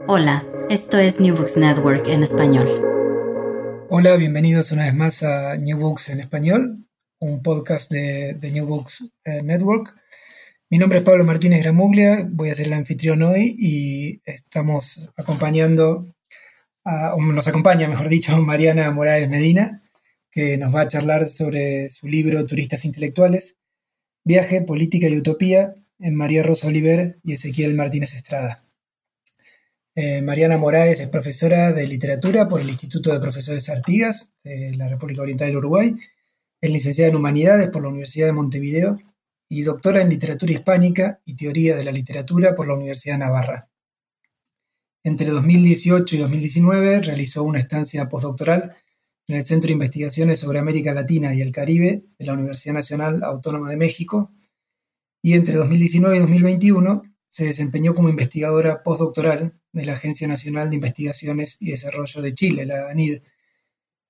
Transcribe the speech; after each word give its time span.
Hola, 0.00 0.44
esto 0.68 0.98
es 0.98 1.20
New 1.20 1.36
Books 1.36 1.56
Network 1.56 2.08
en 2.08 2.24
español. 2.24 2.66
Hola, 3.88 4.16
bienvenidos 4.16 4.72
una 4.72 4.84
vez 4.84 4.94
más 4.94 5.22
a 5.22 5.56
New 5.56 5.78
Books 5.78 6.08
en 6.08 6.20
español, 6.20 6.86
un 7.20 7.42
podcast 7.42 7.90
de, 7.90 8.36
New 8.52 8.66
Books 8.66 9.12
eh, 9.24 9.42
Network. 9.42 9.94
Mi 10.70 10.78
nombre 10.78 10.98
es 10.98 11.04
Pablo 11.04 11.24
Martínez 11.24 11.62
Gramuglia, 11.62 12.26
voy 12.28 12.50
a 12.50 12.54
ser 12.54 12.66
el 12.66 12.72
anfitrión 12.72 13.22
hoy 13.22 13.54
y 13.56 14.20
estamos 14.24 15.12
acompañando, 15.16 16.08
a, 16.84 17.14
o 17.14 17.22
nos 17.22 17.46
acompaña, 17.46 17.86
mejor 17.86 18.08
dicho, 18.08 18.36
Mariana 18.42 18.90
Morales 18.90 19.28
Medina, 19.28 19.82
que 20.30 20.56
nos 20.56 20.74
va 20.74 20.80
a 20.80 20.88
charlar 20.88 21.28
sobre 21.28 21.90
su 21.90 22.08
libro 22.08 22.44
Turistas 22.46 22.84
Intelectuales, 22.84 23.58
Viaje, 24.24 24.62
Política 24.62 25.08
y 25.08 25.18
Utopía 25.18 25.74
en 25.98 26.14
María 26.16 26.42
Rosa 26.42 26.68
Oliver 26.68 27.18
y 27.22 27.34
Ezequiel 27.34 27.74
Martínez 27.74 28.14
Estrada. 28.14 28.64
Eh, 29.94 30.22
Mariana 30.22 30.56
Moraes 30.56 31.00
es 31.00 31.08
profesora 31.08 31.72
de 31.72 31.86
literatura 31.86 32.48
por 32.48 32.62
el 32.62 32.70
Instituto 32.70 33.12
de 33.12 33.20
Profesores 33.20 33.68
Artigas 33.68 34.32
de 34.42 34.74
la 34.74 34.88
República 34.88 35.20
Oriental 35.20 35.48
del 35.48 35.58
Uruguay, 35.58 35.94
es 36.62 36.70
licenciada 36.70 37.10
en 37.10 37.16
Humanidades 37.16 37.68
por 37.68 37.82
la 37.82 37.88
Universidad 37.88 38.26
de 38.26 38.32
Montevideo 38.32 38.98
y 39.50 39.62
doctora 39.62 40.00
en 40.00 40.08
literatura 40.08 40.52
hispánica 40.52 41.20
y 41.26 41.34
teoría 41.34 41.76
de 41.76 41.84
la 41.84 41.92
literatura 41.92 42.54
por 42.54 42.66
la 42.66 42.74
Universidad 42.74 43.16
de 43.16 43.18
Navarra. 43.18 43.68
Entre 45.04 45.26
2018 45.26 46.16
y 46.16 46.18
2019 46.20 47.00
realizó 47.00 47.42
una 47.42 47.58
estancia 47.58 48.08
postdoctoral 48.08 48.74
en 49.26 49.36
el 49.36 49.44
Centro 49.44 49.66
de 49.68 49.74
Investigaciones 49.74 50.38
sobre 50.38 50.58
América 50.58 50.94
Latina 50.94 51.34
y 51.34 51.42
el 51.42 51.52
Caribe 51.52 52.04
de 52.18 52.26
la 52.26 52.32
Universidad 52.32 52.74
Nacional 52.74 53.22
Autónoma 53.24 53.68
de 53.68 53.76
México 53.76 54.32
y 55.20 55.34
entre 55.34 55.54
2019 55.54 56.16
y 56.16 56.20
2021 56.20 57.11
se 57.32 57.46
desempeñó 57.46 57.94
como 57.94 58.10
investigadora 58.10 58.82
postdoctoral 58.82 59.58
de 59.72 59.86
la 59.86 59.94
Agencia 59.94 60.28
Nacional 60.28 60.68
de 60.68 60.74
Investigaciones 60.76 61.56
y 61.60 61.70
Desarrollo 61.70 62.20
de 62.20 62.34
Chile, 62.34 62.66
la 62.66 62.90
ANID, 62.90 63.22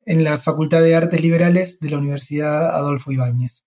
en 0.05 0.25
la 0.25 0.39
Facultad 0.39 0.83
de 0.83 0.97
Artes 0.97 1.23
Liberales 1.23 1.79
de 1.79 1.91
la 1.91 1.99
Universidad 1.99 2.75
Adolfo 2.75 3.13
Ibáñez. 3.13 3.63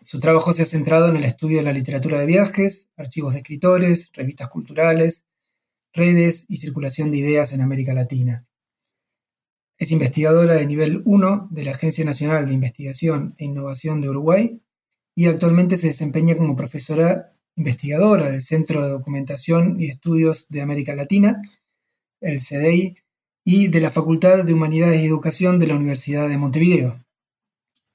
Su 0.00 0.20
trabajo 0.20 0.54
se 0.54 0.62
ha 0.62 0.66
centrado 0.66 1.08
en 1.08 1.16
el 1.16 1.24
estudio 1.24 1.56
de 1.56 1.64
la 1.64 1.72
literatura 1.72 2.20
de 2.20 2.26
viajes, 2.26 2.86
archivos 2.96 3.32
de 3.32 3.40
escritores, 3.40 4.10
revistas 4.12 4.48
culturales, 4.48 5.24
redes 5.92 6.46
y 6.48 6.58
circulación 6.58 7.10
de 7.10 7.18
ideas 7.18 7.52
en 7.52 7.62
América 7.62 7.94
Latina. 7.94 8.46
Es 9.76 9.90
investigadora 9.90 10.54
de 10.54 10.66
nivel 10.66 11.02
1 11.04 11.48
de 11.50 11.64
la 11.64 11.72
Agencia 11.72 12.04
Nacional 12.04 12.46
de 12.46 12.54
Investigación 12.54 13.34
e 13.38 13.46
Innovación 13.46 14.00
de 14.00 14.10
Uruguay 14.10 14.62
y 15.16 15.26
actualmente 15.26 15.78
se 15.78 15.88
desempeña 15.88 16.36
como 16.36 16.54
profesora 16.54 17.34
investigadora 17.58 18.30
del 18.30 18.40
Centro 18.40 18.82
de 18.82 18.90
Documentación 18.90 19.80
y 19.80 19.88
Estudios 19.88 20.48
de 20.48 20.62
América 20.62 20.94
Latina, 20.94 21.42
el 22.20 22.38
CDI, 22.40 22.96
y 23.44 23.68
de 23.68 23.80
la 23.80 23.90
Facultad 23.90 24.44
de 24.44 24.52
Humanidades 24.52 25.00
y 25.02 25.06
Educación 25.06 25.58
de 25.58 25.66
la 25.66 25.74
Universidad 25.74 26.28
de 26.28 26.38
Montevideo. 26.38 27.04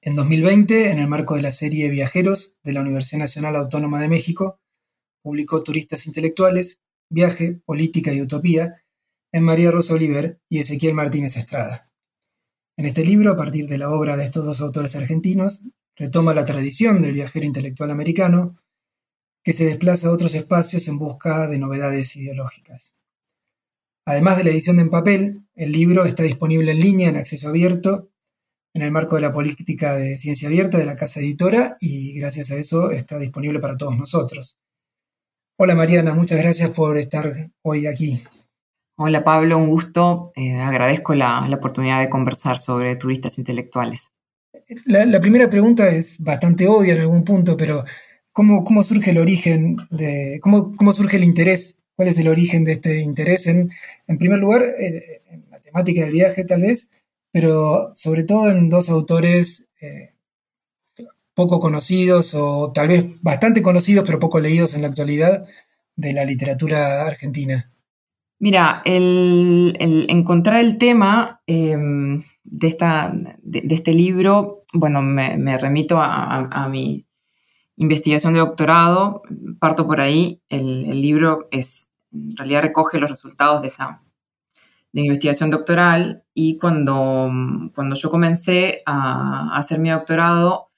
En 0.01 0.15
2020, 0.15 0.91
en 0.91 0.99
el 0.99 1.07
marco 1.07 1.35
de 1.35 1.43
la 1.43 1.51
serie 1.51 1.89
Viajeros 1.89 2.55
de 2.63 2.73
la 2.73 2.81
Universidad 2.81 3.19
Nacional 3.19 3.55
Autónoma 3.55 4.01
de 4.01 4.09
México, 4.09 4.59
publicó 5.23 5.63
Turistas 5.63 6.07
Intelectuales, 6.07 6.81
Viaje, 7.09 7.61
Política 7.65 8.13
y 8.13 8.21
Utopía 8.21 8.83
en 9.31 9.43
María 9.43 9.71
Rosa 9.71 9.93
Oliver 9.93 10.39
y 10.49 10.59
Ezequiel 10.59 10.93
Martínez 10.93 11.37
Estrada. 11.37 11.89
En 12.77 12.85
este 12.85 13.05
libro, 13.05 13.31
a 13.31 13.37
partir 13.37 13.67
de 13.67 13.77
la 13.77 13.91
obra 13.91 14.17
de 14.17 14.25
estos 14.25 14.45
dos 14.45 14.59
autores 14.59 14.95
argentinos, 14.95 15.61
retoma 15.95 16.33
la 16.33 16.45
tradición 16.45 17.01
del 17.01 17.13
viajero 17.13 17.45
intelectual 17.45 17.91
americano, 17.91 18.57
que 19.43 19.53
se 19.53 19.65
desplaza 19.65 20.07
a 20.07 20.11
otros 20.11 20.33
espacios 20.35 20.87
en 20.87 20.97
busca 20.97 21.47
de 21.47 21.59
novedades 21.59 22.15
ideológicas. 22.15 22.93
Además 24.05 24.37
de 24.37 24.43
la 24.45 24.49
edición 24.51 24.79
en 24.79 24.89
papel, 24.89 25.45
el 25.55 25.71
libro 25.71 26.05
está 26.05 26.23
disponible 26.23 26.71
en 26.71 26.79
línea 26.79 27.09
en 27.09 27.17
acceso 27.17 27.49
abierto 27.49 28.09
en 28.73 28.81
el 28.81 28.91
marco 28.91 29.15
de 29.15 29.21
la 29.21 29.33
política 29.33 29.95
de 29.95 30.17
ciencia 30.17 30.47
abierta 30.47 30.77
de 30.77 30.85
la 30.85 30.95
casa 30.95 31.19
editora 31.19 31.77
y 31.79 32.17
gracias 32.19 32.51
a 32.51 32.55
eso 32.55 32.91
está 32.91 33.19
disponible 33.19 33.59
para 33.59 33.77
todos 33.77 33.97
nosotros. 33.97 34.57
Hola 35.59 35.75
Mariana, 35.75 36.15
muchas 36.15 36.39
gracias 36.39 36.71
por 36.71 36.97
estar 36.97 37.51
hoy 37.61 37.85
aquí. 37.85 38.23
Hola 38.97 39.23
Pablo, 39.23 39.59
un 39.59 39.67
gusto. 39.67 40.31
Eh, 40.35 40.55
agradezco 40.55 41.13
la, 41.13 41.47
la, 41.47 41.57
oportunidad 41.57 42.01
de 42.01 42.09
conversar 42.09 42.57
sobre 42.57 42.95
turistas 42.95 43.37
intelectuales. 43.37 44.11
La, 44.85 45.05
la 45.05 45.21
primera 45.21 45.49
pregunta 45.49 45.89
es 45.89 46.17
bastante 46.19 46.67
obvia 46.67 46.95
en 46.95 47.01
algún 47.01 47.23
punto, 47.23 47.55
pero 47.55 47.85
¿Cómo, 48.33 48.63
cómo 48.63 48.83
surge 48.83 49.11
el 49.11 49.19
origen 49.19 49.77
de, 49.91 50.39
cómo, 50.41 50.71
cómo, 50.75 50.91
surge 50.91 51.17
el 51.17 51.23
interés? 51.23 51.77
¿Cuál 51.95 52.07
es 52.07 52.17
el 52.17 52.27
origen 52.27 52.63
de 52.63 52.73
este 52.73 52.99
interés? 53.01 53.45
En, 53.45 53.71
en 54.07 54.17
primer 54.17 54.39
lugar, 54.39 54.63
en, 54.79 55.45
la 55.51 55.59
temática 55.59 56.01
del 56.01 56.11
viaje 56.11 56.43
tal 56.43 56.61
vez, 56.61 56.89
pero 57.31 57.93
sobre 57.95 58.23
todo 58.23 58.49
en 58.49 58.69
dos 58.69 58.89
autores 58.89 59.69
eh, 59.79 60.13
poco 61.35 61.59
conocidos 61.59 62.33
o 62.33 62.71
tal 62.73 62.87
vez 62.87 63.05
bastante 63.21 63.61
conocidos 63.61 64.03
pero 64.05 64.19
poco 64.19 64.39
leídos 64.39 64.73
en 64.73 64.81
la 64.81 64.87
actualidad 64.87 65.45
de 65.95 66.13
la 66.13 66.25
literatura 66.25 67.05
argentina. 67.05 67.71
Mira, 68.39 68.81
el, 68.83 69.75
encontrar 70.09 70.59
el 70.59 70.79
tema 70.79 71.41
eh, 71.45 71.77
de, 72.43 72.67
esta, 72.67 73.13
de, 73.41 73.63
este 73.69 73.93
libro, 73.93 74.63
bueno, 74.73 75.03
me, 75.03 75.37
me 75.37 75.57
remito 75.57 75.99
a, 75.99 76.23
a, 76.23 76.65
a 76.65 76.69
mi 76.69 77.05
investigación 77.77 78.33
de 78.33 78.39
doctorado, 78.39 79.23
parto 79.59 79.87
por 79.87 80.01
ahí, 80.01 80.41
el, 80.49 80.85
el, 80.85 81.01
libro 81.01 81.47
es, 81.51 81.91
en 82.11 82.37
realidad 82.37 82.61
recoge 82.61 82.99
los 82.99 83.09
resultados 83.09 83.61
de 83.61 83.69
esa 83.69 84.01
de 84.93 85.01
mi 85.01 85.07
investigación 85.07 85.49
doctoral 85.49 86.23
y 86.35 86.59
cuando, 86.59 87.29
cuando 87.73 87.95
yo 87.95 88.11
comencé 88.11 88.81
a, 88.85 89.55
a 89.55 89.57
hacer 89.57 89.79
mi 89.79 89.89
doctorado 89.89 90.69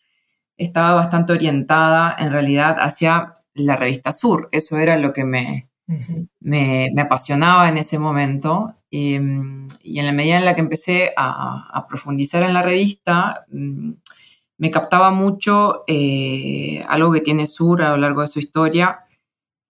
estaba 0.58 0.94
bastante 0.94 1.34
orientada 1.34 2.16
en 2.18 2.32
realidad 2.32 2.78
hacia 2.80 3.34
la 3.54 3.76
revista 3.76 4.14
Sur, 4.14 4.48
eso 4.52 4.78
era 4.78 4.98
lo 4.98 5.12
que 5.12 5.26
me, 5.26 5.70
uh 5.88 5.94
-huh. 5.94 6.28
me, 6.40 6.92
me, 6.94 7.02
apasionaba 7.02 7.68
en 7.68 7.78
ese 7.78 8.00
momento 8.00 8.76
y, 8.90 9.16
y, 9.82 10.00
en 10.00 10.06
la 10.06 10.14
medida 10.14 10.38
en 10.38 10.46
la 10.46 10.56
que 10.56 10.62
empecé 10.62 11.12
a, 11.18 11.68
a 11.74 11.88
profundizar 11.88 12.44
en 12.44 12.54
la 12.54 12.62
revista, 12.62 13.46
me 14.58 14.72
captaba 14.72 15.12
mucho 15.12 15.84
eh, 15.88 16.84
algo 16.88 17.12
que 17.12 17.22
tiene 17.22 17.48
Sur 17.48 17.82
a 17.82 17.92
lo 17.92 17.98
largo 17.98 18.22
de 18.22 18.30
su 18.30 18.40
historia, 18.40 19.06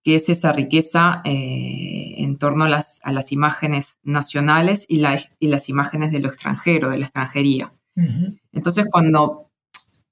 que 0.04 0.16
es 0.16 0.30
esa 0.30 0.52
riqueza 0.52 1.22
eh, 1.26 2.16
en 2.18 2.38
torno 2.38 2.66
a 2.66 2.70
las, 2.70 3.02
a 3.04 3.12
las, 3.12 3.32
imágenes 3.32 3.98
nacionales 4.04 4.86
y, 4.88 4.98
la, 4.98 5.20
y, 5.40 5.48
las 5.48 5.70
imágenes 5.70 6.12
de 6.12 6.20
lo 6.20 6.30
extranjero, 6.30 6.90
de 6.90 7.00
la 7.00 7.06
extranjería. 7.06 7.74
Uh 7.96 8.02
-huh. 8.02 8.40
Entonces, 8.52 8.86
cuando 8.92 9.50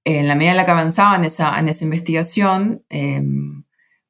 en 0.03 0.27
la 0.27 0.35
medida 0.35 0.51
en 0.51 0.57
la 0.57 0.65
que 0.65 0.71
avanzaba 0.71 1.15
en 1.15 1.25
esa, 1.25 1.59
en 1.59 1.69
esa 1.69 1.83
investigación, 1.83 2.83
eh, 2.89 3.21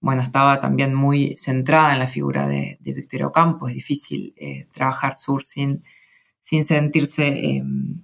bueno, 0.04 0.22
estaba 0.22 0.60
también 0.60 0.94
muy 0.94 1.38
centrada 1.38 1.94
en 1.94 2.00
la 2.00 2.08
figura 2.08 2.46
de, 2.46 2.78
de 2.82 2.94
Víctor 2.94 3.24
Ocampo. 3.24 3.70
Es 3.70 3.74
difícil 3.74 4.34
eh, 4.36 4.68
trabajar 4.74 5.16
Sur 5.16 5.46
sin, 5.46 5.82
sin 6.42 6.66
sentirse 6.66 7.26
em, 7.28 8.04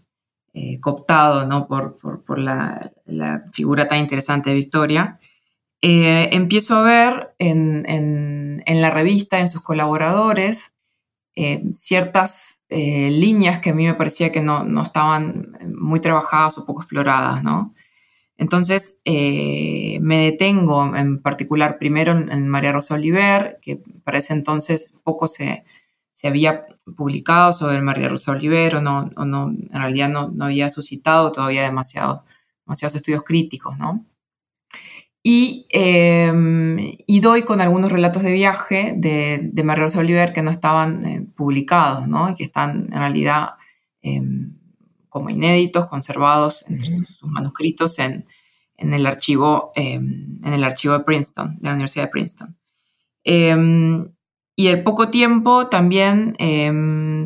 eh, 0.53 0.79
cooptado 0.79 1.45
¿no? 1.45 1.67
por, 1.67 1.97
por, 1.97 2.23
por 2.23 2.39
la, 2.39 2.91
la, 3.05 3.45
figura 3.53 3.87
tan 3.87 3.99
interesante 3.99 4.49
de 4.49 4.55
Victoria. 4.55 5.19
eh, 5.81 6.29
empiezo 6.33 6.75
a 6.77 6.81
ver 6.81 7.35
en, 7.39 8.63
la 8.67 8.89
revista, 8.89 9.39
en 9.39 9.47
sus 9.47 9.61
colaboradores, 9.61 10.73
eh, 11.35 11.63
ciertas 11.73 12.61
eh, 12.69 13.09
líneas 13.11 13.59
que 13.59 13.69
a 13.71 13.73
mí 13.73 13.85
me 13.85 13.93
parecía 13.93 14.31
que 14.31 14.41
no, 14.41 14.83
estaban 14.83 15.53
muy 15.75 16.01
trabajadas 16.01 16.57
o 16.57 16.65
poco 16.65 16.81
exploradas, 16.81 17.43
¿no? 17.43 17.73
Entonces 18.37 19.01
me 19.05 20.17
detengo 20.31 20.95
en 20.95 21.21
particular 21.21 21.77
primero 21.77 22.13
en, 22.13 22.47
María 22.47 22.71
Rosa 22.71 22.95
Oliver, 22.95 23.59
que 23.61 23.81
para 24.03 24.19
ese 24.19 24.33
entonces 24.33 24.93
poco 25.03 25.27
se, 25.27 25.65
había 26.27 26.65
publicado 26.97 27.53
sobre 27.53 27.81
María 27.81 28.09
Rosa 28.09 28.33
Oliver 28.33 28.75
o 28.75 28.81
no, 28.81 29.05
no 29.05 29.49
en 29.49 29.69
realidad 29.71 30.09
no, 30.09 30.33
había 30.43 30.69
suscitado 30.69 31.31
todavía 31.31 31.63
demasiado, 31.63 32.25
demasiados 32.65 32.95
estudios 32.95 33.23
críticos, 33.23 33.77
¿no? 33.77 34.05
Em, 35.23 36.77
y, 37.05 37.19
doy 37.19 37.43
con 37.43 37.61
algunos 37.61 37.91
relatos 37.91 38.23
de 38.23 38.31
viaje 38.31 38.93
de, 38.97 39.39
de 39.43 39.63
María 39.63 39.83
Rosa 39.83 39.99
Oliver 39.99 40.33
que 40.33 40.41
no 40.41 40.49
estaban 40.49 41.05
eh, 41.05 41.27
publicados, 41.35 42.07
¿no? 42.07 42.31
Y 42.31 42.35
que 42.35 42.45
están 42.45 42.89
en 42.91 42.99
realidad 42.99 43.49
em, 44.01 44.57
como 45.09 45.29
inéditos, 45.29 45.87
conservados 45.87 46.65
entre 46.67 46.91
sus, 46.91 47.23
manuscritos 47.23 47.99
en, 47.99 48.25
el 48.77 49.05
archivo, 49.05 49.71
em, 49.75 50.39
en 50.43 50.53
el 50.53 50.63
archivo 50.63 50.97
de 50.97 51.03
Princeton, 51.03 51.57
de 51.59 51.67
la 51.67 51.73
Universidad 51.73 52.05
de 52.05 52.11
Princeton. 52.11 52.57
Y 54.59 54.67
al 54.67 54.83
poco 54.83 55.09
tiempo 55.09 55.67
también, 55.67 56.35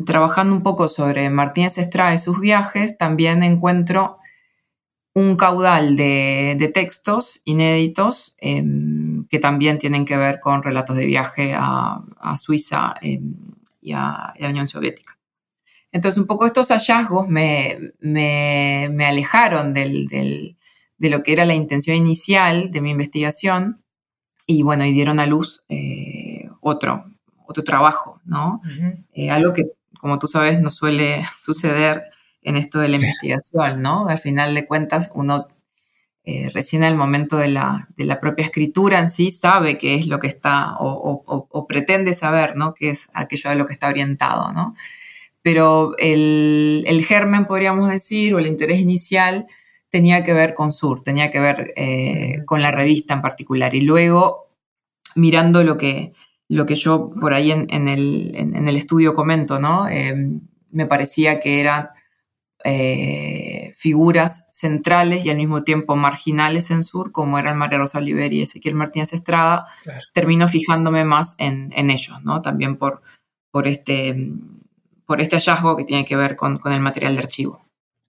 trabajando 0.06 0.54
un 0.54 0.62
poco 0.62 0.88
sobre 0.88 1.30
Martínez 1.30 1.78
Estrada 1.78 2.14
y 2.14 2.20
sus 2.20 2.38
viajes, 2.38 2.96
también 2.96 3.42
encuentro 3.42 4.18
un 5.14 5.34
caudal 5.34 5.96
de, 5.96 6.70
textos 6.72 7.42
inéditos 7.44 8.36
em, 8.38 9.26
que 9.26 9.40
también 9.40 9.80
tienen 9.80 10.04
que 10.04 10.16
ver 10.16 10.38
con 10.38 10.62
relatos 10.62 10.94
de 10.94 11.06
viaje 11.06 11.52
a, 11.56 12.04
Suiza 12.38 12.94
em, 13.02 13.34
y 13.82 13.94
a, 13.94 14.32
la 14.38 14.50
Unión 14.50 14.68
Soviética. 14.68 15.18
Entonces, 15.90 16.20
un 16.20 16.28
poco 16.28 16.46
estos 16.46 16.68
hallazgos 16.68 17.28
me, 17.28 17.90
alejaron 19.04 19.74
de 19.74 20.56
lo 21.00 21.22
que 21.24 21.32
era 21.32 21.44
la 21.46 21.54
intención 21.54 21.96
inicial 21.96 22.70
de 22.70 22.80
mi 22.80 22.92
investigación 22.92 23.82
y, 24.46 24.62
bueno, 24.62 24.84
y 24.84 24.92
dieron 24.92 25.18
a 25.18 25.26
luz 25.26 25.64
eh, 25.68 26.48
otro, 26.60 27.10
otro 27.46 27.64
trabajo, 27.64 28.20
¿no? 28.24 28.60
Eh, 29.12 29.30
algo 29.30 29.52
que, 29.52 29.64
como 29.98 30.18
tú 30.18 30.28
sabes, 30.28 30.60
no 30.60 30.70
suele 30.70 31.24
suceder 31.38 32.04
en 32.42 32.56
esto 32.56 32.78
de 32.78 32.88
la 32.88 32.96
investigación, 32.96 33.80
¿no? 33.80 34.08
Al 34.08 34.18
final 34.18 34.54
de 34.54 34.66
cuentas, 34.66 35.10
uno 35.14 35.48
eh, 36.26 36.50
recién 36.54 36.84
al 36.84 36.96
momento 36.96 37.36
de 37.36 37.48
la, 37.48 37.86
propia 38.18 38.46
escritura 38.46 38.98
en 38.98 39.10
sí 39.10 39.30
sabe 39.30 39.76
qué 39.76 39.94
es 39.94 40.06
lo 40.06 40.20
que 40.20 40.26
está 40.26 40.76
o, 40.78 41.66
pretende 41.68 42.14
saber, 42.14 42.56
¿no? 42.56 42.72
Qué 42.72 42.90
es 42.90 43.10
aquello 43.12 43.50
a 43.50 43.54
lo 43.54 43.66
que 43.66 43.74
está 43.74 43.88
orientado, 43.88 44.52
¿no? 44.54 44.74
Pero 45.42 45.94
el, 45.98 47.04
germen, 47.06 47.44
podríamos 47.44 47.90
decir, 47.90 48.34
o 48.34 48.38
el 48.38 48.46
interés 48.46 48.80
inicial 48.80 49.46
tenía 49.90 50.24
que 50.24 50.32
ver 50.32 50.54
con 50.54 50.72
Sur, 50.72 51.02
tenía 51.02 51.30
que 51.30 51.40
ver 51.40 51.74
eh, 51.76 52.42
con 52.46 52.62
la 52.62 52.70
revista 52.70 53.12
en 53.12 53.20
particular. 53.20 53.74
Y 53.74 53.82
luego, 53.82 54.48
mirando 55.16 55.62
lo 55.62 55.76
que, 55.76 56.14
lo 56.54 56.66
que 56.66 56.76
yo 56.76 57.10
por 57.20 57.34
ahí 57.34 57.50
en, 57.50 57.88
el, 57.88 58.76
estudio 58.76 59.12
comento, 59.12 59.58
¿no? 59.58 59.88
Eh, 59.88 60.14
me 60.70 60.86
parecía 60.86 61.40
que 61.40 61.60
eran 61.60 61.88
eh, 62.64 63.74
figuras 63.76 64.46
centrales 64.52 65.24
y 65.24 65.30
al 65.30 65.36
mismo 65.36 65.64
tiempo 65.64 65.96
marginales 65.96 66.70
en 66.70 66.84
Sur, 66.84 67.10
como 67.10 67.40
eran 67.40 67.58
María 67.58 67.78
Rosa 67.78 67.98
Oliver 67.98 68.32
y 68.32 68.42
Ezequiel 68.42 68.76
Martínez 68.76 69.12
Estrada, 69.12 69.66
termino 70.12 70.48
fijándome 70.48 71.04
más 71.04 71.34
en, 71.38 71.72
ellos, 71.90 72.22
¿no? 72.22 72.40
También 72.40 72.76
por, 72.76 73.02
por, 73.50 73.66
este, 73.66 74.14
por 75.06 75.20
este 75.20 75.36
hallazgo 75.36 75.76
que 75.76 75.84
tiene 75.84 76.04
que 76.04 76.14
ver 76.14 76.36
con, 76.36 76.60
el 76.66 76.80
material 76.80 77.16
de 77.16 77.22
archivo. 77.22 77.62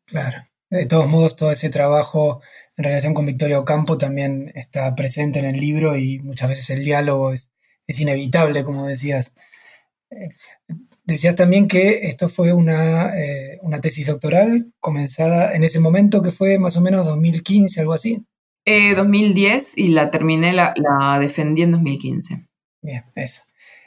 Claro. 0.05 0.45
De 0.69 0.85
todos 0.85 1.07
modos, 1.07 1.35
todo 1.35 1.51
ese 1.51 1.69
trabajo 1.71 2.41
en 2.77 2.83
relación 2.83 3.15
con 3.15 3.25
Victoria 3.25 3.59
Ocampo 3.59 3.97
también 3.97 4.51
está 4.53 4.93
presente 4.93 5.39
en 5.39 5.45
el 5.45 5.59
libro 5.59 5.97
y 5.97 6.19
muchas 6.19 6.49
veces 6.49 6.69
el 6.69 6.83
diálogo 6.83 7.33
es, 7.33 7.51
es 7.87 7.99
inevitable, 7.99 8.63
como 8.63 8.87
decías. 8.87 9.33
Eh, 10.09 10.29
Decías 11.05 11.35
también 11.35 11.67
que 11.67 12.07
esto 12.07 12.29
fue 12.29 12.49
eh, 12.49 12.53
una, 13.61 13.81
tesis 13.81 14.07
doctoral 14.07 14.73
comenzada 14.79 15.53
en 15.55 15.63
ese 15.63 15.79
momento, 15.79 16.23
que 16.23 16.31
fue 16.31 16.57
más 16.57 16.77
o 16.77 16.81
menos 16.81 17.05
2015, 17.05 17.79
algo 17.79 17.93
así. 17.93 18.25
2010 18.65 19.63
eh, 19.67 19.71
y 19.75 19.87
la 19.89 20.09
terminé, 20.09 20.51
la, 20.51 20.73
defendí 21.19 21.61
en 21.61 21.73
2015. 21.73 22.47
Bien, 22.81 23.03
eso. 23.13 23.43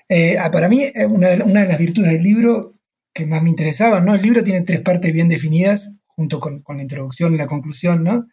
Eh, 0.08 0.38
ah, 0.38 0.52
para 0.52 0.68
mí, 0.68 0.84
una 1.08 1.30
de, 1.30 1.42
una 1.42 1.62
de, 1.62 1.68
las 1.68 1.78
virtudes 1.78 2.12
del 2.12 2.22
libro 2.22 2.74
que 3.12 3.26
más 3.26 3.42
me 3.42 3.50
interesaba, 3.50 4.00
¿no? 4.00 4.14
El 4.14 4.22
libro 4.22 4.44
tiene 4.44 4.62
tres 4.62 4.80
partes 4.80 5.12
bien 5.12 5.28
definidas, 5.28 5.90
junto 6.06 6.38
con, 6.38 6.62
la 6.68 6.82
introducción 6.82 7.34
y 7.34 7.38
la 7.38 7.48
conclusión, 7.48 8.04
¿no? 8.04 8.28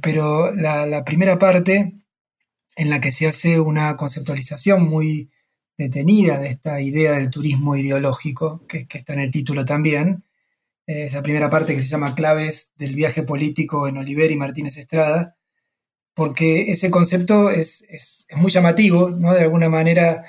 pero 0.00 0.52
la, 0.52 0.86
la 0.86 1.02
primera 1.04 1.40
parte, 1.40 1.92
en 2.76 2.90
la 2.90 3.00
que 3.00 3.10
se 3.10 3.26
hace 3.26 3.58
una 3.58 3.96
conceptualización 3.96 4.86
muy 4.86 5.30
detenida 5.78 6.38
de 6.38 6.48
esta 6.48 6.80
idea 6.80 7.12
del 7.12 7.30
turismo 7.30 7.76
ideológico, 7.76 8.66
que, 8.66 8.86
está 8.90 9.14
en 9.14 9.20
el 9.20 9.30
título 9.30 9.64
también, 9.64 10.24
eh, 10.86 11.06
esa 11.06 11.22
primera 11.22 11.50
parte 11.50 11.74
que 11.74 11.82
se 11.82 11.88
llama 11.88 12.14
Claves 12.14 12.70
del 12.76 12.94
viaje 12.94 13.22
político 13.22 13.88
en 13.88 13.96
Oliver 13.98 14.30
y 14.30 14.36
Martínez 14.36 14.76
Estrada, 14.76 15.36
porque 16.14 16.72
ese 16.72 16.90
concepto 16.90 17.50
es, 17.50 17.84
muy 18.36 18.50
llamativo, 18.50 19.10
¿no? 19.10 19.34
De 19.34 19.42
alguna 19.42 19.68
manera 19.68 20.24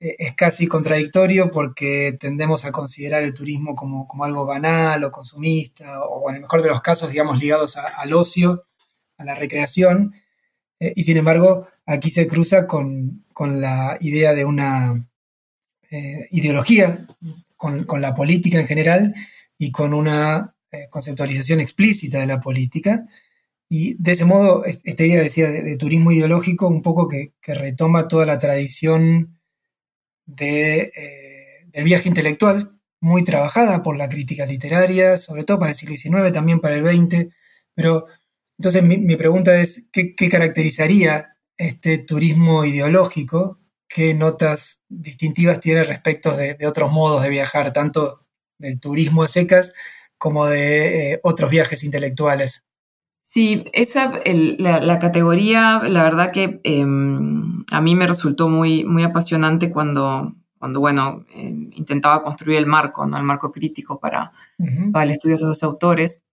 eh, 0.00 0.16
es 0.18 0.34
casi 0.34 0.66
contradictorio 0.66 1.50
porque 1.50 2.16
tendemos 2.18 2.64
a 2.64 2.72
considerar 2.72 3.22
el 3.22 3.34
turismo 3.34 3.74
como, 3.76 4.24
algo 4.24 4.46
banal 4.46 5.04
o 5.04 5.12
consumista, 5.12 6.02
o 6.04 6.30
en 6.30 6.36
el 6.36 6.42
mejor 6.42 6.62
de 6.62 6.68
los 6.70 6.82
casos, 6.82 7.10
digamos, 7.10 7.38
ligados 7.38 7.76
al 7.76 8.12
ocio, 8.12 8.66
a 9.18 9.24
la 9.24 9.34
recreación, 9.34 10.14
eh, 10.80 10.94
y 10.96 11.04
sin 11.04 11.18
embargo, 11.18 11.68
aquí 11.86 12.10
se 12.10 12.26
cruza 12.26 12.66
con, 12.66 13.24
la 13.38 13.96
idea 14.00 14.34
de 14.34 14.44
una 14.44 15.08
eh, 15.90 16.26
ideología, 16.30 17.06
con, 17.56 17.86
la 18.00 18.14
política 18.14 18.58
en 18.58 18.66
general 18.66 19.14
y 19.58 19.70
con 19.70 19.94
una 19.94 20.54
eh, 20.70 20.88
conceptualización 20.90 21.60
explícita 21.60 22.18
de 22.18 22.26
la 22.26 22.40
política. 22.40 23.06
Y 23.68 23.94
de 24.02 24.12
ese 24.12 24.24
modo, 24.24 24.64
esta 24.64 25.04
idea 25.04 25.22
decía 25.22 25.48
de, 25.50 25.76
turismo 25.76 26.10
ideológico, 26.10 26.66
un 26.66 26.82
poco 26.82 27.06
que, 27.06 27.34
retoma 27.46 28.08
toda 28.08 28.26
la 28.26 28.38
tradición 28.38 29.38
de, 30.26 30.90
del 31.72 31.84
viaje 31.84 32.08
intelectual, 32.08 32.80
muy 33.00 33.22
trabajada 33.22 33.82
por 33.82 33.96
la 33.96 34.08
crítica 34.08 34.44
literaria, 34.46 35.18
sobre 35.18 35.44
todo 35.44 35.60
para 35.60 35.72
el 35.72 35.76
siglo 35.76 35.96
XIX, 35.96 36.32
también 36.32 36.60
para 36.60 36.76
el 36.76 36.86
XX, 36.86 37.28
pero 37.74 38.06
entonces 38.60 38.82
mi, 38.82 39.16
pregunta 39.16 39.58
es, 39.58 39.86
¿qué, 39.90 40.14
caracterizaría 40.28 41.34
este 41.56 41.96
turismo 41.96 42.66
ideológico? 42.66 43.58
¿Qué 43.88 44.12
notas 44.12 44.82
distintivas 44.86 45.60
tiene 45.60 45.82
respecto 45.82 46.36
de, 46.36 46.58
otros 46.68 46.92
modos 46.92 47.22
de 47.22 47.30
viajar, 47.30 47.72
tanto 47.72 48.20
del 48.58 48.78
turismo 48.78 49.22
a 49.22 49.28
secas 49.28 49.72
como 50.18 50.44
de 50.44 51.12
eh, 51.12 51.20
otros 51.22 51.48
viajes 51.48 51.82
intelectuales? 51.84 52.66
Sí, 53.22 53.64
esa, 53.72 54.20
la, 54.26 54.98
categoría, 54.98 55.80
la 55.84 56.02
verdad 56.02 56.30
que 56.30 56.60
em, 56.62 57.64
a 57.70 57.80
mí 57.80 57.94
me 57.94 58.06
resultó 58.06 58.50
muy, 58.50 58.84
muy 58.84 59.04
apasionante 59.04 59.72
cuando, 59.72 60.34
cuando 60.58 60.80
bueno, 60.80 61.24
em, 61.34 61.70
intentaba 61.76 62.22
construir 62.22 62.58
el 62.58 62.66
marco, 62.66 63.06
¿no? 63.06 63.16
el 63.16 63.24
marco 63.24 63.50
crítico 63.50 63.98
para, 63.98 64.32
para 64.92 65.04
el 65.04 65.12
estudio 65.12 65.38
de 65.38 65.44
los 65.44 65.62
autores 65.62 66.24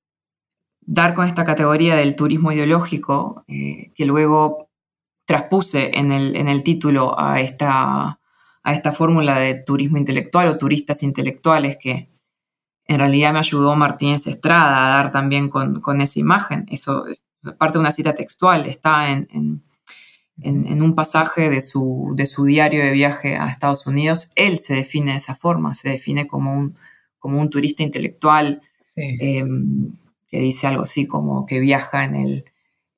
dar 0.88 1.14
con 1.14 1.28
esta 1.28 1.46
categoría 1.46 1.96
del 1.98 2.16
turismo 2.16 2.52
ideológico, 2.52 3.44
eh, 3.48 3.92
que 3.94 4.06
luego 4.06 4.70
traspuse 5.26 5.92
en 5.94 6.12
el, 6.14 6.64
título 6.64 7.20
a 7.20 7.42
esta, 7.42 8.20
a 8.64 8.74
esta 8.74 8.94
fórmula 8.94 9.38
de 9.38 9.56
turismo 9.56 9.98
intelectual 9.98 10.48
o 10.48 10.58
turistas 10.58 11.04
intelectuales 11.04 11.78
que 11.78 12.10
en 12.86 13.00
realidad 13.00 13.34
me 13.34 13.40
ayudó 13.40 13.76
Martínez 13.76 14.26
Estrada 14.28 14.88
a 14.88 14.90
dar 14.96 15.12
también 15.12 15.50
con, 15.50 16.02
esa 16.02 16.20
imagen. 16.22 16.66
Eso 16.72 17.06
es 17.08 17.26
parte 17.58 17.78
de 17.78 17.82
una 17.82 17.92
cita 17.92 18.16
textual, 18.16 18.66
está 18.66 19.12
en, 19.12 19.62
un 20.38 20.96
pasaje 20.96 21.50
de 21.50 21.62
su, 21.62 22.14
de 22.16 22.26
su, 22.26 22.46
diario 22.46 22.82
de 22.82 22.92
viaje 22.92 23.36
a 23.36 23.50
Estados 23.50 23.86
Unidos. 23.88 24.32
Él 24.36 24.60
se 24.60 24.76
define 24.76 25.12
de 25.12 25.18
esa 25.18 25.36
forma, 25.36 25.74
se 25.74 25.90
define 25.90 26.28
como 26.28 26.54
un, 26.54 26.78
como 27.20 27.42
un 27.42 27.50
turista 27.50 27.84
intelectual. 27.84 28.62
Em, 28.96 29.92
que 30.30 30.40
dice 30.40 30.68
algo 30.68 30.84
así 30.84 31.08
como 31.08 31.46
que 31.46 31.60
viaja 31.60 32.04
en 32.04 32.16
el, 32.16 32.46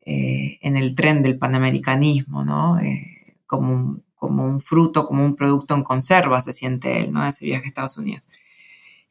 eh, 0.02 0.58
en 0.62 0.78
el 0.78 0.96
tren 0.96 1.24
del 1.24 1.38
panamericanismo, 1.38 2.44
¿no? 2.44 2.80
Eh, 2.80 3.36
como, 3.46 3.74
un, 3.74 4.04
como 4.16 4.46
un 4.46 4.60
fruto, 4.60 5.06
como 5.06 5.24
un 5.24 5.36
producto 5.36 5.76
en 5.76 5.84
conserva, 5.84 6.42
se 6.42 6.54
siente 6.54 7.00
él, 7.00 7.12
¿no? 7.12 7.26
Ese 7.26 7.46
viaje 7.46 7.66
a 7.66 7.68
Estados 7.68 7.98
Unidos. 7.98 8.28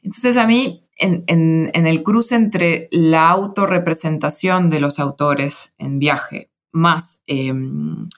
Entonces 0.03 0.37
a 0.37 0.47
mí, 0.47 0.85
en, 0.97 1.25
en, 1.27 1.87
el 1.87 2.03
cruce 2.03 2.35
entre 2.35 2.89
la 2.91 3.29
autorrepresentación 3.31 4.71
de 4.71 4.81
los 4.81 4.99
autores 4.99 5.73
en 5.79 5.99
viaje 5.99 6.51
más 6.73 7.23
em, 7.27 8.09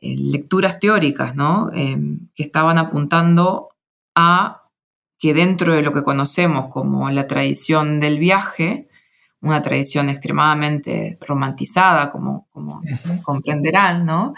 eh, 0.00 0.16
lecturas 0.16 0.80
teóricas, 0.80 1.34
¿no? 1.34 1.70
Em, 1.72 2.28
que 2.34 2.42
estaban 2.44 2.78
apuntando 2.78 3.68
a 4.14 4.70
que 5.18 5.34
dentro 5.34 5.74
de 5.74 5.82
lo 5.82 5.92
que 5.92 6.02
conocemos 6.02 6.68
como 6.68 7.10
la 7.10 7.26
tradición 7.26 8.00
del 8.00 8.18
viaje, 8.18 8.88
una 9.44 9.62
tradición 9.62 10.08
extremadamente 10.08 11.18
romantizada, 11.20 12.10
como, 12.10 12.48
como 12.50 12.82
comprenderán, 13.22 14.06
¿no? 14.06 14.34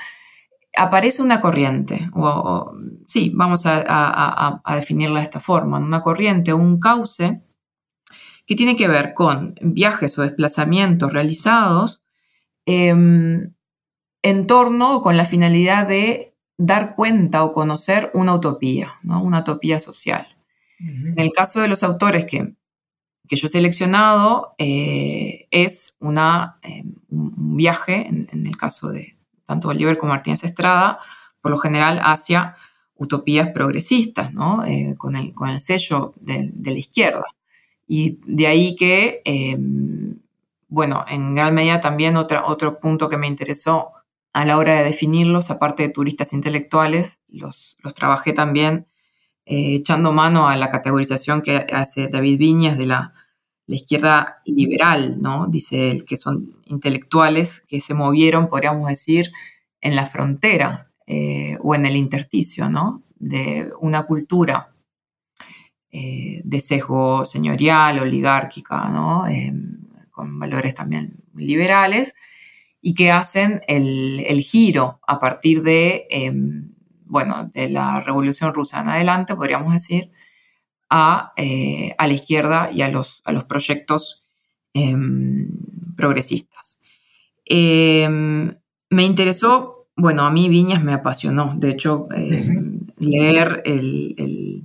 Aparece 0.76 1.22
una 1.22 1.40
corriente, 1.40 2.10
o, 2.12 2.74
sí, 3.06 3.32
vamos 3.34 3.62
a, 3.64 4.60
definirla 4.74 5.20
de 5.20 5.24
esta 5.24 5.40
forma, 5.40 5.78
una 5.78 6.02
corriente, 6.02 6.52
un 6.52 6.78
cauce 6.78 7.40
que 8.46 8.56
tiene 8.56 8.76
que 8.76 8.88
ver 8.88 9.14
con 9.14 9.54
viajes 9.62 10.18
o 10.18 10.22
desplazamientos 10.22 11.12
realizados 11.12 12.02
em, 12.66 13.54
en 14.22 14.46
torno 14.46 14.96
o 14.96 15.02
con 15.02 15.16
la 15.16 15.24
finalidad 15.24 15.88
de 15.88 16.36
dar 16.58 16.94
cuenta 16.94 17.44
o 17.44 17.52
conocer 17.52 18.10
una 18.12 18.34
utopía, 18.34 18.94
¿no? 19.02 19.22
una 19.22 19.40
utopía 19.40 19.80
social. 19.80 20.26
En 20.78 21.18
el 21.18 21.32
caso 21.32 21.62
de 21.62 21.68
los 21.68 21.82
autores 21.82 22.26
que, 22.26 22.54
que 23.28 23.36
yo 23.36 23.46
he 23.46 23.50
seleccionado, 23.50 24.54
eh, 24.58 25.46
es 25.50 25.96
una, 26.00 26.58
eh, 26.62 26.84
un 27.08 27.56
viaje, 27.56 28.06
en, 28.06 28.46
el 28.46 28.56
caso 28.56 28.90
de 28.90 29.16
tanto 29.46 29.68
Bolívar 29.68 29.98
como 29.98 30.12
Martínez 30.12 30.44
Estrada, 30.44 30.98
por 31.40 31.50
lo 31.50 31.58
general 31.58 32.00
hacia 32.02 32.56
utopías 32.96 33.48
progresistas, 33.50 34.32
¿no? 34.32 34.64
Eh, 34.64 34.94
con, 34.98 35.16
el, 35.16 35.34
con, 35.34 35.50
el, 35.50 35.60
sello 35.60 36.14
de, 36.16 36.52
la 36.64 36.78
izquierda. 36.78 37.26
Y 37.86 38.18
de 38.26 38.46
ahí 38.48 38.74
que, 38.74 39.22
bueno, 40.68 41.04
en 41.08 41.34
gran 41.34 41.54
medida 41.54 41.80
también 41.80 42.16
otro 42.16 42.80
punto 42.80 43.08
que 43.08 43.16
me 43.16 43.28
interesó 43.28 43.92
a 44.32 44.44
la 44.44 44.58
hora 44.58 44.74
de 44.74 44.84
definirlos, 44.84 45.50
aparte 45.50 45.84
de 45.84 45.88
turistas 45.90 46.32
intelectuales, 46.32 47.20
los, 47.28 47.76
los 47.80 47.94
trabajé 47.94 48.32
también 48.32 48.86
eh, 49.48 49.76
echando 49.76 50.10
mano 50.10 50.48
a 50.48 50.56
la 50.56 50.72
categorización 50.72 51.40
que 51.40 51.66
hace 51.72 52.08
David 52.08 52.36
Viñas 52.36 52.76
de 52.76 52.86
la, 52.86 53.12
izquierda 53.68 54.42
liberal, 54.44 55.20
¿no? 55.20 55.48
Dice 55.48 55.90
él, 55.90 56.04
que 56.04 56.16
son 56.16 56.60
intelectuales 56.66 57.62
que 57.66 57.80
se 57.80 57.94
movieron, 57.94 58.48
podríamos 58.48 58.88
decir, 58.88 59.32
en 59.80 59.96
la 59.96 60.06
frontera 60.06 60.92
eh, 61.04 61.58
o 61.62 61.74
en 61.74 61.84
el 61.84 61.96
intersticio, 61.96 62.70
¿no? 62.70 63.02
De 63.16 63.70
una 63.80 64.04
cultura 64.04 64.72
eh, 65.90 66.42
de 66.44 66.60
sesgo 66.60 67.26
señorial, 67.26 67.98
oligárquica, 67.98 68.88
¿no? 68.88 69.24
con 70.12 70.38
valores 70.38 70.74
también 70.74 71.16
liberales, 71.34 72.14
y 72.80 72.94
que 72.94 73.10
hacen 73.10 73.62
el, 73.66 74.20
el 74.28 74.40
giro 74.42 75.00
a 75.06 75.18
partir 75.18 75.62
de 75.62 76.06
bueno, 77.06 77.48
de 77.52 77.68
la 77.68 78.00
Revolución 78.00 78.52
Rusa 78.52 78.80
en 78.80 78.88
adelante, 78.88 79.34
podríamos 79.34 79.72
decir, 79.72 80.10
a, 80.90 81.32
eh, 81.36 81.94
a 81.98 82.06
la 82.06 82.12
izquierda 82.12 82.70
y 82.72 82.82
a 82.82 82.90
los, 82.90 83.22
a 83.24 83.32
los 83.32 83.44
proyectos 83.44 84.24
em, 84.74 85.48
progresistas. 85.96 86.78
Em, 87.44 88.56
me 88.90 89.04
interesó, 89.04 89.88
bueno, 89.96 90.24
a 90.24 90.30
mí 90.30 90.48
Viñas 90.48 90.82
me 90.82 90.92
apasionó, 90.92 91.54
de 91.56 91.70
hecho, 91.70 92.08
em, 92.14 92.86
leer 92.98 93.62
el, 93.64 94.64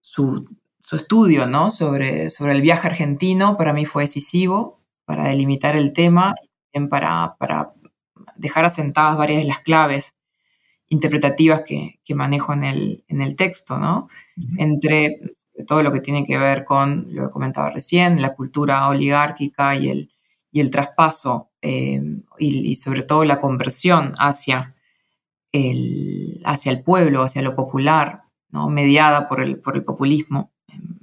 su, 0.00 0.48
su, 0.80 0.96
estudio 0.96 1.46
¿no? 1.46 1.70
sobre, 1.70 2.30
sobre 2.30 2.52
el 2.52 2.62
viaje 2.62 2.88
argentino 2.88 3.56
para 3.56 3.72
mí 3.72 3.86
fue 3.86 4.04
decisivo 4.04 4.80
para 5.04 5.28
delimitar 5.28 5.76
el 5.76 5.92
tema 5.92 6.34
y 6.72 6.80
para, 6.86 7.36
para 7.38 7.72
dejar 8.36 8.64
asentadas 8.64 9.16
varias 9.16 9.40
de 9.40 9.48
las 9.48 9.60
claves 9.60 10.14
interpretativas 10.90 11.62
que, 11.62 12.00
manejo 12.14 12.52
en 12.52 12.64
el, 12.64 13.04
en 13.08 13.22
el, 13.22 13.36
texto, 13.36 13.78
¿no? 13.78 14.08
Entre 14.58 15.20
todo 15.66 15.82
lo 15.82 15.92
que 15.92 16.00
tiene 16.00 16.24
que 16.24 16.36
ver 16.36 16.64
con, 16.64 17.06
lo 17.14 17.26
que 17.26 17.32
comentaba 17.32 17.70
recién, 17.70 18.20
la 18.20 18.34
cultura 18.34 18.88
oligárquica 18.88 19.76
y 19.76 19.88
el, 19.88 20.10
y 20.50 20.60
el 20.60 20.70
traspaso 20.70 21.50
eh, 21.62 22.02
y, 22.38 22.74
sobre 22.76 23.04
todo 23.04 23.24
la 23.24 23.40
conversión 23.40 24.14
hacia 24.18 24.74
el, 25.52 26.42
hacia 26.44 26.72
el 26.72 26.82
pueblo, 26.82 27.22
hacia 27.22 27.42
lo 27.42 27.54
popular, 27.54 28.24
¿no? 28.50 28.68
mediada 28.68 29.28
por 29.28 29.40
el, 29.40 29.58
por 29.58 29.76
el 29.76 29.84
populismo 29.84 30.50
en, 30.68 30.98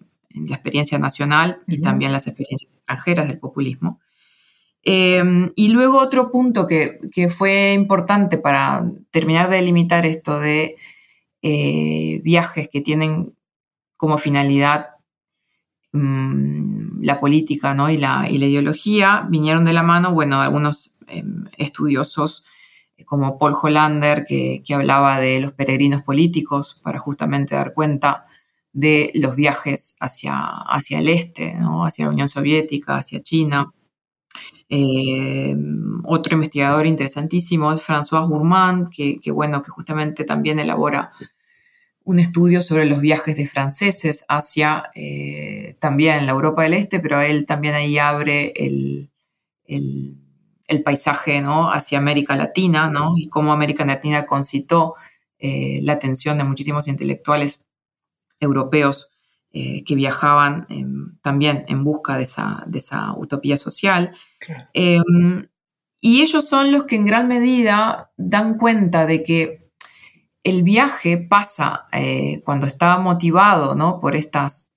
la 0.49 0.55
experiencia 0.55 0.99
nacional 0.99 1.63
y 1.65 1.81
también 1.81 2.11
las 2.11 2.27
experiencias 2.27 2.71
extranjeras 2.71 3.27
del 3.27 3.39
populismo. 3.39 3.99
Em, 4.83 5.51
y 5.55 5.69
luego 5.69 5.99
otro 5.99 6.31
punto 6.31 6.65
que, 6.67 6.99
fue 7.29 7.73
importante 7.73 8.37
para 8.37 8.89
terminar 9.11 9.49
de 9.49 9.57
delimitar 9.57 10.05
esto 10.05 10.39
de 10.39 10.77
eh, 11.41 12.21
viajes 12.23 12.69
que 12.69 12.81
tienen 12.81 13.33
como 13.97 14.17
finalidad 14.17 14.91
mm, 15.91 17.01
la 17.01 17.19
política 17.19 17.73
¿no? 17.73 17.89
y, 17.89 17.97
la, 17.97 18.29
ideología, 18.29 19.27
vinieron 19.29 19.65
de 19.65 19.73
la 19.73 19.83
mano, 19.83 20.13
bueno, 20.13 20.41
algunos 20.41 20.93
em, 21.07 21.45
estudiosos 21.57 22.45
eh, 22.97 23.05
como 23.05 23.37
Paul 23.37 23.55
Hollander, 23.61 24.25
que, 24.25 24.63
hablaba 24.73 25.19
de 25.19 25.39
los 25.39 25.53
peregrinos 25.53 26.03
políticos 26.03 26.79
para 26.83 26.99
justamente 26.99 27.55
dar 27.55 27.73
cuenta 27.73 28.25
de 28.73 29.11
los 29.15 29.35
viajes 29.35 29.97
hacia, 29.99 30.33
hacia 30.37 30.99
el 30.99 31.09
este, 31.09 31.55
¿no? 31.55 31.85
hacia 31.85 32.05
la 32.05 32.11
Unión 32.11 32.29
Soviética, 32.29 32.97
hacia 32.97 33.21
China. 33.21 33.73
Eh, 34.69 35.55
otro 36.03 36.35
investigador 36.35 36.85
interesantísimo 36.85 37.71
es 37.71 37.81
François 37.81 38.27
Gourmand, 38.27 38.89
que, 38.89 39.31
bueno, 39.31 39.61
que 39.61 39.69
justamente 39.69 40.23
también 40.23 40.59
elabora 40.59 41.11
un 42.03 42.19
estudio 42.19 42.61
sobre 42.61 42.85
los 42.85 43.01
viajes 43.01 43.35
de 43.35 43.45
franceses 43.45 44.25
hacia 44.29 44.89
eh, 44.95 45.75
también 45.79 46.25
la 46.25 46.31
Europa 46.31 46.63
del 46.63 46.73
Este, 46.73 46.99
pero 46.99 47.19
él 47.21 47.45
también 47.45 47.75
ahí 47.75 47.97
abre 47.97 48.53
el, 48.55 49.09
paisaje 50.83 51.41
¿no? 51.41 51.71
hacia 51.71 51.97
América 51.97 52.35
Latina, 52.35 52.89
¿no? 52.89 53.13
y 53.17 53.27
cómo 53.27 53.51
América 53.51 53.85
Latina 53.85 54.25
concitó 54.25 54.95
eh, 55.39 55.79
la 55.83 55.93
atención 55.93 56.37
de 56.37 56.45
muchísimos 56.45 56.87
intelectuales 56.87 57.59
europeos 58.39 59.11
eh, 59.59 59.83
que 59.85 59.95
viajaban 59.95 60.67
em, 60.69 61.17
también 61.23 61.65
en 61.67 61.83
busca 61.83 62.15
de 62.15 62.25
esa, 62.25 62.63
de 62.67 62.77
esa 62.77 63.13
utopía 63.17 63.57
social. 63.57 64.15
Em, 64.71 65.47
y 65.99 66.21
ellos 66.21 66.47
son 66.47 66.71
los 66.71 66.83
que 66.83 66.95
en 66.95 67.05
gran 67.05 67.27
medida 67.27 68.11
dan 68.17 68.59
cuenta 68.59 69.07
de 69.07 69.23
que 69.23 69.71
el 70.43 70.61
viaje 70.61 71.17
pasa 71.17 71.87
eh, 71.91 72.43
cuando 72.45 72.67
está 72.67 72.99
motivado 72.99 73.73
¿no? 73.73 73.99
por, 73.99 74.15
estas, 74.15 74.73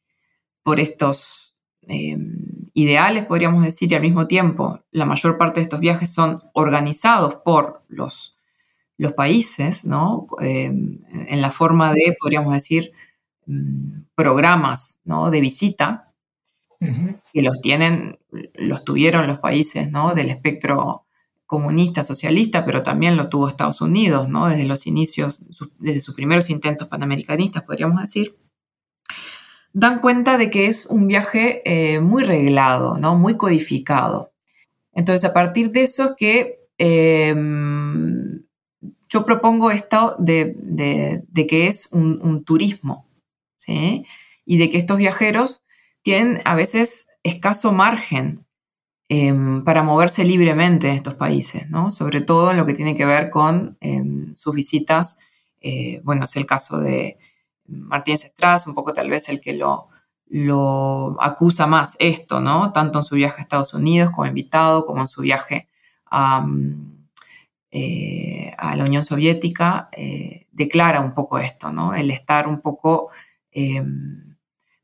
por 0.63 0.81
estos 0.81 1.55
em, 1.83 2.71
ideales, 2.73 3.27
podríamos 3.27 3.63
decir, 3.63 3.93
y 3.93 3.97
al 3.97 4.01
mismo 4.01 4.29
tiempo 4.29 4.81
la 4.93 5.05
mayor 5.05 5.37
parte 5.37 5.61
de 5.61 5.65
estos 5.65 5.81
viajes 5.81 6.11
son 6.11 6.43
organizados 6.55 7.35
por 7.45 7.83
los, 7.89 8.35
los 8.97 9.13
países, 9.13 9.85
¿no? 9.85 10.27
en 10.41 11.43
la 11.43 11.51
forma 11.51 11.93
de, 11.93 12.17
podríamos 12.19 12.55
decir, 12.55 12.93
programas 14.15 15.01
¿no? 15.05 15.31
de 15.31 15.41
visita 15.41 16.13
que 17.33 17.43
los 17.43 17.61
tienen, 17.61 18.19
los 18.55 18.85
tuvieron 18.85 19.27
los 19.27 19.39
países 19.39 19.91
¿no? 19.91 20.15
del 20.15 20.31
espectro 20.31 21.05
comunista, 21.45 22.05
socialista, 22.05 22.65
pero 22.65 22.83
también 22.83 23.17
lo 23.17 23.29
tuvo 23.29 23.49
Estados 23.49 23.81
Unidos, 23.81 24.29
¿no? 24.29 24.49
desde 24.49 24.65
los 24.65 24.87
inicios, 24.87 25.45
desde 25.79 26.01
sus 26.01 26.15
primeros 26.15 26.49
intentos 26.49 26.89
panamericanistas, 26.89 27.65
podríamos 27.65 28.01
decir, 28.01 28.37
dan 29.73 30.01
cuenta 30.01 30.39
de 30.39 30.51
que 30.51 30.67
es 30.67 30.87
un 30.87 31.07
viaje 31.07 31.61
eh, 31.65 32.01
muy 32.01 32.23
reglado, 32.23 32.99
¿no? 32.99 33.17
muy 33.17 33.37
codificado. 33.37 34.33
Entonces, 34.93 35.29
a 35.29 35.35
partir 35.35 35.71
de 35.71 35.83
eso 35.83 36.05
es 36.05 36.13
que 36.17 36.69
em, 36.79 38.43
yo 39.09 39.25
propongo 39.27 39.71
esto 39.71 40.15
de, 40.19 40.57
que 41.49 41.67
es 41.67 41.89
un 41.93 42.45
turismo, 42.45 43.10
y 43.69 44.59
de 44.59 44.71
que 44.71 44.79
estos 44.79 44.99
viajeros 44.99 45.63
tienen 46.03 46.41
a 46.45 46.55
veces 46.55 47.09
escaso 47.23 47.73
margen 47.73 48.47
em, 49.09 49.65
para 49.65 49.83
moverse 49.83 50.25
libremente 50.25 50.89
en 50.89 50.95
estos 50.95 51.15
países, 51.15 51.69
¿no? 51.69 51.91
Sobre 51.91 52.21
todo 52.21 52.51
en 52.51 52.57
lo 52.57 52.67
que 52.67 52.75
tiene 52.75 52.97
que 52.97 53.05
ver 53.05 53.31
con 53.31 53.77
em, 53.81 54.35
sus 54.37 54.55
visitas. 54.55 55.19
Eh, 55.61 56.01
bueno, 56.05 56.25
es 56.25 56.37
el 56.37 56.47
caso 56.47 56.81
de 56.81 57.19
Martínez 57.67 58.25
Estrada, 58.25 58.63
un 58.67 58.75
poco 58.75 58.93
tal 58.93 59.11
vez 59.11 59.29
el 59.29 59.41
que 59.41 59.53
lo, 59.55 59.89
lo 60.27 61.17
acusa 61.21 61.67
más 61.67 61.97
esto, 61.99 62.41
¿no? 62.41 62.73
Tanto 62.73 62.99
en 63.01 63.05
su 63.05 63.17
viaje 63.17 63.41
a 63.41 63.43
Estados 63.43 63.75
Unidos 63.75 64.11
como 64.11 64.27
invitado, 64.27 64.87
como 64.87 65.03
en 65.03 65.09
su 65.09 65.23
viaje 65.23 65.69
a, 66.11 66.47
eh, 67.73 68.53
a 68.59 68.77
la 68.77 68.85
Unión 68.85 69.05
Soviética, 69.05 69.89
eh, 69.93 70.47
declara 70.53 71.01
un 71.01 71.15
poco 71.15 71.39
esto, 71.39 71.73
¿no? 71.73 71.95
El 71.95 72.11
estar 72.11 72.49
un 72.49 72.61
poco 72.61 73.11
Em, 73.53 74.37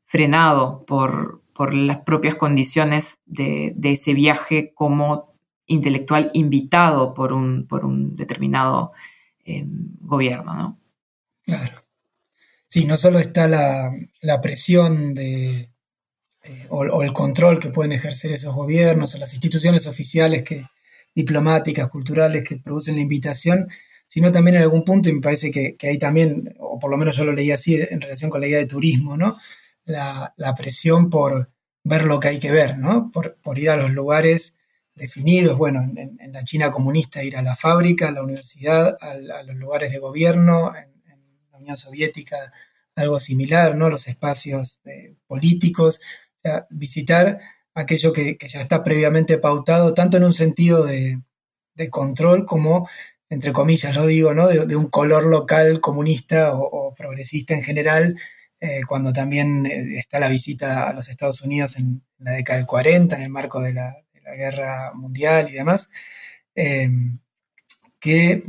frenado 0.05 0.85
por, 0.85 1.41
las 1.73 2.01
propias 2.01 2.35
condiciones 2.35 3.17
de, 3.25 3.75
ese 3.81 4.13
viaje 4.13 4.73
como 4.75 5.33
intelectual 5.65 6.29
invitado 6.33 7.13
por 7.15 7.33
un, 7.33 7.65
por 7.67 7.83
un 7.83 8.15
determinado 8.15 8.91
eh, 9.43 9.63
gobierno, 9.65 10.53
¿no? 10.53 10.79
Claro. 11.43 11.83
Sí, 12.67 12.85
no 12.85 12.95
solo 12.95 13.17
está 13.17 13.47
la, 13.47 14.41
presión 14.41 15.13
de, 15.13 15.71
eh, 16.43 16.67
o, 16.69 17.01
el 17.01 17.11
control 17.11 17.59
que 17.59 17.69
pueden 17.69 17.93
ejercer 17.93 18.31
esos 18.31 18.53
gobiernos 18.53 19.15
o 19.15 19.17
las 19.17 19.33
instituciones 19.33 19.87
oficiales 19.87 20.43
que, 20.43 20.65
diplomáticas, 21.15 21.89
culturales 21.89 22.43
que 22.43 22.57
producen 22.57 22.95
la 22.95 23.01
invitación, 23.01 23.67
sino 24.07 24.31
también 24.31 24.55
en 24.55 24.63
algún 24.63 24.83
punto, 24.83 25.09
y 25.09 25.13
me 25.13 25.21
parece 25.21 25.51
que, 25.51 25.75
hay 25.81 25.97
también, 25.97 26.55
o 26.59 26.79
por 26.79 26.89
lo 26.89 26.97
menos 26.97 27.15
yo 27.17 27.25
lo 27.25 27.33
leí 27.33 27.51
así 27.51 27.75
en 27.75 28.01
relación 28.01 28.29
con 28.29 28.41
la 28.41 28.47
idea 28.47 28.59
de 28.59 28.65
turismo, 28.65 29.17
¿no? 29.17 29.37
La, 29.85 30.33
presión 30.57 31.09
por 31.09 31.51
ver 31.83 32.05
lo 32.05 32.19
que 32.19 32.29
hay 32.29 32.39
que 32.39 32.51
ver, 32.51 32.77
¿no? 32.77 33.11
Por, 33.11 33.59
ir 33.59 33.69
a 33.69 33.77
los 33.77 33.91
lugares 33.91 34.57
definidos, 34.95 35.57
bueno, 35.57 35.81
en, 35.83 36.17
la 36.31 36.43
China 36.43 36.71
comunista 36.71 37.23
ir 37.23 37.37
a 37.37 37.41
la 37.41 37.55
fábrica, 37.55 38.07
a 38.07 38.11
la 38.11 38.23
universidad, 38.23 38.97
a, 39.01 39.15
los 39.43 39.55
lugares 39.55 39.91
de 39.91 39.99
gobierno, 39.99 40.73
en, 40.75 40.91
la 41.51 41.57
Unión 41.57 41.77
Soviética 41.77 42.53
algo 42.95 43.19
similar, 43.19 43.75
¿no? 43.75 43.89
Los 43.89 44.07
espacios 44.07 44.81
eh, 44.85 45.15
políticos, 45.27 45.99
o 46.37 46.41
sea, 46.41 46.67
visitar 46.69 47.39
aquello 47.75 48.11
que, 48.11 48.37
ya 48.47 48.61
está 48.61 48.83
previamente 48.83 49.37
pautado, 49.37 49.93
tanto 49.93 50.17
en 50.17 50.23
un 50.23 50.33
sentido 50.33 50.83
de, 50.83 51.21
de 51.75 51.89
control 51.89 52.45
como 52.45 52.89
entre 53.29 53.53
comillas 53.53 53.95
lo 53.95 54.05
digo, 54.05 54.33
¿no? 54.33 54.47
de, 54.47 54.75
un 54.75 54.87
color 54.87 55.25
local 55.25 55.81
comunista 55.81 56.53
o, 56.53 56.93
progresista 56.93 57.53
en 57.53 57.63
general, 57.63 58.19
eh, 58.59 58.81
cuando 58.87 59.13
también 59.13 59.65
eh, 59.65 59.99
está 59.99 60.19
la 60.19 60.29
visita 60.29 60.89
a 60.89 60.93
los 60.93 61.09
Estados 61.09 61.41
Unidos 61.41 61.77
en, 61.77 62.03
la 62.19 62.31
década 62.31 62.57
del 62.57 62.65
40, 62.65 63.15
en 63.15 63.21
el 63.21 63.29
marco 63.29 63.61
de 63.61 63.73
la, 63.73 63.95
guerra 64.35 64.91
mundial 64.93 65.47
y 65.49 65.53
demás, 65.53 65.89
em, 66.53 67.19
que 67.99 68.43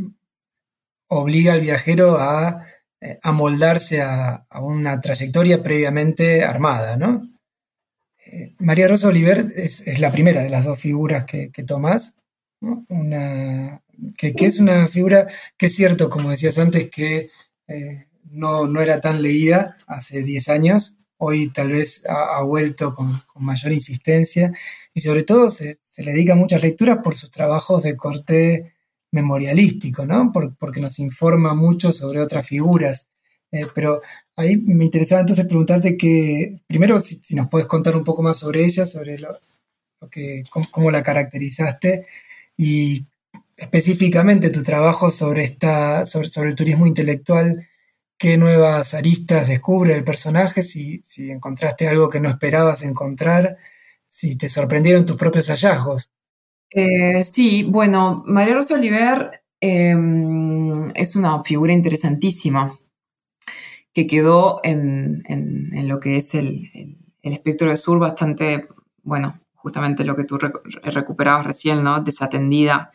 obliga 1.09 1.53
al 1.53 1.61
viajero 1.61 2.19
a 2.19 2.67
eh, 3.01 3.21
amoldarse 3.23 4.03
a, 4.03 4.47
a, 4.51 4.61
una 4.61 5.01
trayectoria 5.01 5.63
previamente 5.63 6.43
armada, 6.45 6.97
¿no? 6.97 7.29
María 8.59 8.89
Rosa 8.89 9.09
Oliver 9.09 9.47
es, 9.55 10.01
la 10.01 10.11
primera 10.11 10.43
de 10.43 10.51
las 10.51 10.65
dos 10.65 10.79
figuras 10.79 11.25
que, 11.25 11.51
que 11.51 11.63
tomás, 11.63 12.18
una, 12.61 13.83
que, 14.17 14.35
es 14.39 14.59
una 14.59 14.89
figura 14.89 15.27
que 15.57 15.67
es 15.67 15.75
cierto, 15.75 16.11
como 16.11 16.31
decías 16.31 16.59
antes, 16.59 16.91
que 16.91 17.31
eh, 17.69 18.07
no, 18.31 18.81
era 18.81 19.01
tan 19.01 19.23
leída 19.23 19.79
hace 19.87 20.23
10 20.23 20.49
años, 20.49 20.99
hoy 21.17 21.51
tal 21.51 21.73
vez 21.73 22.03
ha, 22.09 22.43
vuelto 22.43 22.95
con, 22.95 23.21
mayor 23.37 23.73
insistencia 23.73 24.53
y 24.95 25.01
sobre 25.01 25.25
todo 25.25 25.51
se, 25.51 25.81
le 25.97 26.13
dedica 26.13 26.35
muchas 26.35 26.63
lecturas 26.63 26.99
por 27.03 27.17
sus 27.17 27.31
trabajos 27.31 27.83
de 27.83 27.97
corte 27.97 28.75
memorialístico, 29.11 30.07
¿no? 30.07 30.33
porque 30.59 30.81
nos 30.81 30.99
informa 30.99 31.55
mucho 31.55 31.93
sobre 31.93 32.21
otras 32.21 32.47
figuras. 32.47 33.09
Eh, 33.51 33.67
pero 33.75 34.03
ahí 34.37 34.59
me 34.59 34.85
interesaba 34.85 35.23
entonces 35.23 35.47
preguntarte 35.47 35.97
que, 35.97 36.61
primero, 36.67 37.01
si, 37.03 37.35
nos 37.35 37.49
puedes 37.49 37.67
contar 37.67 37.97
un 37.97 38.05
poco 38.05 38.23
más 38.23 38.39
sobre 38.39 38.65
ella, 38.65 38.85
sobre 38.85 39.19
lo, 39.19 39.39
que, 40.11 40.45
cómo, 40.71 40.91
la 40.91 41.03
caracterizaste 41.03 42.07
y 42.59 43.07
específicamente 43.57 44.51
tu 44.51 44.63
trabajo 44.63 45.11
sobre, 45.11 45.45
esta, 45.45 46.05
sobre, 46.05 46.51
el 46.51 46.57
turismo 46.57 46.87
intelectual, 46.87 47.67
qué 48.19 48.37
nuevas 48.37 48.93
aristas 48.95 49.49
descubre 49.49 49.95
el 49.95 50.05
personaje, 50.05 50.63
si, 50.63 51.01
encontraste 51.19 51.89
algo 51.89 52.11
que 52.11 52.21
no 52.21 52.29
esperabas 52.29 52.83
encontrar, 52.83 53.57
si 54.09 54.37
te 54.37 54.49
sorprendieron 54.49 55.07
tus 55.07 55.17
propios 55.17 55.49
hallazgos. 55.49 56.11
Eh, 56.71 57.25
sí, 57.25 57.65
bueno, 57.65 58.23
María 58.27 58.55
Rosa 58.55 58.75
Oliver 58.75 59.43
em, 59.61 60.91
es 60.95 61.17
una 61.17 61.43
figura 61.43 61.73
interesantísima 61.73 62.71
que 63.95 64.07
quedó 64.07 64.61
en, 64.65 65.23
lo 65.89 66.01
que 66.01 66.17
es 66.17 66.35
el, 66.35 66.97
espectro 67.23 67.71
de 67.71 67.77
sur 67.77 67.99
bastante, 67.99 68.67
bueno, 69.03 69.41
justamente 69.69 70.03
lo 70.03 70.17
que 70.17 70.25
tú 70.25 70.39
recuperabas 70.39 71.45
recién, 71.45 71.83
¿no? 71.83 72.01
Desatendida 72.01 72.91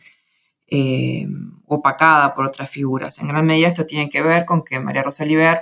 eh, 0.66 1.24
opacada 1.66 2.34
por 2.34 2.46
otras 2.46 2.68
figuras. 2.68 3.20
En 3.20 3.28
gran 3.28 3.46
medida 3.46 3.68
esto 3.68 3.86
tiene 3.86 4.08
que 4.08 4.22
ver 4.22 4.44
con 4.44 4.64
que 4.64 4.80
María 4.80 5.04
Rosa 5.04 5.22
Oliver, 5.22 5.60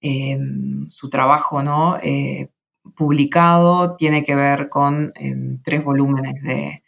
em, 0.00 0.88
su 0.88 1.10
trabajo 1.10 1.62
¿no? 1.62 1.98
Eh, 2.02 2.48
publicado 2.96 3.94
tiene 3.96 4.24
que 4.24 4.34
ver 4.34 4.70
con 4.70 5.12
em, 5.16 5.60
tres 5.62 5.84
volúmenes 5.84 6.42
de, 6.42 6.82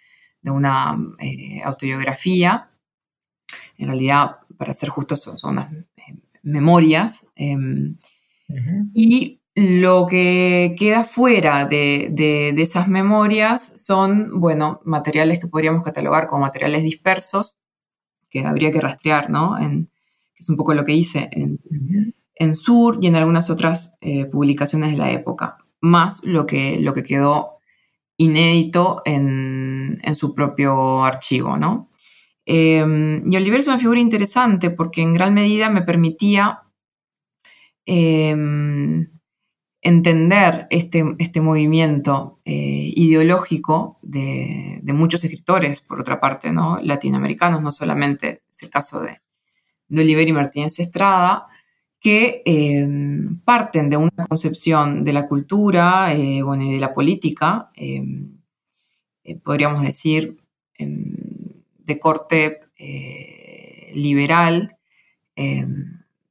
una 0.50 0.96
eh, 1.18 1.60
autobiografía. 1.62 2.70
En 3.76 3.88
realidad, 3.88 4.38
para 4.56 4.72
ser 4.72 4.88
justos, 4.88 5.20
son, 5.20 5.38
son 5.38 5.58
unas 5.58 5.70
memorias. 6.42 7.26
Em, 7.36 7.98
y 8.94 9.39
lo 9.54 10.06
que 10.06 10.76
queda 10.78 11.04
fuera 11.04 11.66
de, 11.66 12.54
esas 12.56 12.88
memorias 12.88 13.72
son, 13.84 14.40
bueno, 14.40 14.80
materiales 14.84 15.40
que 15.40 15.48
podríamos 15.48 15.82
catalogar 15.82 16.26
como 16.26 16.42
materiales 16.42 16.82
dispersos, 16.82 17.56
que 18.30 18.44
habría 18.44 18.70
que 18.70 18.80
rastrear, 18.80 19.28
¿no? 19.28 19.58
En, 19.58 19.86
que 20.34 20.40
es 20.44 20.48
un 20.48 20.56
poco 20.56 20.74
lo 20.74 20.84
que 20.84 20.94
hice 20.94 21.28
en, 21.32 21.58
Sur 22.54 22.98
y 23.02 23.06
en 23.06 23.16
algunas 23.16 23.50
otras 23.50 23.98
eh, 24.00 24.24
publicaciones 24.24 24.92
de 24.92 24.96
la 24.96 25.12
época, 25.12 25.58
más 25.82 26.24
lo 26.24 26.46
que, 26.46 26.80
lo 26.80 26.94
que 26.94 27.02
quedó 27.02 27.58
inédito 28.16 29.02
en, 29.04 30.00
su 30.14 30.34
propio 30.34 31.04
archivo, 31.04 31.58
¿no? 31.58 31.90
Em, 32.46 33.30
y 33.30 33.36
Oliver 33.36 33.60
es 33.60 33.66
una 33.66 33.78
figura 33.78 34.00
interesante 34.00 34.70
porque 34.70 35.02
en 35.02 35.12
gran 35.12 35.34
medida 35.34 35.68
me 35.68 35.82
permitía 35.82 36.62
em, 37.84 39.19
entender 39.82 40.66
este, 40.70 41.04
este 41.18 41.40
movimiento 41.40 42.40
eh, 42.44 42.92
ideológico 42.94 43.98
de, 44.02 44.82
muchos 44.92 45.24
escritores, 45.24 45.80
por 45.80 46.00
otra 46.00 46.20
parte, 46.20 46.52
¿no? 46.52 46.78
latinoamericanos, 46.82 47.62
no 47.62 47.72
solamente 47.72 48.42
es 48.50 48.62
el 48.62 48.70
caso 48.70 49.00
de, 49.00 49.20
de 49.88 50.02
Oliver 50.02 50.28
y 50.28 50.32
Martínez 50.32 50.78
Estrada, 50.78 51.46
que 51.98 52.42
eh, 52.44 52.86
parten 53.44 53.88
de 53.88 53.96
una 53.96 54.26
concepción 54.28 55.04
de 55.04 55.12
la 55.12 55.26
cultura 55.26 56.14
eh, 56.14 56.42
y 56.42 56.72
de 56.72 56.80
la 56.80 56.92
política, 56.92 57.70
podríamos 59.44 59.82
decir, 59.82 60.38
de 60.78 61.98
corte 61.98 62.60
liberal. 63.94 64.76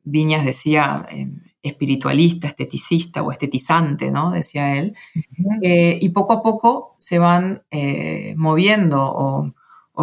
Viñas 0.03 0.45
decía 0.45 1.07
espiritualista, 1.61 2.47
esteticista 2.47 3.21
o 3.21 3.31
estetizante, 3.31 4.11
¿no? 4.11 4.31
Decía 4.31 4.77
él. 4.77 4.95
Eh, 5.61 5.97
y 6.01 6.09
poco 6.09 6.33
a 6.33 6.43
poco 6.43 6.95
se 6.97 7.19
van 7.19 7.63
eh, 7.71 8.33
moviendo 8.37 9.01
o, 9.01 9.53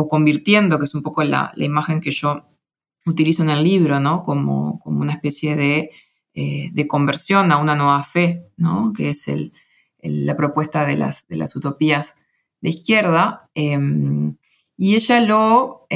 convirtiendo, 0.09 0.79
que 0.79 0.85
es 0.85 0.95
un 0.95 1.03
poco 1.03 1.25
la, 1.25 1.53
imagen 1.57 2.01
que 2.03 2.11
yo 2.11 2.45
utilizo 3.07 3.43
en 3.43 3.51
el 3.51 3.65
libro, 3.65 3.99
¿no? 4.01 4.23
Como, 4.23 4.81
como 4.81 5.01
una 5.01 5.15
especie 5.15 5.57
de, 5.57 5.91
eh, 6.35 6.69
de, 6.73 6.87
conversión 6.87 7.51
a 7.51 7.57
una 7.57 7.75
nueva 7.75 8.05
fe, 8.05 8.47
¿no? 8.59 8.93
Que 8.95 9.11
es 9.11 9.27
el, 9.29 9.55
la 10.03 10.37
propuesta 10.37 10.85
de 10.85 10.97
las, 10.97 11.27
de 11.29 11.37
las 11.37 11.57
utopías 11.57 12.15
de 12.61 12.71
izquierda. 12.71 13.49
Em, 13.55 14.37
y 14.77 14.97
ella 14.97 15.21
lo, 15.21 15.87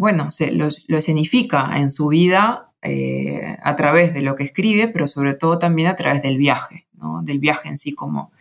bueno, 0.00 0.32
se, 0.32 0.50
lo, 0.50 0.68
lo 0.88 0.98
escenifica 0.98 1.78
en 1.78 1.92
su 1.92 2.08
vida 2.08 2.71
eh, 2.82 3.56
a 3.62 3.76
través 3.76 4.12
de 4.12 4.22
lo 4.22 4.34
que 4.34 4.42
escribe, 4.42 4.88
pero 4.88 5.06
sobre 5.06 5.34
todo 5.34 5.58
también 5.58 5.88
a 5.88 5.94
través 5.94 6.22
del 6.22 6.36
viaje, 6.36 6.88
del 7.22 7.38
viaje 7.38 7.68
en 7.68 7.78
sí 7.78 7.94
como, 7.94 8.32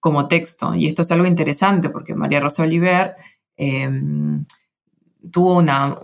como 0.00 0.26
texto. 0.26 0.74
Y 0.74 0.86
esto 0.86 1.02
es 1.02 1.10
algo 1.10 1.26
interesante 1.26 1.90
porque 1.90 2.14
María 2.14 2.40
Rosa 2.40 2.62
Oliver 2.62 3.16
em, 3.56 4.46
tuvo 5.30 5.58
una, 5.58 5.98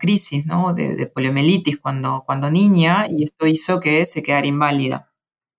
crisis 0.00 0.46
de, 0.46 1.06
poliomielitis 1.06 1.78
cuando, 1.78 2.24
cuando 2.26 2.50
niña 2.50 3.06
y 3.08 3.24
esto 3.24 3.46
hizo 3.46 3.78
que 3.78 4.04
se 4.04 4.22
quedara 4.22 4.46
inválida. 4.46 5.12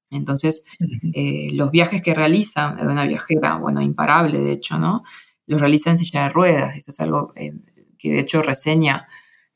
Entonces, 0.09 0.65
eh, 1.13 1.49
los 1.53 1.71
viajes 1.71 2.01
que 2.01 2.13
realiza, 2.13 2.75
de 2.75 2.85
una 2.87 3.05
viajera, 3.05 3.57
bueno, 3.57 3.81
imparable 3.81 4.39
de 4.39 4.51
hecho, 4.51 4.77
¿no? 4.77 5.03
Los 5.47 5.61
realiza 5.61 5.91
en 5.91 5.97
silla 5.97 6.23
de 6.23 6.29
ruedas. 6.29 6.75
Esto 6.75 6.91
es 6.91 6.99
algo 6.99 7.31
eh, 7.37 7.53
que 7.97 8.11
de 8.11 8.19
hecho 8.19 8.41
reseña 8.41 9.07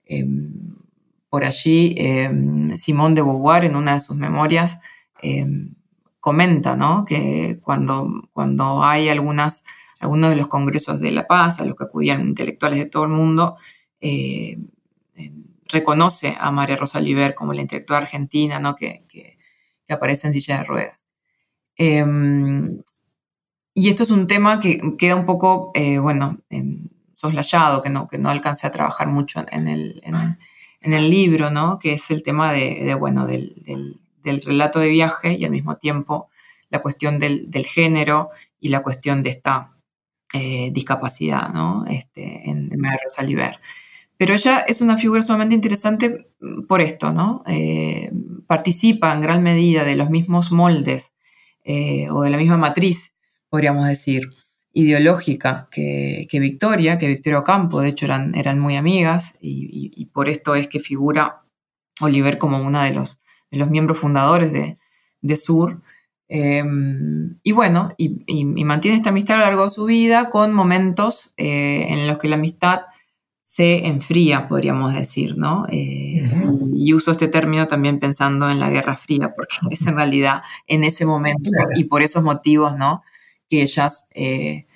em, 0.06 0.54
por 1.30 1.44
allí, 1.46 1.96
em, 1.98 2.78
Simón 2.78 3.16
de 3.16 3.22
Beauvoir, 3.22 3.66
en 3.66 3.76
una 3.76 3.96
de 3.96 4.02
sus 4.02 4.16
memorias, 4.16 4.80
em, 5.22 5.76
comenta 6.20 6.78
que 7.08 7.60
cuando, 7.62 8.30
cuando 8.34 8.84
hay 8.84 9.10
algunas, 9.10 9.64
algunos 10.00 10.30
de 10.32 10.36
los 10.38 10.48
congresos 10.48 11.00
de 11.00 11.12
la 11.12 11.28
paz 11.28 11.60
a 11.60 11.66
los 11.66 11.76
que 11.76 11.84
acudían 11.86 12.28
intelectuales 12.28 12.80
de 12.80 12.86
todo 12.88 13.04
el 13.04 13.12
mundo, 13.12 13.58
em, 14.00 14.68
reconoce 15.68 16.36
a 16.40 16.52
María 16.52 16.78
Rosa 16.78 17.00
Oliver 17.00 17.36
como 17.36 17.54
la 17.54 17.62
intelectual 17.62 18.04
argentina 18.04 18.76
que, 18.78 19.06
aparece 19.90 20.28
en 20.28 20.34
silla 20.34 20.58
de 20.60 20.64
ruedas. 20.64 21.00
y 23.78 23.90
esto 23.90 24.04
es 24.04 24.10
un 24.10 24.28
tema 24.28 24.60
que 24.60 24.80
queda 24.98 25.16
un 25.16 25.26
poco, 25.26 25.72
eh, 25.76 26.00
bueno, 26.00 26.40
soslayado, 27.16 27.82
que 27.82 27.90
no, 27.90 28.08
que 28.08 28.18
no 28.18 28.30
alcancé 28.30 28.68
a 28.68 28.72
trabajar 28.72 29.08
mucho 29.08 29.46
en, 29.52 29.68
el 29.68 30.02
libro, 30.92 31.50
¿no? 31.50 31.80
Que 31.80 31.94
es 31.94 32.12
el 32.12 32.24
tema 32.24 32.54
de, 32.54 32.96
bueno, 32.96 33.26
del, 33.28 34.00
relato 34.24 34.80
de 34.80 34.90
viaje 34.90 35.34
y 35.34 35.46
al 35.46 35.52
mismo 35.52 35.78
tiempo 35.78 36.30
la 36.70 36.82
cuestión 36.82 37.20
del, 37.20 37.66
género 37.66 38.30
y 38.60 38.70
la 38.70 38.82
cuestión 38.82 39.24
de 39.24 39.30
esta 39.30 39.72
eh, 40.34 40.72
discapacidad, 40.72 41.50
¿no? 41.54 41.86
Este, 41.88 42.50
en, 42.50 42.72
en 42.72 42.80
María 42.80 43.00
Rosa 43.04 43.24
Liber. 43.24 43.60
Pero 44.18 44.34
ella 44.34 44.60
es 44.60 44.82
una 44.82 44.98
figura 44.98 45.24
sumamente 45.24 45.56
interesante 45.56 46.28
por 46.68 46.82
esto, 46.82 47.12
¿no? 47.12 47.44
Eh, 47.48 48.12
participa 48.48 49.14
en 49.14 49.22
gran 49.22 49.44
medida 49.44 49.84
de 49.84 49.96
los 49.96 50.10
mismos 50.10 50.52
moldes 50.52 51.12
eh, 51.64 52.10
o 52.12 52.22
de 52.22 52.30
la 52.30 52.38
misma 52.38 52.58
matriz, 52.58 53.14
podríamos 53.50 53.88
decir, 53.88 54.32
ideológica 54.76 55.70
que, 55.72 56.28
Victoria, 56.34 56.98
que 56.98 57.08
Victoria 57.08 57.40
Ocampo, 57.40 57.80
de 57.80 57.90
hecho 57.90 58.06
eran, 58.06 58.36
eran 58.36 58.60
muy 58.60 58.76
amigas 58.76 59.34
y, 59.40 60.06
por 60.14 60.28
esto 60.28 60.54
es 60.54 60.68
que 60.68 60.82
figura 60.82 61.44
Oliver 62.02 62.38
como 62.38 62.60
uno 62.60 62.82
de 62.84 62.94
los, 62.94 63.22
de 63.50 63.58
los 63.58 63.70
miembros 63.70 64.00
fundadores 64.00 64.52
de, 64.52 65.38
Sur. 65.38 65.82
Em, 66.28 67.40
y 67.42 67.52
bueno, 67.54 67.94
y, 67.98 68.46
mantiene 68.66 68.98
esta 68.98 69.10
amistad 69.10 69.38
a 69.38 69.40
lo 69.40 69.46
largo 69.46 69.64
de 69.64 69.72
su 69.72 69.86
vida 69.86 70.30
con 70.30 70.54
momentos 70.54 71.34
eh, 71.38 71.88
en 71.90 72.06
los 72.06 72.18
que 72.18 72.28
la 72.28 72.36
amistad 72.36 72.82
se 73.44 73.88
enfría, 73.88 74.50
podríamos 74.50 74.94
decir, 74.94 75.38
¿no? 75.38 75.68
Eh, 75.72 76.30
y 76.76 76.94
uso 76.94 77.12
este 77.12 77.30
término 77.30 77.68
también 77.68 78.00
pensando 78.00 78.50
en 78.50 78.60
la 78.60 78.70
Guerra 78.70 78.98
Fría, 78.98 79.34
porque 79.36 79.56
es 79.72 79.88
en 79.88 79.96
realidad 79.96 80.42
en 80.68 80.84
ese 80.84 81.06
momento 81.06 81.50
y 81.76 81.86
por 81.86 82.02
esos 82.02 82.24
motivos, 82.24 82.76
¿no? 82.76 83.04
Que 83.50 83.62
ellas 83.62 84.08
eh, 84.14 84.68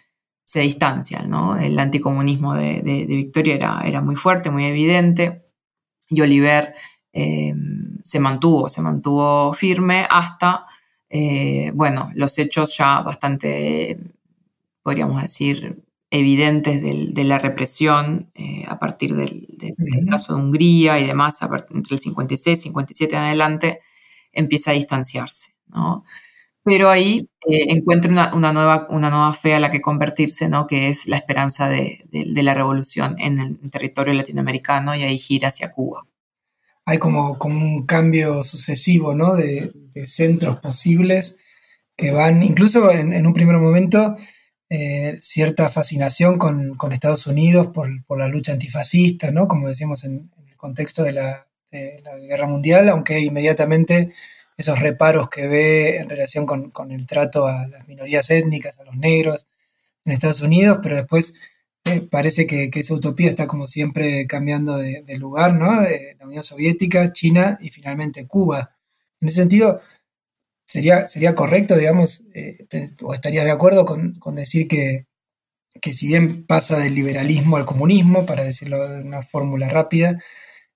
se 0.44 0.62
distancian, 0.62 1.30
¿no? 1.30 1.58
El 1.58 1.78
anticomunismo 1.80 2.54
de, 2.54 3.06
Victoria 3.08 3.56
era, 3.56 3.82
era, 3.86 4.02
muy 4.02 4.16
fuerte, 4.16 4.50
muy 4.50 4.66
evidente, 4.66 5.46
y 6.08 6.22
Oliver 6.22 6.74
eh, 7.14 7.54
se 8.04 8.20
mantuvo, 8.20 8.70
se 8.70 8.82
mantuvo 8.82 9.54
firme 9.54 10.08
hasta, 10.10 10.66
bueno, 11.74 12.10
los 12.16 12.38
hechos 12.38 12.76
ya 12.78 13.02
bastante, 13.02 14.00
podríamos 14.84 15.22
decir, 15.22 15.84
evidentes 16.12 16.82
de 16.82 17.24
la 17.24 17.38
represión 17.38 18.32
eh, 18.34 18.66
a 18.68 18.80
partir 18.80 19.16
del, 19.16 19.48
caso 20.10 20.34
de 20.34 20.42
Hungría 20.42 21.00
y 21.00 21.06
demás, 21.06 21.40
entre 21.72 21.96
el 21.96 22.02
56 22.02 22.58
y 22.58 22.62
57 22.64 23.16
en 23.16 23.22
adelante, 23.22 23.80
empieza 24.32 24.72
a 24.72 24.74
distanciarse. 24.74 25.54
¿no? 25.68 26.04
Pero 26.70 26.90
ahí 26.92 27.28
eh, 27.50 27.66
encuentra 27.70 28.32
una, 28.34 28.54
nueva, 28.54 28.88
una 28.92 29.10
nueva 29.10 29.34
fe 29.34 29.56
a 29.56 29.60
la 29.60 29.72
que 29.72 29.82
convertirse, 29.82 30.50
¿no? 30.50 30.68
que 30.68 30.90
es 30.90 31.08
la 31.08 31.18
esperanza 31.18 31.68
de, 31.68 32.06
la 32.12 32.54
revolución 32.54 33.16
en 33.18 33.40
el 33.40 33.72
territorio 33.72 34.14
latinoamericano 34.14 34.96
y 34.96 35.02
ahí 35.02 35.18
gira 35.18 35.48
hacia 35.48 35.72
Cuba. 35.72 36.06
Hay 36.86 37.00
como, 37.00 37.40
como 37.40 37.66
un 37.66 37.86
cambio 37.86 38.44
sucesivo 38.44 39.16
¿no? 39.16 39.36
de, 39.36 39.72
centros 40.06 40.60
posibles 40.60 41.38
que 41.98 42.12
van, 42.12 42.44
incluso 42.44 42.90
en 42.92 43.28
un 43.28 43.34
primer 43.34 43.58
momento, 43.58 44.16
eh, 44.72 45.18
cierta 45.24 45.70
fascinación 45.70 46.38
con, 46.38 46.78
Estados 46.92 47.26
Unidos 47.26 47.70
por, 47.70 47.90
la 48.16 48.28
lucha 48.28 48.54
antifascista, 48.54 49.32
¿no? 49.32 49.48
Como 49.48 49.68
decíamos 49.68 50.04
en, 50.04 50.30
el 50.48 50.56
contexto 50.58 51.04
de 51.04 51.14
la, 51.14 51.48
Guerra 51.72 52.48
Mundial, 52.48 52.90
aunque 52.90 53.20
inmediatamente 53.20 54.14
esos 54.60 54.82
reparos 54.82 55.30
que 55.30 55.48
ve 55.48 55.98
en 56.00 56.10
relación 56.10 56.46
con, 56.46 56.92
el 56.92 57.08
trato 57.08 57.48
a 57.48 57.66
las 57.70 57.88
minorías 57.88 58.30
étnicas, 58.30 58.78
a 58.78 58.84
los 58.84 58.96
negros 58.98 59.48
en 60.04 60.12
Estados 60.12 60.42
Unidos, 60.42 60.80
pero 60.84 60.98
después 60.98 61.34
eh, 61.86 62.02
parece 62.02 62.46
que, 62.46 62.70
esa 62.74 62.94
utopía 62.94 63.30
está 63.30 63.48
como 63.48 63.68
siempre 63.68 64.28
cambiando 64.28 64.76
de, 64.78 65.18
lugar, 65.18 65.56
¿no? 65.56 65.82
De 65.82 66.18
la 66.20 66.28
Unión 66.28 66.44
Soviética, 66.44 67.14
China 67.14 67.58
y 67.62 67.70
finalmente 67.70 68.28
Cuba. 68.28 68.76
En 69.22 69.30
ese 69.30 69.38
sentido, 69.38 69.80
sería, 70.68 71.08
sería 71.08 71.36
correcto, 71.36 71.78
digamos, 71.78 72.24
eh, 72.34 72.68
o 73.02 73.14
estarías 73.14 73.46
de 73.46 73.52
acuerdo 73.52 73.86
con, 73.86 74.36
decir 74.36 74.68
que, 74.68 75.06
si 75.94 76.08
bien 76.08 76.46
pasa 76.46 76.80
del 76.80 76.96
liberalismo 76.96 77.56
al 77.56 77.66
comunismo, 77.66 78.26
para 78.26 78.44
decirlo 78.44 78.90
de 78.90 79.04
una 79.04 79.22
fórmula 79.24 79.70
rápida, 79.70 80.22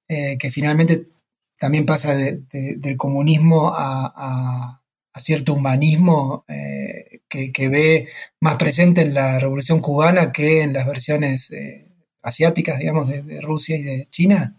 eh, 0.07 0.37
que 0.37 0.51
finalmente 0.51 1.07
también 1.63 1.85
pasa 1.85 2.13
del 2.13 2.97
comunismo 2.97 3.71
a, 3.73 4.81
cierto 5.21 5.53
humanismo 5.53 6.43
eh, 6.49 7.21
que, 7.29 7.69
ve 7.69 8.09
más 8.41 8.57
presente 8.57 8.99
en 8.99 9.13
la 9.13 9.39
revolución 9.39 9.79
cubana 9.79 10.33
que 10.33 10.63
en 10.63 10.73
las 10.73 10.85
versiones 10.85 11.53
asiáticas, 12.21 12.79
digamos, 12.79 13.07
de, 13.07 13.39
Rusia 13.39 13.77
y 13.77 13.83
de 13.83 14.03
China? 14.09 14.57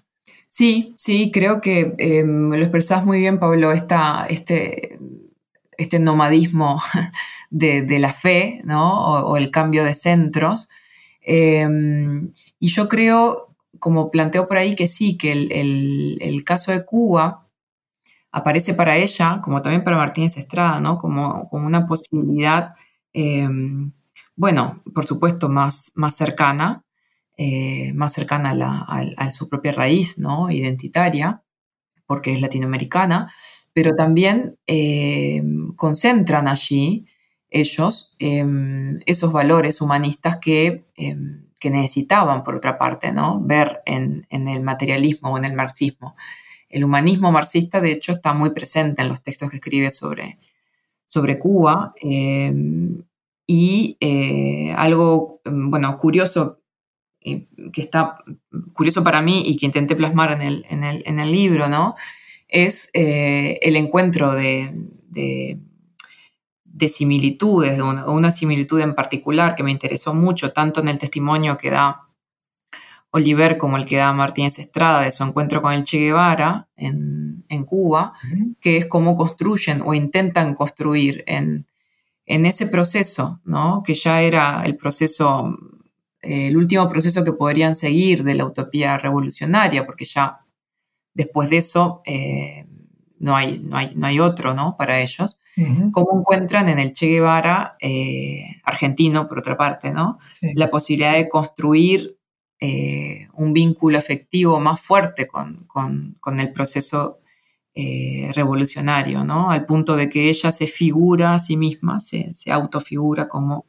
Sí, 0.49 0.95
sí, 0.97 1.31
creo 1.31 1.61
que 1.61 1.95
em, 1.99 2.49
lo 2.49 2.57
expresás 2.57 3.05
muy 3.05 3.19
bien, 3.19 3.39
Pablo, 3.39 3.71
este, 3.71 4.99
este 5.77 5.99
nomadismo 5.99 6.81
de, 7.51 7.99
la 7.99 8.15
fe, 8.15 8.63
¿no? 8.65 9.27
O, 9.27 9.37
el 9.37 9.51
cambio 9.51 9.85
de 9.85 9.95
centros. 9.95 10.71
Em, 11.21 12.33
y 12.59 12.69
yo 12.69 12.89
creo, 12.89 13.54
como 13.85 14.11
planteo 14.11 14.49
por 14.49 14.57
ahí, 14.57 14.75
que 14.75 14.89
sí, 14.89 15.19
que 15.19 15.31
el, 15.31 16.43
caso 16.47 16.73
de 16.73 16.87
Cuba 16.87 17.47
aparece 18.33 18.73
para 18.73 18.97
ella, 18.97 19.43
como 19.43 19.61
también 19.61 19.85
para 19.85 19.99
Martínez 19.99 20.39
Estrada, 20.39 20.81
¿no? 20.81 20.97
Como, 20.97 21.51
como 21.51 21.67
una 21.67 21.87
posibilidad, 21.87 22.77
em, 23.13 23.93
bueno, 24.37 24.83
por 24.95 25.05
supuesto, 25.05 25.51
más, 25.51 25.93
más 25.97 26.17
cercana, 26.17 26.83
eh, 27.37 27.93
más 27.93 28.15
cercana 28.15 28.55
a, 28.89 29.31
su 29.33 29.51
propia 29.51 29.73
raíz, 29.73 30.17
¿no? 30.17 30.51
Identitaria, 30.51 31.43
porque 32.07 32.33
es 32.33 32.41
latinoamericana, 32.41 33.31
pero 33.75 33.95
también 33.95 34.57
eh, 34.67 35.43
concentran 35.77 36.49
allí 36.49 37.05
ellos 37.51 38.15
em, 38.19 39.01
esos 39.05 39.31
valores 39.31 39.83
humanistas 39.83 40.39
que, 40.39 40.87
em, 40.97 41.44
que, 41.65 41.71
necesitaban, 41.71 42.45
por 42.45 42.57
otra 42.57 42.79
parte, 42.79 43.13
¿no? 43.13 43.41
ver 43.41 43.81
en, 43.87 44.27
el 44.31 44.63
materialismo 44.63 45.33
o 45.33 45.39
en 45.39 45.45
el 45.45 45.55
marxismo. 45.55 46.17
El 46.69 46.85
humanismo 46.85 47.33
marxista, 47.33 47.81
de 47.81 47.93
hecho, 47.93 48.13
está 48.13 48.35
muy 48.35 48.51
presente 48.51 49.03
en 49.03 49.09
los 49.09 49.23
textos 49.23 49.51
que 49.51 49.57
escribe 49.57 49.91
sobre, 49.91 50.39
sobre 51.05 51.39
Cuba. 51.39 51.95
Em, 52.01 53.03
y 53.47 53.97
eh, 54.01 54.73
algo, 54.77 55.41
bueno, 55.45 55.97
curioso, 55.99 56.61
eh, 57.21 57.47
que 57.73 57.83
está 57.83 58.19
curioso 58.73 59.03
para 59.03 59.23
mí 59.23 59.43
y 59.47 59.57
que 59.57 59.67
intenté 59.67 59.97
plasmar 59.97 60.33
en 60.33 60.43
el, 60.43 60.67
en 60.69 60.85
el, 60.85 61.03
en 61.07 61.21
el 61.21 61.33
libro, 61.33 61.69
¿no? 61.69 61.95
es 62.55 62.89
eh, 62.93 63.59
el 63.63 63.75
encuentro 63.75 64.33
de, 64.33 64.73
similitudes, 66.89 67.77
de 67.77 67.83
una, 67.83 68.31
similitud 68.31 68.81
en 68.81 68.95
particular 68.95 69.55
que 69.55 69.63
me 69.63 69.71
interesó 69.71 70.15
mucho, 70.15 70.53
tanto 70.53 70.81
en 70.81 70.89
el 70.89 70.99
testimonio 70.99 71.57
que 71.57 71.71
da 71.71 72.09
Oliver 73.11 73.59
como 73.59 73.77
el 73.77 73.87
que 73.87 73.97
da 73.97 74.13
Martínez 74.13 74.59
Estrada 74.59 75.03
de 75.03 75.13
su 75.13 75.23
encuentro 75.23 75.63
con 75.63 75.73
el 75.73 75.85
Che 75.85 75.99
Guevara 75.99 76.69
en, 76.77 77.65
Cuba, 77.65 78.15
que 78.61 78.79
es 78.79 78.87
cómo 78.87 79.15
construyen 79.17 79.81
o 79.83 79.95
intentan 79.95 80.55
construir 80.55 81.23
en, 81.27 81.67
ese 82.27 82.67
proceso, 82.67 83.41
¿no? 83.45 83.83
que 83.85 83.95
ya 83.95 84.21
era 84.21 84.65
el 84.65 84.77
proceso, 84.77 85.57
el 86.21 86.57
último 86.57 86.89
proceso 86.89 87.23
que 87.23 87.33
podrían 87.33 87.75
seguir 87.75 88.25
de 88.25 88.35
la 88.35 88.47
utopía 88.47 88.99
revolucionaria, 88.99 89.87
porque 89.87 90.05
ya 90.05 90.41
después 91.15 91.51
de 91.51 91.59
eso 91.59 92.03
eh, 92.05 92.67
no, 93.19 93.37
hay, 93.37 93.59
no, 93.59 93.77
hay, 93.77 93.95
no 93.95 94.07
hay 94.07 94.21
otro 94.21 94.55
¿no? 94.55 94.77
para 94.77 95.01
ellos. 95.01 95.39
¿Cómo 95.93 96.19
encuentran 96.19 96.69
en 96.69 96.81
el 96.81 96.93
Che 96.93 97.07
Guevara, 97.07 97.77
eh, 97.81 98.45
argentino 98.65 99.29
por 99.29 99.39
otra 99.39 99.57
parte, 99.57 99.93
¿no? 99.93 100.19
la 100.55 100.69
posibilidad 100.69 101.15
de 101.15 101.29
construir 101.29 102.19
eh, 102.59 103.29
un 103.35 103.53
vínculo 103.53 103.97
afectivo 103.99 104.59
más 104.59 104.81
fuerte 104.81 105.29
con, 105.29 105.69
el 106.39 106.53
proceso 106.53 107.19
revolucionario, 107.73 109.25
¿no? 109.25 109.51
al 109.51 109.65
punto 109.65 109.97
de 109.97 110.09
que 110.09 110.29
ella 110.29 110.51
se 110.51 110.67
figura 110.67 111.35
a 111.35 111.39
sí 111.39 111.57
misma, 111.57 112.01
se, 112.01 112.33
se 112.33 112.51
autofigura 112.51 113.29
como 113.29 113.67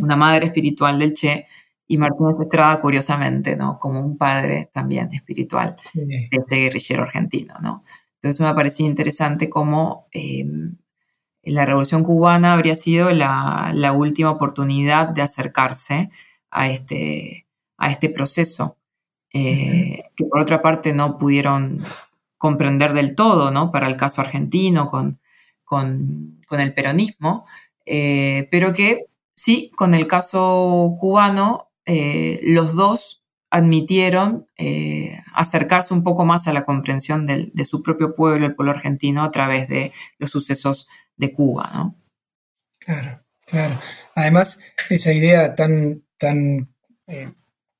una 0.00 0.16
madre 0.16 0.46
espiritual 0.46 0.98
del 0.98 1.14
Che, 1.14 1.46
y 1.88 1.98
Martínez 1.98 2.38
Estrada, 2.40 2.80
curiosamente, 2.80 3.56
¿no? 3.56 3.78
Como 3.78 4.00
un 4.00 4.16
padre 4.16 4.70
también 4.72 5.12
espiritual 5.12 5.76
de 5.94 6.28
ese 6.30 6.56
guerrillero 6.56 7.04
argentino, 7.04 7.54
¿no? 7.62 7.84
Entonces 8.26 8.46
me 8.46 8.54
parecía 8.54 8.86
interesante 8.86 9.48
cómo 9.48 10.08
em, 10.10 10.76
la 11.44 11.64
Revolución 11.64 12.02
Cubana 12.02 12.54
habría 12.54 12.74
sido 12.74 13.10
la, 13.12 13.92
última 13.96 14.30
oportunidad 14.30 15.08
de 15.10 15.22
acercarse 15.22 16.10
a 16.50 16.68
este, 16.68 17.46
a 17.76 17.90
este 17.92 18.10
proceso, 18.10 18.78
eh, 19.32 20.02
que 20.16 20.24
por 20.24 20.40
otra 20.40 20.60
parte 20.60 20.92
no 20.92 21.18
pudieron 21.18 21.84
comprender 22.36 22.94
del 22.94 23.14
todo, 23.14 23.52
¿no? 23.52 23.70
Para 23.70 23.86
el 23.86 23.96
caso 23.96 24.20
argentino 24.20 24.88
con, 24.88 25.20
con, 25.64 26.34
el 26.50 26.74
peronismo, 26.74 27.46
eh, 27.84 28.48
pero 28.50 28.72
que 28.72 29.06
sí, 29.34 29.70
con 29.76 29.94
el 29.94 30.08
caso 30.08 30.96
cubano, 30.98 31.68
los 32.42 32.74
dos 32.74 33.22
admitieron 33.50 34.46
acercarse 35.34 35.94
un 35.94 36.02
poco 36.02 36.24
más 36.24 36.48
a 36.48 36.52
la 36.52 36.64
comprensión 36.64 37.26
de 37.26 37.64
su 37.64 37.82
propio 37.82 38.14
pueblo, 38.14 38.46
el 38.46 38.54
pueblo 38.54 38.72
argentino, 38.72 39.22
a 39.22 39.30
través 39.30 39.68
de 39.68 39.92
los 40.18 40.30
sucesos 40.30 40.88
de 41.16 41.32
Cuba, 41.32 41.70
¿no? 41.74 41.96
Claro, 42.78 43.20
claro. 43.46 43.74
Además, 44.14 44.58
esa 44.90 45.12
idea 45.12 45.54
tan, 45.54 46.04
tan 46.18 46.68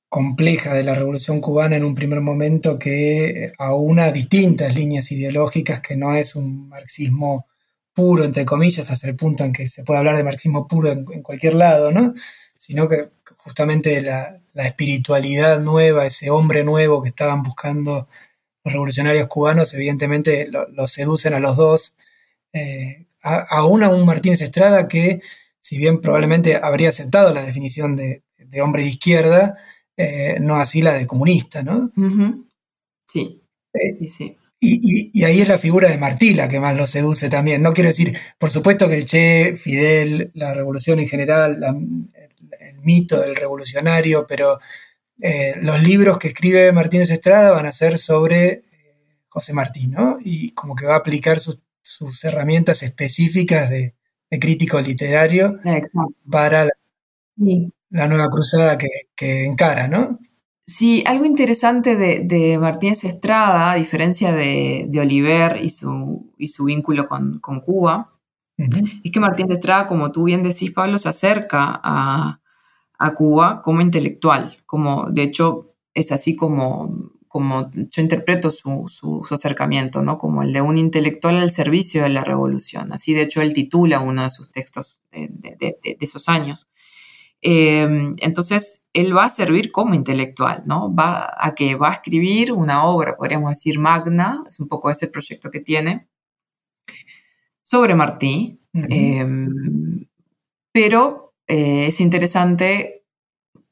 compleja 0.09 0.73
de 0.73 0.83
la 0.83 0.95
revolución 0.95 1.41
cubana 1.41 1.75
en 1.75 1.83
un 1.83 1.95
primer 1.95 2.21
momento 2.21 2.79
que 2.79 3.51
aúna 3.57 4.11
distintas 4.11 4.73
líneas 4.75 5.11
ideológicas, 5.11 5.81
que 5.81 5.97
no 5.97 6.15
es 6.15 6.35
un 6.35 6.69
marxismo 6.69 7.47
puro, 7.93 8.23
entre 8.23 8.45
comillas, 8.45 8.89
hasta 8.89 9.07
el 9.07 9.15
punto 9.15 9.43
en 9.43 9.51
que 9.51 9.67
se 9.69 9.83
puede 9.83 9.99
hablar 9.99 10.17
de 10.17 10.23
marxismo 10.23 10.67
puro 10.67 10.91
en, 10.91 11.03
cualquier 11.23 11.55
lado, 11.55 11.91
¿no? 11.91 12.13
Sino 12.57 12.87
que 12.87 13.09
justamente 13.47 14.01
la, 14.01 14.41
espiritualidad 14.55 15.59
nueva, 15.59 16.07
ese 16.07 16.31
hombre 16.31 16.63
nuevo 16.63 17.01
que 17.01 17.09
estaban 17.09 17.43
buscando 17.43 18.07
los 18.63 18.73
revolucionarios 18.73 19.27
cubanos, 19.27 19.73
evidentemente 19.73 20.49
los 20.49 20.91
seducen 20.91 21.35
a 21.35 21.39
los 21.39 21.55
dos, 21.55 21.95
eh, 22.53 23.05
aún 23.21 23.83
a 23.83 23.89
un 23.89 24.03
Martínez 24.05 24.41
Estrada 24.41 24.87
que, 24.87 25.21
si 25.61 25.77
bien 25.77 26.01
probablemente 26.01 26.55
habría 26.55 26.89
aceptado 26.89 27.33
la 27.33 27.43
definición 27.43 27.95
de 27.95 28.23
hombre 28.61 28.81
de 28.81 28.89
izquierda, 28.89 29.57
eh, 29.99 30.37
no 30.39 30.57
así 30.57 30.83
la 30.83 30.93
de 30.93 31.07
comunista, 31.07 31.63
¿no? 31.63 31.91
Sí, 33.07 33.41
eh, 33.73 34.07
sí. 34.07 34.37
Y, 34.59 35.23
ahí 35.23 35.41
es 35.41 35.47
la 35.47 35.57
figura 35.57 35.89
de 35.89 35.97
Martí 35.97 36.33
la 36.33 36.47
que 36.47 36.59
más 36.59 36.75
lo 36.75 36.85
seduce 36.85 37.29
también. 37.29 37.63
No 37.63 37.73
quiero 37.73 37.89
decir, 37.89 38.15
por 38.37 38.51
supuesto 38.51 38.87
que 38.87 38.95
el 38.95 39.05
Che, 39.05 39.57
Fidel, 39.57 40.31
la 40.35 40.53
revolución 40.53 40.99
en 40.99 41.07
general, 41.07 41.63
el, 41.63 42.09
mito 42.87 43.19
del 43.19 43.35
revolucionario, 43.35 44.25
pero 44.25 44.59
eh, 45.21 45.55
los 45.61 45.83
libros 45.83 46.17
que 46.17 46.29
escribe 46.29 46.71
Martínez 46.71 47.09
Estrada 47.11 47.51
van 47.51 47.65
a 47.65 47.73
ser 47.73 47.99
sobre 47.99 48.63
José 49.27 49.53
Martí, 49.53 49.87
¿no? 49.87 50.17
Y 50.19 50.51
como 50.51 50.73
que 50.73 50.85
va 50.85 50.95
a 50.95 50.99
aplicar 50.99 51.39
sus, 51.39 51.63
herramientas 52.23 52.83
específicas 52.83 53.69
de, 53.69 53.93
crítico 54.29 54.81
literario 54.81 55.57
para 56.29 56.65
la, 56.65 56.73
la 57.89 58.07
nueva 58.07 58.29
cruzada 58.29 58.77
que, 58.77 59.45
encara, 59.45 59.87
¿no? 59.87 60.19
Sí, 60.65 61.03
algo 61.07 61.23
interesante 61.23 61.95
de, 61.95 62.57
Martínez 62.57 63.03
Estrada, 63.03 63.71
a 63.71 63.75
diferencia 63.75 64.33
de, 64.33 64.89
Oliver 64.99 65.63
y 65.63 65.69
su, 65.69 66.33
y 66.37 66.49
su 66.49 66.65
vínculo 66.65 67.07
con, 67.07 67.39
Cuba, 67.61 68.11
es 68.57 69.11
que 69.11 69.19
Martínez 69.19 69.57
Estrada, 69.57 69.87
como 69.87 70.11
tú 70.11 70.23
bien 70.25 70.43
decís, 70.43 70.71
Pablo, 70.71 70.99
se 70.99 71.09
acerca 71.09 71.79
a, 71.81 72.41
Cuba 73.15 73.61
como 73.61 73.81
intelectual, 73.81 74.57
como 74.65 75.09
de 75.09 75.23
hecho 75.23 75.75
es 75.93 76.11
así 76.11 76.35
como, 76.35 77.11
como 77.27 77.71
yo 77.73 78.01
interpreto 78.01 78.51
su, 78.51 79.25
acercamiento, 79.29 80.01
¿no? 80.01 80.17
como 80.17 80.43
el 80.43 80.53
de 80.53 80.61
un 80.61 80.77
intelectual 80.77 81.37
al 81.37 81.51
servicio 81.51 82.03
de 82.03 82.09
la 82.09 82.23
revolución. 82.23 82.91
Así 82.91 83.13
de 83.13 83.23
hecho 83.23 83.41
él 83.41 83.53
titula 83.53 83.99
uno 83.99 84.23
de 84.23 84.31
sus 84.31 84.51
textos 84.51 85.01
de 85.11 85.77
esos 85.99 86.29
años. 86.29 86.69
Em, 87.41 88.15
entonces, 88.19 88.87
él 88.93 89.15
va 89.15 89.25
a 89.25 89.29
servir 89.29 89.71
como 89.71 89.93
intelectual, 89.93 90.63
¿no? 90.65 90.93
Va 90.93 91.31
a 91.37 91.53
que 91.55 91.75
va 91.75 91.89
a 91.89 91.93
escribir 91.93 92.51
una 92.51 92.85
obra, 92.85 93.15
podríamos 93.15 93.51
decir, 93.51 93.79
magna, 93.79 94.43
es 94.47 94.59
un 94.59 94.67
poco 94.67 94.89
ese 94.89 95.07
proyecto 95.07 95.51
que 95.51 95.59
tiene, 95.59 96.07
sobre 97.61 97.95
Martí, 97.95 98.59
em, 98.73 100.07
pero 100.71 101.26
eh, 101.47 101.87
es 101.87 102.01
interesante 102.01 103.05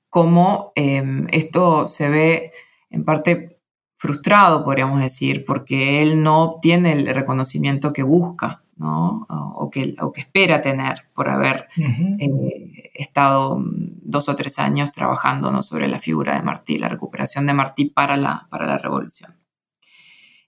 cómo 0.09 0.71
em, 0.75 1.27
esto 1.31 1.88
se 1.88 2.09
ve 2.09 2.53
en 2.89 3.03
parte 3.03 3.59
frustrado, 3.97 4.63
podríamos 4.63 4.99
decir, 4.99 5.45
porque 5.45 6.01
él 6.01 6.21
no 6.21 6.43
obtiene 6.43 6.93
el 6.93 7.07
reconocimiento 7.13 7.93
que 7.93 8.03
busca. 8.03 8.61
O, 8.77 9.69
que, 9.71 9.95
que, 9.95 10.19
espera 10.19 10.61
tener 10.61 11.05
por 11.13 11.29
haber 11.29 11.69
eh, 11.77 12.91
estado 12.93 13.63
dos 13.63 14.27
o 14.27 14.35
tres 14.35 14.59
años 14.59 14.91
trabajando 14.91 15.63
sobre 15.63 15.88
la 15.88 15.97
figura 15.97 16.35
de 16.35 16.43
Martí, 16.43 16.77
la 16.77 16.89
recuperación 16.89 17.45
de 17.45 17.53
Martí 17.53 17.85
para 17.85 18.17
la, 18.17 18.47
para 18.49 18.65
la 18.65 18.77
revolución. 18.77 19.38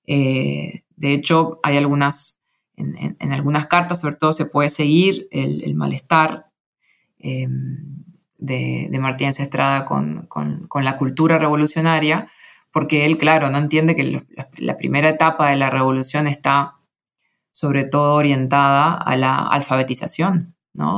Eh, 0.07 0.83
de 0.95 1.13
hecho, 1.13 1.59
hay 1.61 1.77
algunas, 1.77 2.41
en, 2.75 3.31
algunas 3.31 3.67
cartas, 3.67 4.01
sobre 4.01 4.15
todo, 4.15 4.33
se 4.33 4.45
puede 4.45 4.69
seguir 4.69 5.27
el, 5.31 5.75
malestar 5.75 6.46
em, 7.19 8.03
de, 8.37 8.97
Martínez 8.99 9.39
Estrada 9.39 9.85
con, 9.85 10.27
la 10.81 10.97
cultura 10.97 11.37
revolucionaria, 11.37 12.29
porque 12.71 13.05
él, 13.05 13.17
claro, 13.17 13.49
no 13.49 13.57
entiende 13.57 13.95
que 13.95 14.23
la 14.57 14.77
primera 14.77 15.09
etapa 15.09 15.49
de 15.49 15.55
la 15.55 15.69
revolución 15.69 16.27
está 16.27 16.75
sobre 17.51 17.85
todo 17.85 18.15
orientada 18.15 18.93
a 18.93 19.17
la 19.17 19.47
alfabetización 19.47 20.55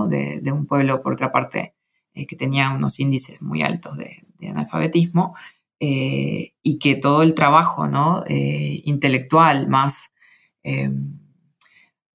de, 0.09 0.51
un 0.51 0.65
pueblo, 0.65 1.01
por 1.01 1.13
otra 1.13 1.31
parte, 1.31 1.73
eh, 2.13 2.25
que 2.25 2.35
tenía 2.35 2.71
unos 2.71 2.99
índices 2.99 3.41
muy 3.41 3.61
altos 3.61 3.97
de, 3.97 4.25
analfabetismo, 4.41 5.35
eh, 5.79 6.53
y 6.61 6.79
que 6.79 6.95
todo 6.95 7.23
el 7.23 7.33
trabajo 7.33 7.87
eh, 8.27 8.81
intelectual 8.83 9.67
más, 9.67 10.11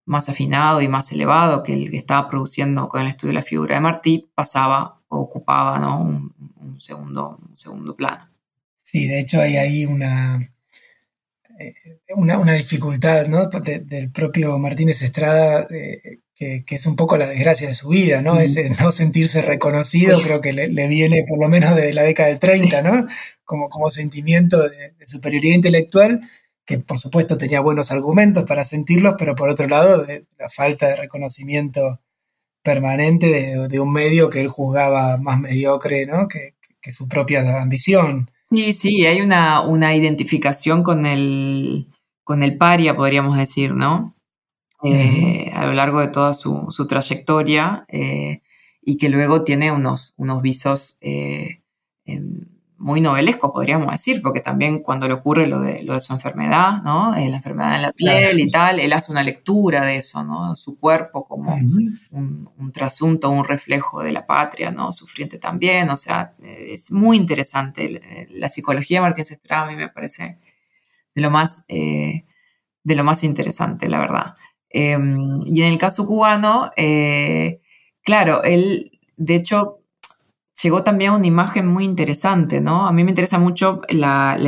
más 0.06 0.28
afinado 0.28 0.80
y 0.82 0.88
más 0.88 1.10
elevado 1.12 1.62
que 1.62 1.72
el 1.72 1.90
que 1.90 1.96
estaba 1.96 2.28
produciendo 2.28 2.88
con 2.88 3.02
el 3.02 3.08
estudio 3.08 3.30
de 3.30 3.40
la 3.40 3.42
figura 3.42 3.74
de 3.76 3.80
Martí 3.80 4.30
pasaba 4.34 5.00
o 5.08 5.18
ocupaba 5.18 5.96
un, 5.96 6.34
segundo, 6.80 7.38
un 7.48 7.56
segundo 7.56 7.96
plano. 7.96 8.28
Sí, 8.82 9.06
de 9.06 9.20
hecho 9.20 9.40
hay 9.40 9.56
ahí 9.56 9.86
una, 9.86 10.38
eh, 11.58 11.74
una, 12.16 12.38
una, 12.38 12.52
dificultad 12.52 13.26
¿no? 13.26 13.48
del 13.48 14.10
propio 14.10 14.58
Martínez 14.58 15.02
Estrada, 15.02 15.66
eh, 15.70 16.20
que, 16.34 16.64
es 16.68 16.86
un 16.86 16.96
poco 16.96 17.16
la 17.16 17.26
desgracia 17.26 17.68
de 17.68 17.74
su 17.74 17.88
vida, 17.88 18.22
¿no? 18.22 18.38
Ese 18.40 18.68
no 18.80 18.92
sentirse 18.92 19.42
reconocido, 19.42 20.20
creo 20.22 20.40
que 20.40 20.52
le, 20.52 20.88
viene 20.88 21.24
por 21.28 21.38
lo 21.38 21.48
menos 21.48 21.74
de 21.76 21.92
la 21.92 22.02
década 22.02 22.28
del 22.28 22.38
30, 22.38 22.82
¿no? 22.82 23.06
Como, 23.44 23.68
como 23.68 23.90
sentimiento 23.90 24.62
de, 24.68 24.94
superioridad 25.06 25.54
intelectual, 25.54 26.20
que 26.64 26.78
por 26.78 26.98
supuesto 26.98 27.36
tenía 27.36 27.60
buenos 27.60 27.90
argumentos 27.90 28.44
para 28.44 28.64
sentirlos, 28.64 29.14
pero 29.18 29.34
por 29.34 29.48
otro 29.48 29.68
lado, 29.68 30.04
de 30.04 30.26
la 30.38 30.48
falta 30.48 30.88
de 30.88 30.96
reconocimiento 30.96 32.00
permanente 32.62 33.26
de, 33.68 33.80
un 33.80 33.92
medio 33.92 34.30
que 34.30 34.40
él 34.40 34.48
juzgaba 34.48 35.18
más 35.18 35.38
mediocre, 35.38 36.06
¿no? 36.06 36.28
Que, 36.28 36.54
que 36.80 36.92
su 36.92 37.06
propia 37.06 37.60
ambición. 37.60 38.30
Sí, 38.50 38.72
sí, 38.72 39.04
hay 39.04 39.20
una, 39.20 39.60
una 39.62 39.94
identificación 39.94 40.82
con 40.82 41.04
el, 41.06 41.88
con 42.22 42.42
el 42.42 42.56
paria, 42.56 42.96
podríamos 42.96 43.36
decir, 43.36 43.74
¿no? 43.74 44.14
Eh, 44.84 45.50
a 45.54 45.66
lo 45.66 45.72
largo 45.72 46.00
de 46.00 46.08
toda 46.08 46.34
su, 46.34 46.66
su 46.70 46.86
trayectoria 46.86 47.84
eh, 47.88 48.42
y 48.82 48.98
que 48.98 49.08
luego 49.08 49.42
tiene 49.42 49.72
unos, 49.72 50.12
unos 50.18 50.42
visos 50.42 50.98
eh, 51.00 51.62
em, 52.04 52.44
muy 52.84 53.00
novelesco, 53.00 53.50
podríamos 53.50 53.90
decir, 53.90 54.20
porque 54.20 54.40
también 54.40 54.80
cuando 54.82 55.08
le 55.08 55.14
ocurre 55.14 55.46
lo 55.46 55.58
de, 55.60 55.82
lo 55.84 55.94
de 55.94 56.02
su 56.02 56.12
enfermedad, 56.12 56.82
¿no? 56.82 57.16
Eh, 57.16 57.30
la 57.30 57.36
enfermedad 57.36 57.76
en 57.76 57.82
la 57.82 57.92
piel 57.92 58.38
y 58.38 58.50
tal, 58.50 58.78
él 58.78 58.92
hace 58.92 59.10
una 59.10 59.22
lectura 59.22 59.86
de 59.86 59.96
eso, 59.96 60.22
¿no? 60.22 60.54
Su 60.54 60.78
cuerpo 60.78 61.26
como 61.26 61.54
un, 61.54 62.50
un, 62.58 62.72
trasunto, 62.72 63.30
un 63.30 63.44
reflejo 63.44 64.02
de 64.02 64.12
la 64.12 64.26
patria, 64.26 64.70
¿no? 64.70 64.92
Sufriente 64.92 65.38
también, 65.38 65.88
o 65.88 65.96
sea, 65.96 66.34
es 66.42 66.90
muy 66.90 67.16
interesante. 67.16 68.28
La 68.28 68.50
psicología 68.50 68.98
de 68.98 69.02
Martínez 69.02 69.30
Estrada 69.30 69.62
a 69.62 69.70
mí 69.70 69.76
me 69.76 69.88
parece 69.88 70.38
de 71.14 71.22
lo 71.22 71.30
más, 71.30 71.64
eh, 71.68 72.26
de 72.82 72.94
lo 72.94 73.02
más 73.02 73.24
interesante, 73.24 73.88
la 73.88 73.98
verdad. 73.98 74.34
Em, 74.68 75.40
y 75.42 75.62
en 75.62 75.72
el 75.72 75.78
caso 75.78 76.06
cubano, 76.06 76.70
eh, 76.76 77.62
claro, 78.02 78.42
él, 78.42 79.00
de 79.16 79.36
hecho, 79.36 79.78
llegó 80.62 80.82
también 80.84 81.12
una 81.12 81.26
imagen 81.26 81.66
muy 81.66 81.84
interesante, 81.84 82.60
¿no? 82.60 82.86
A 82.86 82.92
mí 82.92 83.04
me 83.04 83.10
interesa 83.10 83.38
mucho 83.38 83.82
la, 83.88 84.38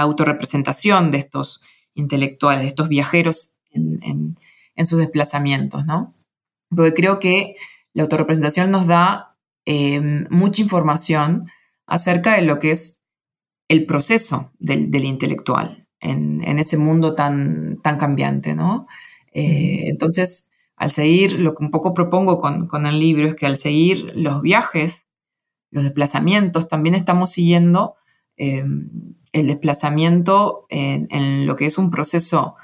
autorrepresentación 0.00 1.10
de 1.10 1.18
estos 1.18 1.60
intelectuales, 1.94 2.62
de 2.62 2.68
estos 2.68 2.88
viajeros 2.88 3.58
en, 3.70 4.36
sus 4.84 4.98
desplazamientos, 4.98 5.86
¿no? 5.86 6.14
Porque 6.68 6.94
creo 6.94 7.20
que 7.20 7.54
la 7.92 8.02
autorrepresentación 8.02 8.70
nos 8.70 8.86
da 8.86 9.36
em, 9.64 10.26
mucha 10.30 10.62
información 10.62 11.44
acerca 11.86 12.34
de 12.34 12.42
lo 12.42 12.58
que 12.58 12.72
es 12.72 13.04
el 13.68 13.86
proceso 13.86 14.52
del, 14.58 14.92
intelectual 15.04 15.86
en, 16.00 16.58
ese 16.58 16.78
mundo 16.78 17.14
tan, 17.14 17.80
tan 17.80 17.96
cambiante, 17.98 18.56
¿no? 18.56 18.88
Eh, 19.32 19.84
entonces, 19.86 20.50
al 20.76 20.90
seguir, 20.90 21.38
lo 21.38 21.54
que 21.54 21.62
un 21.64 21.70
poco 21.70 21.94
propongo 21.94 22.40
con, 22.40 22.66
con 22.66 22.86
el 22.86 22.98
libro 22.98 23.28
es 23.28 23.36
que 23.36 23.46
al 23.46 23.56
seguir 23.56 24.12
los 24.16 24.42
viajes 24.42 25.01
los 25.72 25.84
desplazamientos, 25.84 26.68
también 26.68 26.94
estamos 26.94 27.30
siguiendo 27.30 27.96
eh, 28.36 28.62
el 29.32 29.46
desplazamiento 29.46 30.66
en, 30.68 31.46
lo 31.46 31.56
que 31.56 31.64
es 31.66 31.78
un 31.78 31.90
proceso 31.90 32.56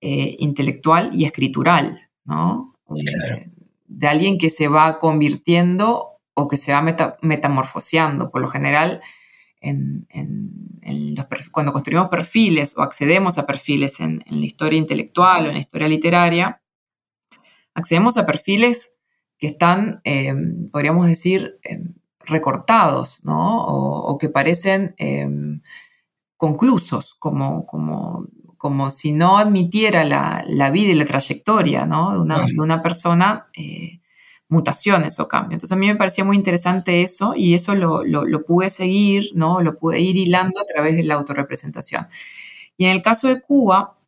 eh, 0.00 0.36
intelectual 0.38 1.10
y 1.12 1.24
escritural, 1.24 2.08
¿no? 2.24 2.76
Eh, 2.96 3.50
de 3.86 4.06
alguien 4.06 4.38
que 4.38 4.48
se 4.48 4.68
va 4.68 5.00
convirtiendo 5.00 6.20
o 6.34 6.46
que 6.46 6.56
se 6.56 6.72
va 6.72 6.82
metamorfoseando. 7.20 8.30
Por 8.30 8.40
lo 8.40 8.48
general, 8.48 9.02
cuando 11.50 11.72
construimos 11.72 12.08
perfiles 12.08 12.74
o 12.76 12.82
accedemos 12.82 13.38
a 13.38 13.46
perfiles 13.46 13.98
en, 13.98 14.22
la 14.24 14.46
historia 14.46 14.78
intelectual 14.78 15.46
o 15.46 15.48
en 15.48 15.54
la 15.54 15.60
historia 15.60 15.88
literaria, 15.88 16.62
accedemos 17.74 18.16
a 18.16 18.26
perfiles 18.26 18.92
que 19.36 19.48
están, 19.48 20.00
podríamos 20.70 21.08
decir, 21.08 21.58
em, 21.64 21.94
recortados, 22.26 23.20
¿no? 23.24 23.64
O, 23.64 24.18
que 24.18 24.28
parecen 24.28 24.94
em, 24.98 25.60
conclusos, 26.36 27.14
como, 27.18 27.66
como, 27.66 28.26
como, 28.56 28.90
si 28.90 29.12
no 29.12 29.38
admitiera 29.38 30.04
la, 30.04 30.70
vida 30.70 30.92
y 30.92 30.94
la 30.94 31.04
trayectoria 31.04 31.86
¿no? 31.86 32.12
de, 32.12 32.20
una, 32.20 32.46
de 32.46 32.60
una 32.60 32.82
persona 32.82 33.48
eh, 33.56 34.02
mutaciones 34.52 35.18
o 35.18 35.26
cambios. 35.26 35.54
Entonces 35.54 35.76
a 35.76 35.78
mí 35.78 35.86
me 35.86 35.96
parecía 35.96 36.24
muy 36.24 36.36
interesante 36.36 37.02
eso 37.02 37.34
y 37.34 37.54
eso 37.54 37.74
lo, 37.74 38.44
pude 38.44 38.70
seguir, 38.70 39.30
¿no? 39.34 39.62
Lo 39.62 39.78
pude 39.78 40.00
ir 40.00 40.16
hilando 40.16 40.60
a 40.60 40.66
través 40.66 40.94
de 40.94 41.02
la 41.04 41.14
autorrepresentación. 41.14 42.06
Y 42.76 42.84
en 42.84 42.92
el 42.92 43.02
caso 43.02 43.28
de 43.28 43.40
Cuba, 43.40 43.98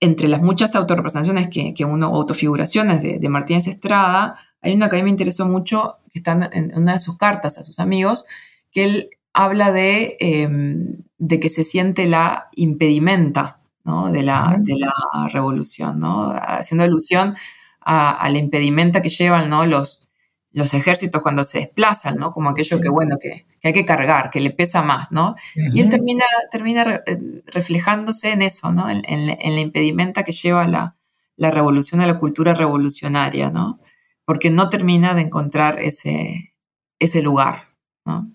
entre 0.00 0.28
las 0.28 0.40
muchas 0.40 0.74
autorrepresentaciones 0.74 1.48
que, 1.48 1.74
que 1.74 1.84
uno, 1.84 2.06
autofiguraciones 2.06 3.02
de, 3.02 3.28
Martínez 3.28 3.66
Estrada, 3.68 4.38
hay 4.60 4.74
una 4.74 4.88
que 4.88 4.96
a 4.96 4.98
mí 4.98 5.04
me 5.04 5.10
interesó 5.10 5.46
mucho, 5.46 5.98
que 6.10 6.18
está 6.18 6.50
en 6.52 6.72
una 6.76 6.94
de 6.94 6.98
sus 6.98 7.16
cartas 7.16 7.58
a 7.58 7.62
sus 7.62 7.78
amigos, 7.78 8.24
que 8.70 8.84
él 8.84 9.10
habla 9.32 9.72
de, 9.72 10.16
em, 10.20 11.02
de 11.18 11.40
que 11.40 11.48
se 11.48 11.64
siente 11.64 12.06
la 12.06 12.48
impedimenta 12.54 13.60
¿no? 13.84 14.10
de, 14.10 14.22
la, 14.22 14.56
de 14.58 14.76
la 14.76 15.28
revolución, 15.32 16.00
¿no? 16.00 16.32
haciendo 16.32 16.84
alusión 16.84 17.36
a, 17.80 18.28
la 18.28 18.38
impedimenta 18.38 19.00
que 19.00 19.08
llevan 19.08 19.48
¿no? 19.48 19.64
los, 19.64 20.08
los 20.52 20.74
ejércitos 20.74 21.22
cuando 21.22 21.44
se 21.44 21.60
desplazan, 21.60 22.16
¿no? 22.16 22.32
Como 22.32 22.50
aquello 22.50 22.80
que, 22.80 22.88
bueno, 22.88 23.16
que, 23.20 23.46
hay 23.62 23.72
que 23.72 23.86
cargar, 23.86 24.30
que 24.30 24.40
le 24.40 24.50
pesa 24.50 24.82
más, 24.82 25.12
¿no? 25.12 25.34
Y 25.54 25.80
él 25.80 25.88
termina, 25.88 26.24
termina 26.50 27.02
eh, 27.06 27.42
reflejándose 27.46 28.32
en 28.32 28.42
eso, 28.42 28.72
¿no? 28.72 28.90
En, 28.90 29.26
la 29.26 29.60
impedimenta 29.60 30.24
que 30.24 30.32
lleva 30.32 30.66
la, 30.66 30.96
la, 31.36 31.50
revolución 31.50 32.00
a 32.00 32.06
la 32.06 32.18
cultura 32.18 32.54
revolucionaria, 32.54 33.50
¿no? 33.50 33.80
Porque 34.28 34.50
no 34.50 34.68
termina 34.68 35.14
de 35.14 35.22
encontrar 35.22 35.80
ese, 35.80 36.52
ese 36.98 37.22
lugar, 37.22 37.70
¿no? 38.04 38.30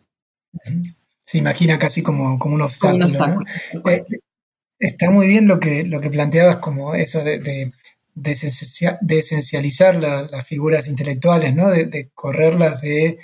Se 1.21 1.37
imagina 1.37 1.77
casi 1.77 2.01
como, 2.01 2.39
como 2.39 2.55
un 2.55 2.63
obstáculo, 2.63 3.07
¿no? 3.07 3.41
Eh, 3.89 4.03
está 4.79 5.11
muy 5.11 5.27
bien 5.27 5.47
lo 5.47 5.59
que, 5.59 5.83
lo 5.83 6.01
que 6.01 6.09
planteabas 6.09 6.57
como 6.57 6.95
eso 6.95 7.23
de 7.23 7.71
de 8.15 9.19
esencializar 9.19 9.95
las 9.95 10.45
figuras 10.45 10.87
intelectuales, 10.87 11.53
¿no? 11.55 11.69
de, 11.69 12.11
correrlas 12.13 12.81
de 12.81 13.19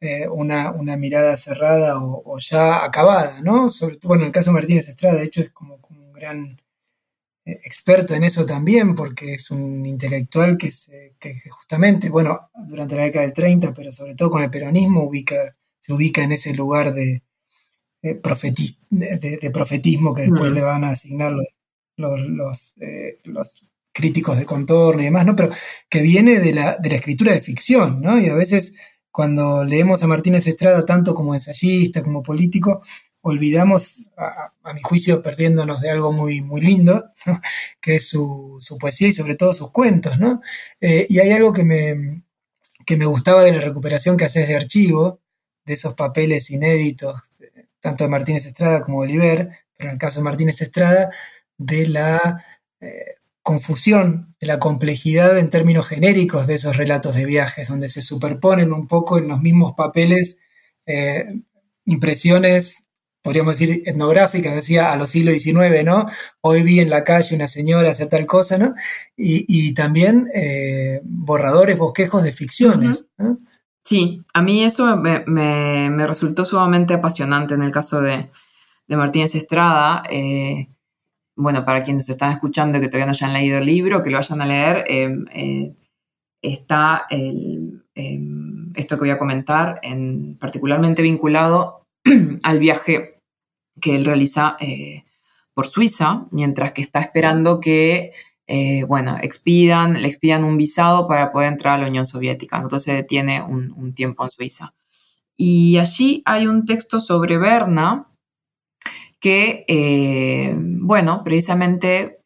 eh, 0.00 0.28
una, 0.28 0.72
mirada 0.96 1.36
cerrada 1.36 1.98
o, 2.00 2.38
ya 2.38 2.84
acabada. 2.84 3.40
¿no? 3.42 3.68
Sobre, 3.68 3.98
bueno, 4.02 4.24
el 4.24 4.32
caso 4.32 4.50
de 4.50 4.54
Martínez 4.54 4.88
Estrada, 4.88 5.18
de 5.18 5.24
hecho, 5.24 5.40
es 5.40 5.50
como, 5.50 5.78
un 5.90 6.12
gran 6.12 6.57
experto 7.64 8.14
en 8.14 8.24
eso 8.24 8.44
también, 8.44 8.94
porque 8.94 9.34
es 9.34 9.50
un 9.50 9.86
intelectual 9.86 10.58
que, 10.58 10.70
se, 10.70 11.14
justamente, 11.48 12.10
bueno, 12.10 12.50
durante 12.66 12.96
la 12.96 13.04
década 13.04 13.24
del 13.24 13.34
30, 13.34 13.72
pero 13.72 13.92
sobre 13.92 14.14
todo 14.14 14.30
con 14.30 14.42
el 14.42 14.50
peronismo, 14.50 15.04
ubica, 15.04 15.36
se 15.80 15.92
ubica 15.92 16.22
en 16.22 16.32
ese 16.32 16.54
lugar 16.54 16.92
de, 16.92 17.22
de, 18.02 18.14
profetismo 18.14 20.14
que 20.14 20.22
después 20.22 20.52
mm. 20.52 20.54
le 20.54 20.62
van 20.62 20.84
a 20.84 20.90
asignar 20.90 21.32
los, 21.32 21.60
los, 21.96 22.74
eh, 22.80 23.18
los 23.24 23.64
críticos 23.92 24.38
de 24.38 24.44
contorno 24.44 25.02
y 25.02 25.06
demás, 25.06 25.26
¿no? 25.26 25.34
Pero 25.34 25.50
que 25.88 26.02
viene 26.02 26.38
de 26.38 26.52
la, 26.52 26.76
de 26.76 26.90
la 26.90 26.96
escritura 26.96 27.32
de 27.32 27.40
ficción, 27.40 28.00
¿no? 28.00 28.20
Y 28.20 28.28
a 28.28 28.34
veces 28.34 28.74
cuando 29.10 29.64
leemos 29.64 30.02
a 30.02 30.06
Martínez 30.06 30.46
Estrada 30.46 30.84
tanto 30.84 31.14
como 31.14 31.34
ensayista, 31.34 32.02
como 32.02 32.22
político, 32.22 32.82
olvidamos, 33.22 34.06
a, 34.16 34.72
mi 34.72 34.82
juicio, 34.82 35.22
perdiéndonos 35.22 35.80
de 35.80 35.90
algo 35.90 36.12
muy, 36.12 36.40
muy 36.40 36.60
lindo, 36.60 37.10
que 37.80 37.96
es 37.96 38.08
su, 38.08 38.60
poesía 38.78 39.08
y 39.08 39.12
sobre 39.12 39.34
todo 39.34 39.54
sus 39.54 39.70
cuentos, 39.70 40.18
¿no? 40.18 40.40
Eh, 40.80 41.06
y 41.08 41.18
hay 41.20 41.32
algo 41.32 41.52
que 41.52 41.64
me, 41.64 42.22
que 42.86 42.96
me 42.96 43.06
gustaba 43.06 43.44
de 43.44 43.52
la 43.52 43.60
recuperación 43.60 44.16
que 44.16 44.24
haces 44.24 44.48
de 44.48 44.56
archivo, 44.56 45.20
de 45.64 45.74
esos 45.74 45.94
papeles 45.94 46.50
inéditos, 46.50 47.20
tanto 47.80 48.04
de 48.04 48.10
Martínez 48.10 48.46
Estrada 48.46 48.82
como 48.82 49.02
de 49.02 49.08
Oliver, 49.08 49.48
pero 49.76 49.90
en 49.90 49.94
el 49.94 50.00
caso 50.00 50.20
de 50.20 50.24
Martínez 50.24 50.60
Estrada, 50.60 51.10
de 51.58 51.86
la 51.88 52.44
eh, 52.80 53.16
confusión, 53.42 54.34
de 54.40 54.46
la 54.46 54.58
complejidad 54.58 55.38
en 55.38 55.50
términos 55.50 55.86
genéricos 55.86 56.46
de 56.46 56.56
esos 56.56 56.76
relatos 56.76 57.14
de 57.16 57.26
viajes, 57.26 57.68
donde 57.68 57.88
se 57.88 58.02
superponen 58.02 58.72
un 58.72 58.86
poco 58.86 59.18
en 59.18 59.28
los 59.28 59.40
mismos 59.40 59.74
papeles 59.74 60.38
eh, 60.86 61.26
impresiones, 61.84 62.87
podríamos 63.28 63.58
decir, 63.58 63.82
etnográficas, 63.84 64.54
decía 64.54 64.90
a 64.90 64.96
los 64.96 65.10
siglos 65.10 65.34
XIX, 65.34 65.84
¿no? 65.84 66.06
Hoy 66.40 66.62
vi 66.62 66.80
en 66.80 66.88
la 66.88 67.04
calle 67.04 67.36
una 67.36 67.46
señora 67.46 67.90
hacer 67.90 68.08
tal 68.08 68.24
cosa, 68.24 68.56
¿no? 68.56 68.74
Y, 69.18 69.74
también 69.74 70.28
eh, 70.34 71.02
borradores, 71.04 71.76
bosquejos 71.76 72.22
de 72.22 72.32
ficciones. 72.32 73.06
Sí, 73.84 74.24
a 74.32 74.40
mí 74.40 74.64
eso 74.64 74.96
me, 74.96 76.06
resultó 76.06 76.46
sumamente 76.46 76.94
apasionante 76.94 77.52
en 77.52 77.64
el 77.64 77.70
caso 77.70 78.00
de, 78.00 78.30
Martínez 78.88 79.34
Estrada. 79.34 80.04
Eh, 80.10 80.70
bueno, 81.36 81.66
para 81.66 81.82
quienes 81.82 82.08
están 82.08 82.32
escuchando 82.32 82.78
y 82.78 82.80
que 82.80 82.86
todavía 82.88 83.04
no 83.04 83.12
hayan 83.12 83.34
leído 83.34 83.58
el 83.58 83.66
libro, 83.66 84.02
que 84.02 84.08
lo 84.08 84.16
vayan 84.16 84.40
a 84.40 84.46
leer, 84.46 84.84
em, 84.88 85.26
eh, 85.34 85.74
está 86.40 87.04
em, 87.10 87.82
esto 88.74 88.96
que 88.96 89.00
voy 89.00 89.10
a 89.10 89.18
comentar, 89.18 89.80
en, 89.82 90.38
particularmente 90.38 91.02
vinculado 91.02 91.84
al 92.42 92.58
viaje 92.58 93.17
que 93.80 93.94
él 93.94 94.04
realiza 94.04 94.56
eh, 94.60 95.04
por 95.54 95.68
Suiza, 95.68 96.26
mientras 96.30 96.72
que 96.72 96.82
está 96.82 97.00
esperando 97.00 97.60
que, 97.60 98.12
eh, 98.46 98.84
bueno, 98.84 99.16
expidan, 99.20 100.00
le 100.00 100.08
expidan 100.08 100.44
un 100.44 100.56
visado 100.56 101.08
para 101.08 101.32
poder 101.32 101.52
entrar 101.52 101.74
a 101.74 101.82
la 101.82 101.88
Unión 101.88 102.06
Soviética. 102.06 102.58
Entonces 102.58 102.94
detiene 102.94 103.42
un, 103.42 103.92
tiempo 103.94 104.24
en 104.24 104.30
Suiza. 104.30 104.74
Y 105.36 105.78
allí 105.78 106.22
hay 106.24 106.46
un 106.46 106.64
texto 106.66 107.00
sobre 107.00 107.38
Berna, 107.38 108.06
que, 109.20 109.64
eh, 109.66 110.54
bueno, 110.56 111.22
precisamente 111.24 112.20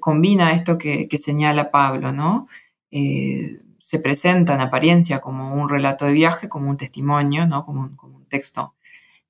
combina 0.00 0.52
esto 0.52 0.78
que, 0.78 1.08
señala 1.18 1.70
Pablo, 1.72 2.12
¿no? 2.12 2.46
Se 2.90 3.98
presenta 3.98 4.54
en 4.54 4.60
apariencia 4.60 5.20
como 5.20 5.54
un 5.54 5.68
relato 5.68 6.04
de 6.04 6.12
viaje, 6.12 6.48
como 6.48 6.70
un 6.70 6.76
testimonio, 6.76 7.46
¿no? 7.46 7.64
Como 7.64 7.80
un, 7.80 8.26
texto 8.28 8.74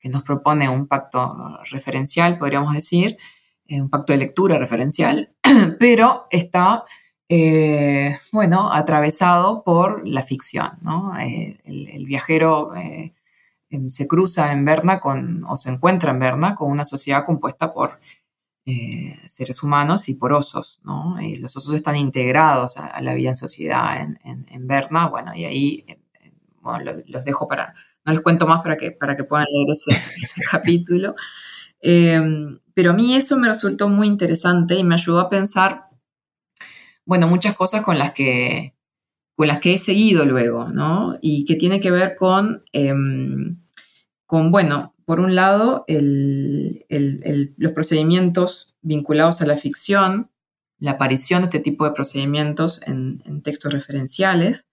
que 0.00 0.08
nos 0.08 0.22
propone 0.22 0.68
un 0.68 0.87
pacto 0.87 1.58
referencial, 1.70 2.38
podríamos 2.38 2.74
decir, 2.74 3.16
un 3.68 3.90
pacto 3.90 4.12
de 4.12 4.18
lectura 4.18 4.58
referencial, 4.58 5.34
pero 5.78 6.26
está, 6.30 6.84
bueno, 8.32 8.72
atravesado 8.72 9.62
por 9.62 10.06
la 10.08 10.22
ficción, 10.22 10.78
¿no? 10.80 11.12
el, 11.18 12.04
viajero 12.06 12.72
Em, 13.70 13.88
se 13.90 14.08
cruza 14.08 14.52
en 14.52 14.64
Berna 14.64 14.98
con, 15.00 15.44
o 15.44 15.56
se 15.56 15.70
encuentra 15.70 16.12
en 16.12 16.18
Berna 16.18 16.54
con 16.54 16.70
una 16.70 16.84
sociedad 16.84 17.24
compuesta 17.24 17.72
por 17.72 18.00
eh, 18.64 19.16
seres 19.28 19.62
humanos 19.62 20.08
y 20.08 20.14
por 20.14 20.32
osos, 20.32 20.80
¿no? 20.84 21.20
Y 21.20 21.37
los 21.37 21.56
osos 21.56 21.74
están 21.74 21.96
integrados 21.96 22.76
a, 22.78 23.00
la 23.02 23.14
vida 23.14 23.30
en 23.30 23.37
sociedad 23.37 24.00
en, 24.00 24.18
en, 24.24 24.66
Berna, 24.66 25.08
bueno, 25.08 25.34
y 25.34 25.44
ahí, 25.44 25.84
los, 27.06 27.24
dejo 27.24 27.48
para, 27.48 27.74
no 28.08 28.14
les 28.14 28.22
cuento 28.22 28.46
más 28.46 28.62
para 28.62 28.76
que, 28.76 28.90
para 28.90 29.16
que 29.16 29.24
puedan 29.24 29.46
leer 29.52 29.68
ese, 29.70 30.42
capítulo. 30.50 31.14
pero 31.80 32.90
a 32.90 32.94
mí 32.94 33.14
eso 33.14 33.38
me 33.38 33.48
resultó 33.48 33.88
muy 33.88 34.06
interesante 34.06 34.74
y 34.76 34.84
me 34.84 34.94
ayudó 34.94 35.20
a 35.20 35.30
pensar, 35.30 35.84
bueno, 37.04 37.28
muchas 37.28 37.54
cosas 37.54 37.82
con 37.82 37.98
las 37.98 38.12
que 38.12 38.74
con 39.38 39.46
las 39.46 39.60
que 39.60 39.74
he 39.74 39.78
seguido 39.78 40.24
luego, 40.24 40.68
¿no? 40.70 41.16
Y 41.20 41.44
que 41.44 41.54
tiene 41.54 41.78
que 41.78 41.92
ver 41.92 42.16
con, 42.16 42.64
em, 42.72 43.60
con 44.26 44.50
bueno, 44.50 44.96
por 45.04 45.20
un 45.20 45.36
lado, 45.36 45.84
los 45.86 47.72
procedimientos 47.72 48.74
vinculados 48.82 49.40
a 49.40 49.46
la 49.46 49.56
ficción, 49.56 50.32
la 50.80 50.92
aparición 50.92 51.42
de 51.42 51.46
este 51.46 51.61
tipo 51.61 51.84
de 51.84 51.92
procedimientos 51.92 52.80
en, 52.84 53.42
textos 53.42 53.72
referenciales, 53.72 54.66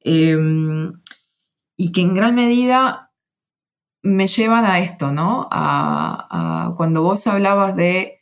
em, 0.00 0.92
y 1.80 1.92
que 1.92 2.02
en 2.02 2.12
gran 2.12 2.34
medida 2.34 3.12
me 4.02 4.26
llevan 4.26 4.64
a 4.64 4.80
esto, 4.80 5.12
¿no? 5.12 5.48
A, 5.50 6.74
cuando 6.76 7.02
vos 7.02 7.26
hablabas 7.26 7.76
de 7.76 8.20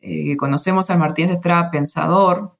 eh, 0.00 0.24
que 0.24 0.36
conocemos 0.36 0.88
al 0.88 1.00
Martínez 1.00 1.32
Estrada 1.32 1.70
pensador, 1.70 2.58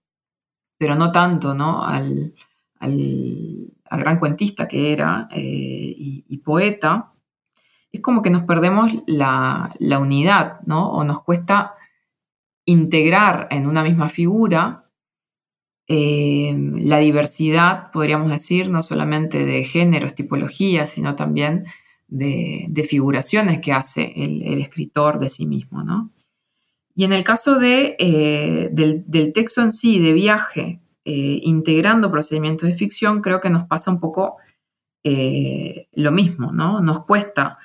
pero 0.76 0.97
no 0.97 1.12
tanto, 1.12 1.55
¿no? 1.55 1.84
Al, 1.84 2.34
al, 2.80 3.72
gran 3.90 4.18
cuentista 4.18 4.66
que 4.66 4.93
era 4.93 5.28
eh, 5.30 5.95
y, 5.97 6.38
poeta, 6.38 7.12
es 7.93 8.01
como 8.01 8.20
que 8.20 8.30
nos 8.30 8.43
perdemos 8.43 8.90
la, 9.07 9.74
unidad, 10.01 10.61
¿no? 10.62 10.90
O 10.90 11.05
nos 11.05 11.22
cuesta 11.22 11.74
integrar 12.64 13.47
en 13.51 13.66
una 13.66 13.84
misma 13.84 14.09
figura 14.09 14.82
eh, 15.95 16.57
la 16.78 17.01
diversidad, 17.01 17.90
podríamos 17.90 18.30
decir, 18.30 18.70
no 18.70 18.82
solamente 18.82 19.45
de 19.45 19.62
géneros, 19.62 20.14
tipologías, 20.14 20.88
sino 20.88 21.16
también 21.16 21.66
de, 22.09 22.86
figuraciones 22.88 23.61
que 23.61 23.74
hace 23.74 24.11
el, 24.16 24.59
escritor 24.62 25.18
de 25.18 25.28
sí 25.28 25.45
mismo. 25.45 25.84
¿no? 25.84 26.11
Y 26.95 27.05
en 27.05 27.12
el 27.12 27.24
caso 27.24 27.59
de, 27.59 27.97
eh, 27.99 28.70
del, 28.72 29.32
texto 29.34 29.61
en 29.61 29.74
sí, 29.74 29.99
de 29.99 30.14
viaje, 30.14 30.80
eh, 31.05 31.40
integrando 31.43 32.11
procedimientos 32.11 32.70
de 32.70 32.74
ficción, 32.74 33.20
creo 33.20 33.43
que 33.43 33.51
nos 33.51 33.64
pasa 33.64 33.90
un 33.90 34.01
poco 34.01 34.38
lo 35.05 36.12
mismo, 36.12 36.53
¿no? 36.53 36.80
Nos 36.80 37.05
cuesta 37.05 37.59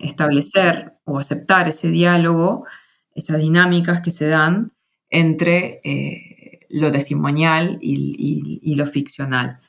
establecer 0.00 0.94
o 1.04 1.18
aceptar 1.18 1.68
ese 1.68 1.90
diálogo, 1.90 2.64
esas 3.12 3.38
dinámicas 3.38 4.00
que 4.00 4.12
se 4.12 4.28
dan 4.28 4.72
entre 5.10 5.80
eh, 5.84 6.60
lo 6.68 6.90
testimonial 6.92 7.78
y, 7.80 8.74
lo 8.74 8.86
ficcional. 8.86 9.60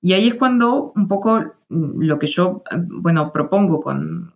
Y 0.00 0.12
ahí 0.12 0.28
es 0.28 0.34
cuando 0.34 0.92
un 0.94 1.08
poco 1.08 1.40
mm, 1.68 2.00
lo 2.02 2.18
que 2.18 2.26
yo, 2.26 2.62
eh, 2.70 2.76
bueno, 2.78 3.32
propongo 3.32 3.80
con, 3.80 4.34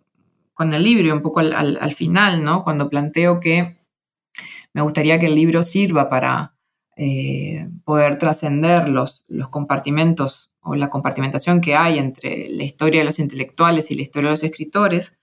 el 0.59 0.83
libro 0.83 1.07
y 1.07 1.11
un 1.11 1.21
poco 1.21 1.41
al, 1.41 1.93
final, 1.93 2.43
¿no? 2.43 2.63
Cuando 2.63 2.89
planteo 2.89 3.41
que 3.41 3.77
me 4.73 4.81
gustaría 4.81 5.19
que 5.19 5.25
el 5.25 5.35
libro 5.35 5.63
sirva 5.63 6.09
para 6.09 6.55
eh, 6.95 7.67
poder 7.83 8.17
trascender 8.17 8.87
los, 8.87 9.25
los 9.27 9.49
compartimentos 9.49 10.51
o 10.61 10.75
la 10.75 10.89
compartimentación 10.89 11.59
que 11.59 11.75
hay 11.75 11.99
entre 11.99 12.47
la 12.49 12.63
historia 12.63 13.01
de 13.01 13.05
los 13.05 13.19
intelectuales 13.19 13.91
y 13.91 13.95
la 13.95 14.03
historia 14.03 14.29
de 14.29 14.33
los 14.33 14.43
escritores, 14.43 15.13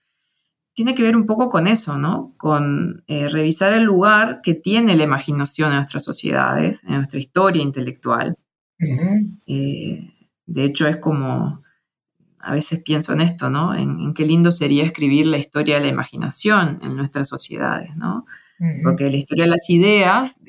tiene 0.73 0.95
que 0.95 1.03
ver 1.03 1.15
un 1.15 1.25
poco 1.25 1.49
con 1.49 1.67
eso, 1.67 1.97
¿no? 1.97 2.33
Con 2.37 3.03
eh, 3.07 3.27
revisar 3.29 3.73
el 3.73 3.83
lugar 3.83 4.41
que 4.41 4.53
tiene 4.53 4.95
la 4.95 5.03
imaginación 5.03 5.71
en 5.71 5.77
nuestras 5.77 6.03
sociedades, 6.03 6.83
en 6.83 6.95
nuestra 6.95 7.19
historia 7.19 7.61
intelectual. 7.61 8.37
Eh, 9.47 10.09
de 10.45 10.63
hecho, 10.63 10.87
es 10.87 10.97
como, 10.97 11.61
a 12.39 12.53
veces 12.53 12.81
pienso 12.83 13.13
en 13.13 13.21
esto, 13.21 13.49
¿no? 13.49 13.75
En, 13.75 14.13
qué 14.13 14.25
lindo 14.25 14.51
sería 14.51 14.83
escribir 14.83 15.27
la 15.27 15.37
historia 15.37 15.75
de 15.75 15.81
la 15.81 15.89
imaginación 15.89 16.79
en 16.81 16.95
nuestras 16.95 17.27
sociedades, 17.27 17.95
¿no? 17.95 18.25
Porque 18.83 19.09
la 19.09 19.17
historia 19.17 19.45
de 19.45 19.51
las 19.51 19.69
ideas, 19.71 20.39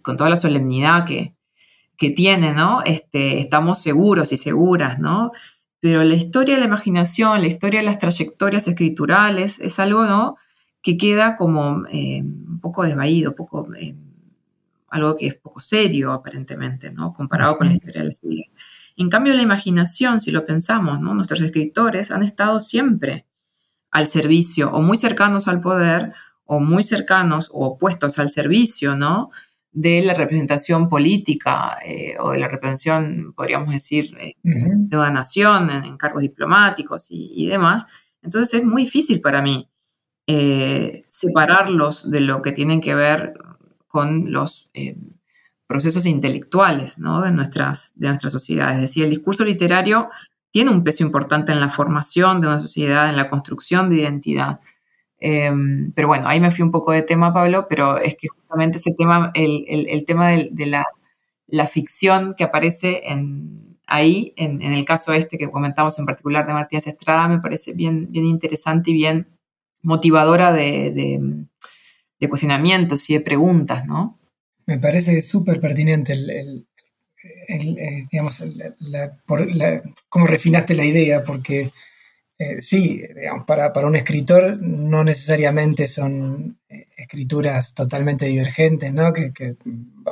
con 0.00 0.16
toda 0.16 0.30
la 0.30 0.36
solemnidad 0.36 1.04
que, 1.04 1.34
que 1.96 2.10
tiene, 2.10 2.52
¿no? 2.54 2.82
Este, 2.82 3.40
estamos 3.40 3.82
seguros 3.82 4.32
y 4.32 4.38
seguras, 4.38 4.98
¿no? 4.98 5.32
Pero 5.80 6.04
la 6.04 6.14
historia 6.14 6.54
de 6.54 6.60
la 6.60 6.66
imaginación, 6.66 7.40
la 7.40 7.46
historia 7.46 7.80
de 7.80 7.86
las 7.86 7.98
trayectorias 7.98 8.68
escriturales, 8.68 9.58
es 9.60 9.78
algo 9.78 10.04
¿no? 10.04 10.36
que 10.82 10.96
queda 10.96 11.36
como 11.36 11.86
eh, 11.90 12.22
un 12.22 12.60
poco 12.60 12.84
desvaído, 12.84 13.34
poco, 13.34 13.68
eh, 13.74 13.94
algo 14.88 15.16
que 15.16 15.26
es 15.26 15.34
poco 15.34 15.60
serio 15.60 16.12
aparentemente, 16.12 16.90
¿no? 16.90 17.12
comparado 17.12 17.56
con 17.56 17.68
la 17.68 17.74
historia 17.74 18.02
de 18.02 18.08
las 18.08 18.22
ideas. 18.22 18.50
En 18.96 19.08
cambio, 19.08 19.34
la 19.34 19.42
imaginación, 19.42 20.20
si 20.20 20.30
lo 20.30 20.44
pensamos, 20.44 21.00
¿no? 21.00 21.14
nuestros 21.14 21.40
escritores 21.40 22.10
han 22.10 22.22
estado 22.22 22.60
siempre 22.60 23.24
al 23.90 24.06
servicio 24.06 24.70
o 24.70 24.82
muy 24.82 24.96
cercanos 24.96 25.48
al 25.48 25.60
poder 25.60 26.12
o 26.44 26.60
muy 26.60 26.82
cercanos 26.82 27.48
o 27.52 27.66
opuestos 27.66 28.18
al 28.18 28.30
servicio, 28.30 28.96
¿no? 28.96 29.30
De 29.72 30.02
la 30.02 30.14
representación 30.14 30.88
política 30.88 31.78
eh, 31.84 32.16
o 32.18 32.32
de 32.32 32.38
la 32.38 32.48
representación, 32.48 33.32
podríamos 33.36 33.72
decir, 33.72 34.16
eh, 34.20 34.34
de 34.42 34.96
una 34.96 35.10
nación 35.10 35.70
en, 35.70 35.96
cargos 35.96 36.22
diplomáticos 36.22 37.06
y, 37.10 37.46
demás. 37.46 37.86
Entonces 38.22 38.60
es 38.60 38.64
muy 38.64 38.84
difícil 38.84 39.20
para 39.20 39.42
mí 39.42 39.68
eh, 40.26 41.04
separarlos 41.08 42.10
de 42.10 42.20
lo 42.20 42.42
que 42.42 42.52
tienen 42.52 42.80
que 42.80 42.94
ver 42.94 43.34
con 43.86 44.32
los 44.32 44.70
procesos 45.66 46.06
intelectuales 46.06 46.96
de, 46.96 47.32
nuestras, 47.32 47.92
de 47.94 48.08
nuestra 48.08 48.30
sociedad. 48.30 48.74
Es 48.74 48.80
decir, 48.80 49.04
el 49.04 49.10
discurso 49.10 49.44
literario 49.44 50.10
tiene 50.50 50.70
un 50.70 50.82
peso 50.82 51.04
importante 51.04 51.52
en 51.52 51.60
la 51.60 51.70
formación 51.70 52.40
de 52.40 52.48
una 52.48 52.60
sociedad, 52.60 53.08
en 53.08 53.16
la 53.16 53.28
construcción 53.28 53.88
de 53.88 53.96
identidad. 53.96 54.60
Em, 55.18 55.92
pero 55.92 56.08
bueno, 56.08 56.26
ahí 56.26 56.40
me 56.40 56.50
fui 56.50 56.62
un 56.62 56.70
poco 56.70 56.92
de 56.92 57.02
tema, 57.02 57.32
Pablo, 57.32 57.66
pero 57.68 57.98
es 57.98 58.16
que 58.16 58.28
justamente 58.50 58.78
ese 58.78 58.92
tema, 58.92 59.30
el, 59.34 60.04
tema 60.06 60.30
de, 60.30 60.84
la, 61.46 61.66
ficción 61.68 62.34
que 62.36 62.42
aparece 62.42 63.02
en, 63.04 63.78
ahí, 63.86 64.32
en, 64.36 64.60
el 64.60 64.84
caso 64.84 65.12
este 65.12 65.38
que 65.38 65.50
comentamos 65.50 65.98
en 66.00 66.06
particular 66.06 66.46
de 66.46 66.52
Martínez 66.52 66.88
Estrada, 66.88 67.28
me 67.28 67.38
parece 67.38 67.74
bien, 67.74 68.10
bien 68.10 68.26
interesante 68.26 68.90
y 68.90 68.94
bien 68.94 69.28
motivadora 69.82 70.52
de, 70.52 71.46
cuestionamientos 72.28 73.08
y 73.08 73.14
de 73.14 73.20
preguntas, 73.20 73.86
¿no? 73.86 74.18
Me 74.66 74.78
parece 74.78 75.22
súper 75.22 75.60
pertinente 75.60 76.12
el, 76.12 76.66
digamos, 78.10 78.42
cómo 80.08 80.26
refinaste 80.26 80.74
la 80.74 80.84
idea, 80.84 81.22
porque 81.22 81.70
eh, 82.42 82.62
sí, 82.62 83.02
para, 83.46 83.70
un 83.86 83.96
escritor 83.96 84.56
no 84.62 85.04
necesariamente 85.04 85.86
son 85.86 86.58
eh, 86.70 86.86
escrituras 86.96 87.74
totalmente 87.74 88.24
divergentes, 88.24 88.94
¿no? 88.94 89.12
Que, 89.12 89.56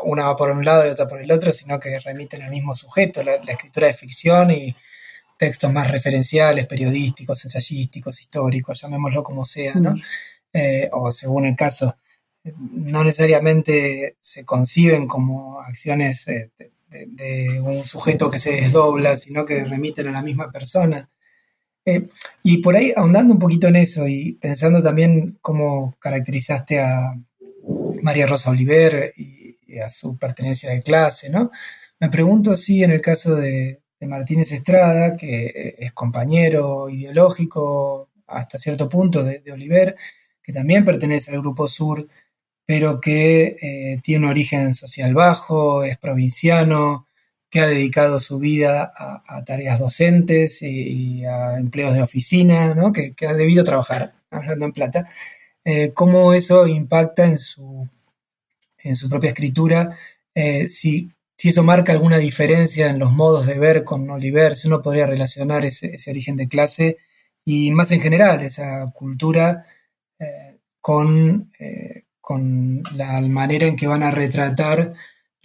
una 0.02 0.24
va 0.24 0.36
por 0.36 0.50
un 0.50 0.62
lado 0.62 0.86
y 0.86 0.90
otra 0.90 1.08
por 1.08 1.22
el 1.22 1.32
otro, 1.32 1.52
sino 1.52 1.80
que 1.80 1.98
remiten 2.00 2.42
al 2.42 2.50
mismo 2.50 2.74
sujeto, 2.74 3.22
la, 3.22 3.36
escritura 3.36 3.86
de 3.86 3.94
ficción 3.94 4.50
y 4.50 4.76
textos 5.38 5.72
más 5.72 5.90
referenciales, 5.90 6.66
periodísticos, 6.66 7.46
ensayísticos, 7.46 8.20
históricos, 8.20 8.82
llamémoslo 8.82 9.22
como 9.22 9.46
sea, 9.46 9.76
¿no? 9.76 9.94
Eh, 10.52 10.90
o 10.92 11.10
según 11.10 11.46
el 11.46 11.56
caso, 11.56 11.96
no 12.44 13.04
necesariamente 13.04 14.18
se 14.20 14.44
conciben 14.44 15.06
como 15.06 15.62
acciones 15.62 16.26
de 16.26 17.60
un 17.62 17.86
sujeto 17.86 18.30
que 18.30 18.38
se 18.38 18.52
desdobla, 18.52 19.16
sino 19.16 19.46
que 19.46 19.64
remiten 19.64 20.08
a 20.08 20.12
la 20.12 20.20
misma 20.20 20.50
persona. 20.50 21.08
Eh, 21.88 22.06
y 22.42 22.58
por 22.58 22.76
ahí, 22.76 22.92
ahondando 22.94 23.32
un 23.32 23.38
poquito 23.38 23.66
en 23.66 23.76
eso 23.76 24.06
y 24.06 24.32
pensando 24.32 24.82
también 24.82 25.38
cómo 25.40 25.96
caracterizaste 25.98 26.80
a 26.80 27.18
María 28.02 28.26
Rosa 28.26 28.50
Oliver 28.50 29.14
y, 29.16 29.56
a 29.82 29.88
su 29.88 30.18
pertenencia 30.18 30.70
de 30.70 30.82
clase, 30.82 31.30
¿no? 31.30 31.50
Me 32.00 32.10
pregunto 32.10 32.56
si 32.56 32.82
en 32.84 32.90
el 32.90 33.00
caso 33.00 33.36
de, 33.36 33.80
Martínez 34.02 34.52
Estrada, 34.52 35.16
que 35.16 35.76
es 35.78 35.92
compañero 35.92 36.88
ideológico 36.88 38.10
hasta 38.26 38.58
cierto 38.58 38.88
punto 38.88 39.24
de, 39.24 39.42
Oliver, 39.50 39.96
que 40.42 40.52
también 40.52 40.84
pertenece 40.84 41.30
al 41.30 41.40
Grupo 41.40 41.68
Sur, 41.68 42.06
pero 42.66 43.00
que 43.00 43.56
eh, 43.60 44.00
tiene 44.02 44.26
un 44.26 44.30
origen 44.30 44.74
social 44.74 45.14
bajo, 45.14 45.84
es 45.84 45.96
provinciano, 45.96 47.07
que 47.50 47.60
ha 47.60 47.66
dedicado 47.66 48.20
su 48.20 48.38
vida 48.38 48.92
a, 48.94 49.44
tareas 49.44 49.78
docentes 49.78 50.62
y, 50.62 51.24
a 51.24 51.58
empleos 51.58 51.94
de 51.94 52.02
oficina, 52.02 52.74
¿no? 52.74 52.92
que, 52.92 53.14
ha 53.26 53.34
debido 53.34 53.64
trabajar, 53.64 54.12
hablando 54.30 54.66
en 54.66 54.72
plata, 54.72 55.08
eh, 55.64 55.92
cómo 55.94 56.34
eso 56.34 56.66
impacta 56.66 57.24
en 57.24 57.38
su, 57.38 57.88
en 58.82 58.96
su 58.96 59.08
propia 59.08 59.30
escritura, 59.30 59.96
eh, 60.34 60.68
si, 60.68 61.10
si, 61.36 61.48
eso 61.50 61.62
marca 61.62 61.92
alguna 61.92 62.18
diferencia 62.18 62.90
en 62.90 62.98
los 62.98 63.12
modos 63.12 63.46
de 63.46 63.58
ver 63.58 63.84
con 63.84 64.08
Oliver, 64.10 64.56
si 64.56 64.68
uno 64.68 64.82
podría 64.82 65.06
relacionar 65.06 65.64
ese, 65.64 65.96
origen 66.10 66.36
de 66.36 66.48
clase 66.48 66.98
y 67.44 67.70
más 67.70 67.90
en 67.92 68.00
general 68.00 68.42
esa 68.42 68.90
cultura 68.92 69.64
eh, 70.18 70.58
con, 70.80 71.50
con 72.20 72.82
la 72.94 73.20
manera 73.22 73.66
en 73.66 73.76
que 73.76 73.86
van 73.86 74.02
a 74.02 74.10
retratar 74.10 74.94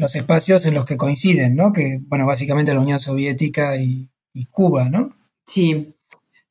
los 0.04 0.16
espacios 0.16 0.66
en 0.66 0.74
los 0.74 0.84
que 0.84 0.98
coinciden, 0.98 1.56
¿no? 1.56 1.72
Que, 1.72 2.00
bueno, 2.08 2.26
básicamente 2.26 2.74
la 2.74 2.82
Unión 2.82 3.00
Soviética 3.00 3.78
y, 3.78 4.10
Cuba, 4.52 4.90
¿no? 4.90 5.16
Sí. 5.48 5.96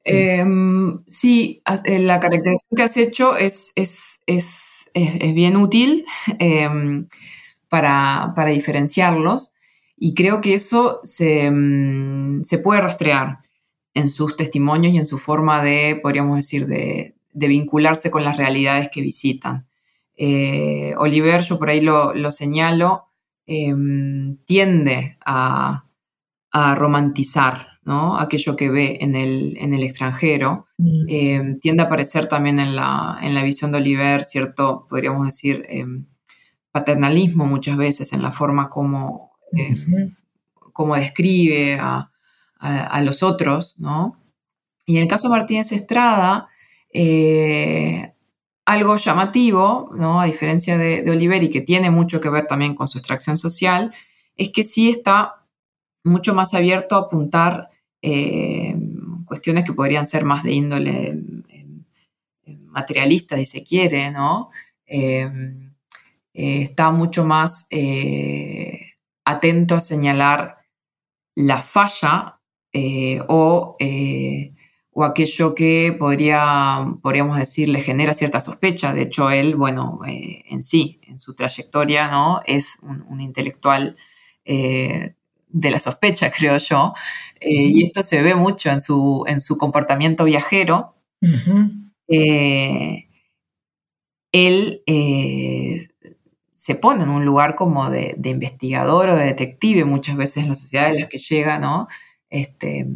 Em, 0.04 1.04
sí. 1.06 1.62
Eh, 1.84 1.98
la 1.98 2.18
caracterización 2.18 2.76
que 2.76 2.82
has 2.82 2.96
hecho 2.96 3.36
es, 3.36 3.72
es, 3.76 4.20
bien 4.94 5.56
útil 5.56 6.06
em, 6.38 7.06
para, 7.68 8.32
diferenciarlos 8.46 9.52
y 9.96 10.14
creo 10.14 10.40
que 10.40 10.54
eso 10.54 11.00
em, 11.18 12.42
se, 12.44 12.58
puede 12.58 12.80
rastrear 12.80 13.40
en 13.92 14.08
sus 14.08 14.36
testimonios 14.36 14.94
y 14.94 14.98
en 14.98 15.06
su 15.06 15.18
forma 15.18 15.62
de, 15.62 16.00
podríamos 16.02 16.36
decir, 16.36 16.66
de, 16.66 17.14
vincularse 17.34 18.10
con 18.10 18.24
las 18.24 18.38
realidades 18.38 18.88
que 18.90 19.02
visitan. 19.02 19.66
Eh, 20.16 20.94
Oliver, 20.96 21.42
yo 21.42 21.58
por 21.58 21.68
ahí 21.68 21.82
lo, 21.82 22.14
lo 22.14 22.32
señalo, 22.32 23.11
Em, 23.46 24.36
tiende 24.46 25.18
a, 25.24 25.84
romantizar 26.76 27.78
¿no? 27.82 28.18
aquello 28.18 28.56
que 28.56 28.68
ve 28.68 28.98
en 29.00 29.16
el, 29.16 29.56
en 29.58 29.72
el 29.74 29.82
extranjero. 29.82 30.66
Mm. 30.78 31.04
Em, 31.08 31.60
tiende 31.60 31.82
a 31.82 31.86
aparecer 31.86 32.26
también 32.26 32.58
en 32.60 32.76
la, 32.76 33.18
en 33.22 33.34
la, 33.34 33.42
visión 33.42 33.72
de 33.72 33.78
Oliver 33.78 34.22
cierto, 34.24 34.86
podríamos 34.88 35.26
decir, 35.26 35.64
em, 35.68 36.06
paternalismo 36.70 37.46
muchas 37.46 37.76
veces 37.76 38.12
en 38.12 38.22
la 38.22 38.32
forma 38.32 38.68
como, 38.68 39.32
como 40.72 40.96
describe 40.96 41.78
a, 41.80 42.08
los 43.02 43.22
otros, 43.22 43.74
¿no? 43.78 44.22
Y 44.86 44.96
en 44.96 45.02
el 45.02 45.08
caso 45.08 45.28
de 45.28 45.36
Martínez 45.36 45.72
Estrada, 45.72 46.48
eh, 46.92 48.11
algo 48.72 48.96
llamativo, 48.96 49.90
¿no? 49.94 50.20
a 50.20 50.24
diferencia 50.24 50.78
de, 50.78 51.08
Oliver 51.10 51.42
y 51.42 51.50
que 51.50 51.60
tiene 51.60 51.90
mucho 51.90 52.20
que 52.20 52.30
ver 52.30 52.46
también 52.46 52.74
con 52.74 52.88
su 52.88 52.98
extracción 52.98 53.36
social, 53.36 53.94
es 54.36 54.50
que 54.50 54.64
sí 54.64 54.88
está 54.88 55.44
mucho 56.04 56.34
más 56.34 56.54
abierto 56.54 56.96
a 56.96 57.00
apuntar 57.00 57.68
eh, 58.00 58.74
cuestiones 59.26 59.64
que 59.64 59.74
podrían 59.74 60.06
ser 60.06 60.24
más 60.24 60.42
de 60.42 60.52
índole 60.52 61.18
materialista, 62.46 63.36
si 63.36 63.44
se 63.44 63.62
quiere, 63.62 64.10
¿no? 64.10 64.50
Eh, 64.86 65.30
eh, 66.32 66.62
está 66.62 66.90
mucho 66.90 67.24
más 67.24 67.68
atento 69.24 69.74
a 69.74 69.80
señalar 69.80 70.56
la 71.34 71.58
falla 71.58 72.40
o 73.28 73.76
o 74.94 75.04
aquello 75.04 75.54
que 75.54 75.96
podría, 75.98 76.86
podríamos 77.02 77.38
decir, 77.38 77.68
le 77.68 77.80
genera 77.80 78.12
cierta 78.12 78.42
sospecha. 78.42 78.92
De 78.92 79.02
hecho, 79.02 79.30
él, 79.30 79.56
bueno, 79.56 80.00
eh, 80.06 80.44
en 80.50 80.62
sí, 80.62 81.00
en 81.06 81.18
su 81.18 81.34
trayectoria, 81.34 82.08
¿no? 82.08 82.42
Es 82.44 82.78
un, 82.82 83.20
intelectual 83.20 83.96
eh, 84.44 85.14
de 85.48 85.70
la 85.70 85.80
sospecha, 85.80 86.30
creo 86.36 86.58
yo. 86.58 86.92
Eh, 87.40 87.50
y 87.50 87.86
esto 87.86 88.02
se 88.02 88.22
ve 88.22 88.34
mucho 88.34 88.70
en 88.70 88.82
su, 88.82 89.24
en 89.26 89.40
su 89.40 89.56
comportamiento 89.56 90.24
viajero. 90.24 90.94
él 92.06 93.14
se 96.52 96.74
pone 96.76 97.04
en 97.04 97.10
un 97.10 97.24
lugar 97.24 97.54
como 97.54 97.88
de, 97.90 98.14
de, 98.18 98.30
investigador 98.30 99.08
o 99.08 99.16
de 99.16 99.24
detective 99.24 99.84
muchas 99.84 100.16
veces 100.16 100.42
en 100.42 100.50
la 100.50 100.54
sociedad 100.54 100.90
en 100.90 100.96
las 100.96 101.06
que 101.08 101.18
llega, 101.18 101.58
¿no? 101.58 101.88
Este, 102.28 102.86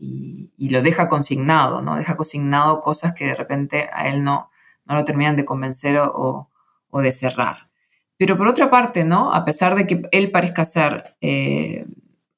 y, 0.00 0.68
lo 0.70 0.82
deja 0.82 1.08
consignado, 1.08 1.82
¿no? 1.82 1.96
Deja 1.96 2.16
consignado 2.16 2.80
cosas 2.80 3.14
que 3.14 3.26
de 3.26 3.34
repente 3.34 3.90
a 3.92 4.08
él 4.08 4.22
no, 4.24 4.50
no 4.86 4.94
lo 4.94 5.04
terminan 5.04 5.36
de 5.36 5.44
convencer 5.44 5.98
o, 5.98 6.48
de 6.92 7.12
cerrar. 7.12 7.70
Pero 8.16 8.36
por 8.36 8.48
otra 8.48 8.70
parte, 8.70 9.04
¿no? 9.04 9.32
A 9.32 9.44
pesar 9.44 9.74
de 9.74 9.86
que 9.86 10.02
él 10.12 10.30
parezca 10.30 10.64
ser 10.64 11.16
eh, 11.20 11.86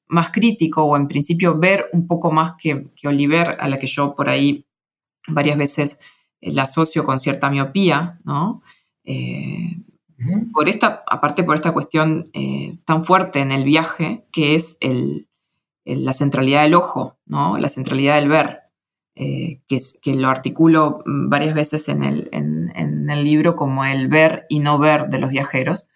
más 0.07 0.31
crítico 0.31 0.83
o 0.83 0.97
en 0.97 1.07
principio 1.07 1.57
ver 1.57 1.89
un 1.93 2.07
poco 2.07 2.31
más 2.31 2.53
que, 2.57 2.91
Oliver, 3.05 3.57
a 3.59 3.67
la 3.67 3.79
que 3.79 3.87
yo 3.87 4.15
por 4.15 4.29
ahí 4.29 4.65
varias 5.27 5.57
veces 5.57 5.99
eh, 6.41 6.51
la 6.51 6.63
asocio 6.63 7.05
con 7.05 7.19
cierta 7.19 7.49
miopía, 7.49 8.19
¿no? 8.23 8.61
Eh, 9.05 9.77
por 10.53 10.69
esta, 10.69 11.03
aparte 11.07 11.43
por 11.43 11.55
esta 11.55 11.73
cuestión 11.73 12.31
tan 12.85 13.03
fuerte 13.03 13.39
en 13.39 13.51
el 13.51 13.65
viaje, 13.65 14.25
que 14.31 14.55
es 14.55 14.77
el, 14.79 15.27
la 15.85 16.13
centralidad 16.13 16.63
del 16.63 16.75
ojo, 16.75 17.17
¿no? 17.25 17.57
la 17.57 17.69
centralidad 17.69 18.15
del 18.15 18.29
ver, 18.29 18.59
eh, 19.15 19.61
que, 19.67 19.77
que, 20.01 20.15
lo 20.15 20.29
articulo 20.29 21.03
varias 21.05 21.53
veces 21.53 21.87
en 21.89 22.03
el, 22.03 22.29
en, 22.31 23.09
el, 23.09 23.23
libro 23.23 23.55
como 23.55 23.85
el 23.85 24.07
ver 24.07 24.45
y 24.49 24.59
no 24.59 24.79
ver 24.79 25.09
de 25.09 25.19
los 25.19 25.29
viajeros. 25.29 25.87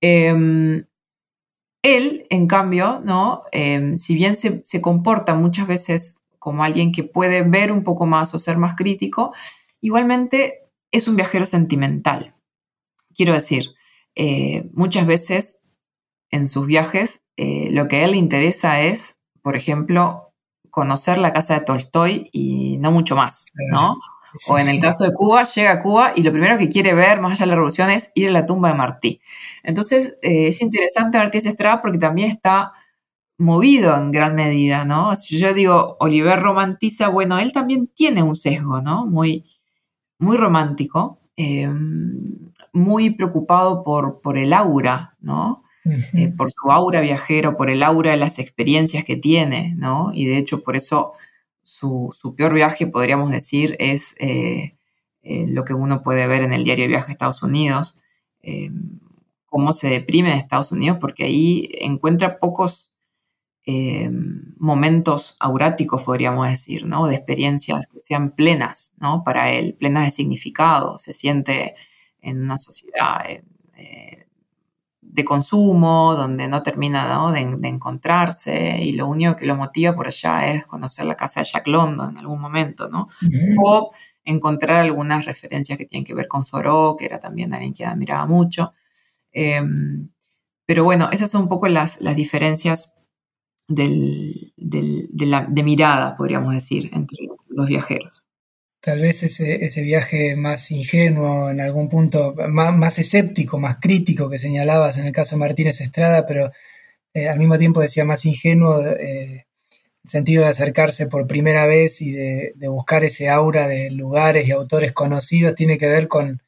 Em, 0.00 0.84
él, 1.82 2.26
en 2.30 2.46
cambio, 2.46 3.00
¿no? 3.04 3.44
Em, 3.52 3.96
si 3.96 4.14
bien 4.14 4.36
se, 4.36 4.80
comporta 4.80 5.34
muchas 5.34 5.66
veces 5.66 6.24
como 6.38 6.64
alguien 6.64 6.92
que 6.92 7.04
puede 7.04 7.42
ver 7.42 7.72
un 7.72 7.84
poco 7.84 8.06
más 8.06 8.34
o 8.34 8.38
ser 8.38 8.58
más 8.58 8.74
crítico, 8.74 9.32
igualmente 9.80 10.68
es 10.90 11.08
un 11.08 11.16
viajero 11.16 11.46
sentimental. 11.46 12.34
Quiero 13.14 13.32
decir, 13.32 13.70
eh, 14.14 14.68
muchas 14.74 15.06
veces 15.06 15.62
en 16.30 16.46
sus 16.46 16.66
viajes 16.66 17.22
eh, 17.36 17.70
lo 17.70 17.88
que 17.88 17.96
a 17.96 18.04
él 18.04 18.12
le 18.12 18.16
interesa 18.18 18.82
es, 18.82 19.11
por 19.42 19.56
ejemplo, 19.56 20.32
conocer 20.70 21.18
la 21.18 21.32
casa 21.32 21.54
de 21.54 21.64
Tolstoy 21.64 22.30
y 22.32 22.78
no 22.78 22.92
mucho 22.92 23.16
más, 23.16 23.46
¿no? 23.70 23.98
O 24.48 24.58
en 24.58 24.68
el 24.68 24.80
caso 24.80 25.04
de 25.04 25.12
Cuba, 25.12 25.44
llega 25.44 25.72
a 25.72 25.82
Cuba 25.82 26.12
y 26.16 26.22
lo 26.22 26.32
primero 26.32 26.56
que 26.56 26.70
quiere 26.70 26.94
ver, 26.94 27.20
más 27.20 27.32
allá 27.32 27.44
de 27.44 27.46
la 27.48 27.54
revolución, 27.56 27.90
es 27.90 28.10
ir 28.14 28.28
a 28.28 28.32
la 28.32 28.46
tumba 28.46 28.70
de 28.70 28.74
Martí. 28.74 29.20
Entonces, 29.62 30.18
eh, 30.22 30.48
es 30.48 30.62
interesante 30.62 31.18
Martí 31.18 31.38
Estrada 31.38 31.82
porque 31.82 31.98
también 31.98 32.30
está 32.30 32.72
movido 33.36 33.96
en 33.96 34.10
gran 34.10 34.34
medida, 34.34 34.84
¿no? 34.84 35.14
Si 35.16 35.38
yo 35.38 35.52
digo, 35.52 35.96
Oliver 36.00 36.40
romantiza, 36.40 37.08
bueno, 37.08 37.38
él 37.38 37.52
también 37.52 37.88
tiene 37.88 38.22
un 38.22 38.36
sesgo, 38.36 38.80
¿no? 38.80 39.06
Muy, 39.06 39.44
muy 40.18 40.36
romántico, 40.38 41.20
eh, 41.36 41.68
muy 42.72 43.10
preocupado 43.10 43.82
por, 43.84 44.20
por 44.22 44.38
el 44.38 44.52
aura, 44.52 45.16
¿no? 45.20 45.61
Eh, 45.84 46.32
por 46.36 46.52
su 46.52 46.70
aura 46.70 47.00
viajero, 47.00 47.56
por 47.56 47.68
el 47.68 47.82
aura 47.82 48.12
de 48.12 48.16
las 48.16 48.38
experiencias 48.38 49.04
que 49.04 49.16
tiene, 49.16 49.74
¿no? 49.76 50.12
Y 50.14 50.26
de 50.26 50.38
hecho, 50.38 50.62
por 50.62 50.76
eso 50.76 51.14
su, 51.64 52.14
peor 52.36 52.54
viaje, 52.54 52.86
podríamos 52.86 53.30
decir, 53.30 53.76
es 53.80 54.14
eh, 54.18 54.76
eh, 55.22 55.46
lo 55.48 55.64
que 55.64 55.74
uno 55.74 56.02
puede 56.02 56.28
ver 56.28 56.42
en 56.42 56.52
el 56.52 56.62
diario 56.62 56.86
viaje 56.86 57.10
a 57.10 57.12
Estados 57.12 57.42
Unidos, 57.42 57.98
cómo 59.46 59.72
se 59.72 59.88
deprime 59.88 60.32
en 60.32 60.38
Estados 60.38 60.72
Unidos, 60.72 60.98
porque 61.00 61.24
ahí 61.24 61.68
encuentra 61.80 62.38
pocos 62.38 62.92
momentos 64.58 65.36
auráticos, 65.38 66.02
podríamos 66.02 66.48
decir, 66.48 66.84
¿no? 66.86 67.06
De 67.06 67.14
experiencias 67.14 67.86
que 67.86 68.00
sean 68.00 68.32
plenas, 68.32 68.94
¿no? 68.98 69.22
Para 69.24 69.52
él, 69.52 69.74
plenas 69.74 70.06
de 70.06 70.10
significado, 70.10 70.98
se 70.98 71.12
siente 71.12 71.76
en 72.20 72.42
una 72.42 72.58
sociedad 72.58 73.24
de 75.12 75.24
consumo, 75.26 76.14
donde 76.16 76.48
no 76.48 76.62
termina 76.62 77.30
De, 77.32 77.68
encontrarse 77.68 78.78
y 78.82 78.92
lo 78.92 79.06
único 79.06 79.36
que 79.36 79.46
lo 79.46 79.56
motiva 79.56 79.94
por 79.94 80.06
allá 80.06 80.46
es 80.52 80.66
conocer 80.66 81.04
la 81.04 81.16
casa 81.16 81.40
de 81.40 81.46
Jack 81.52 81.66
London 81.68 82.10
en 82.10 82.18
algún 82.18 82.40
momento, 82.40 82.88
¿no? 82.88 83.08
O 83.62 83.92
encontrar 84.24 84.80
algunas 84.80 85.26
referencias 85.26 85.78
que 85.78 85.84
tienen 85.84 86.06
que 86.06 86.14
ver 86.14 86.28
con 86.28 86.44
Thoreau, 86.44 86.96
que 86.96 87.04
era 87.04 87.20
también 87.20 87.52
alguien 87.52 87.74
que 87.74 87.84
admiraba 87.84 88.26
mucho. 88.26 88.72
Em, 89.32 90.10
pero 90.66 90.84
bueno, 90.84 91.10
esas 91.12 91.30
son 91.30 91.42
un 91.42 91.48
poco 91.48 91.68
las, 91.68 92.00
las 92.00 92.16
diferencias 92.16 92.94
de, 93.68 94.52
la, 95.26 95.46
de 95.48 95.62
mirada, 95.62 96.16
podríamos 96.16 96.54
decir, 96.54 96.90
entre 96.94 97.18
los 97.48 97.66
viajeros 97.66 98.24
tal 98.82 99.00
vez 99.00 99.22
ese, 99.22 99.64
ese 99.64 99.82
viaje 99.82 100.34
más 100.36 100.70
ingenuo, 100.72 101.50
en 101.50 101.60
algún 101.60 101.88
punto 101.88 102.34
más, 102.48 102.98
escéptico, 102.98 103.58
más 103.60 103.76
crítico 103.80 104.28
que 104.28 104.38
señalabas 104.40 104.98
en 104.98 105.06
el 105.06 105.12
caso 105.12 105.36
de 105.36 105.40
Martínez 105.40 105.80
Estrada, 105.80 106.26
pero 106.26 106.50
eh, 107.14 107.28
al 107.28 107.38
mismo 107.38 107.58
tiempo 107.58 107.80
decía 107.80 108.04
más 108.04 108.24
ingenuo, 108.26 108.84
eh, 108.84 109.46
en 110.04 110.10
sentido 110.10 110.42
de 110.42 110.50
acercarse 110.50 111.06
por 111.06 111.28
primera 111.28 111.64
vez 111.66 112.02
y 112.02 112.12
de, 112.12 112.54
buscar 112.68 113.04
ese 113.04 113.28
aura 113.30 113.68
de 113.68 113.92
lugares 113.92 114.48
y 114.48 114.52
autores 114.52 114.92
conocidos, 114.92 115.54
tiene 115.54 115.78
que 115.78 115.86
ver 115.86 116.08
con 116.08 116.42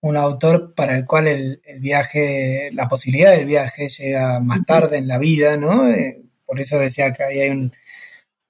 un 0.00 0.16
autor 0.16 0.74
para 0.74 0.94
el 0.96 1.04
cual 1.06 1.26
el, 1.26 1.60
viaje, 1.80 2.70
la 2.72 2.88
posibilidad 2.88 3.32
del 3.32 3.46
viaje 3.46 3.88
llega 3.88 4.38
más 4.40 4.64
tarde 4.64 4.98
en 4.98 5.08
la 5.08 5.18
vida, 5.18 5.56
¿no? 5.56 5.90
Eh, 5.90 6.22
por 6.46 6.60
eso 6.60 6.78
decía 6.78 7.12
que 7.12 7.24
ahí 7.24 7.40
hay 7.40 7.50
un 7.50 7.72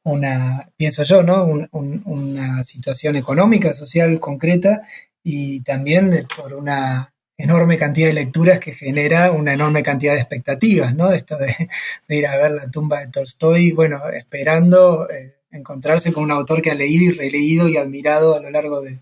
una, 0.05 0.70
pienso 0.76 1.02
yo, 1.02 1.22
¿no? 1.22 1.44
una 1.74 2.62
situación 2.64 3.16
económica, 3.16 3.72
social 3.72 4.20
concreta 4.20 4.82
y 5.22 5.61
también 5.62 6.26
por 6.36 6.55
una 6.55 7.12
enorme 7.36 7.78
cantidad 7.78 8.09
de 8.09 8.14
lecturas 8.14 8.61
que 8.61 8.72
genera 8.72 9.32
una 9.32 9.55
enorme 9.55 9.82
cantidad 9.82 10.14
de 10.14 10.20
expectativas, 10.20 10.94
¿no? 10.94 11.11
Esto 11.12 11.36
de, 11.38 11.68
ir 12.16 12.26
a 12.26 12.36
ver 12.36 12.52
la 12.52 12.70
tumba 12.70 13.00
de 13.00 13.09
Tolstoy, 13.09 13.72
bueno, 13.72 14.00
esperando 14.11 15.09
eh, 15.11 15.34
encontrarse 15.50 16.12
con 16.12 16.24
un 16.24 16.30
autor 16.30 16.62
que 16.62 16.70
ha 16.70 16.74
leído 16.74 17.12
y 17.12 17.16
releído 17.16 17.68
y 17.68 17.76
admirado 17.76 18.36
a 18.36 18.40
lo 18.40 18.50
largo 18.50 18.80
de, 18.82 19.00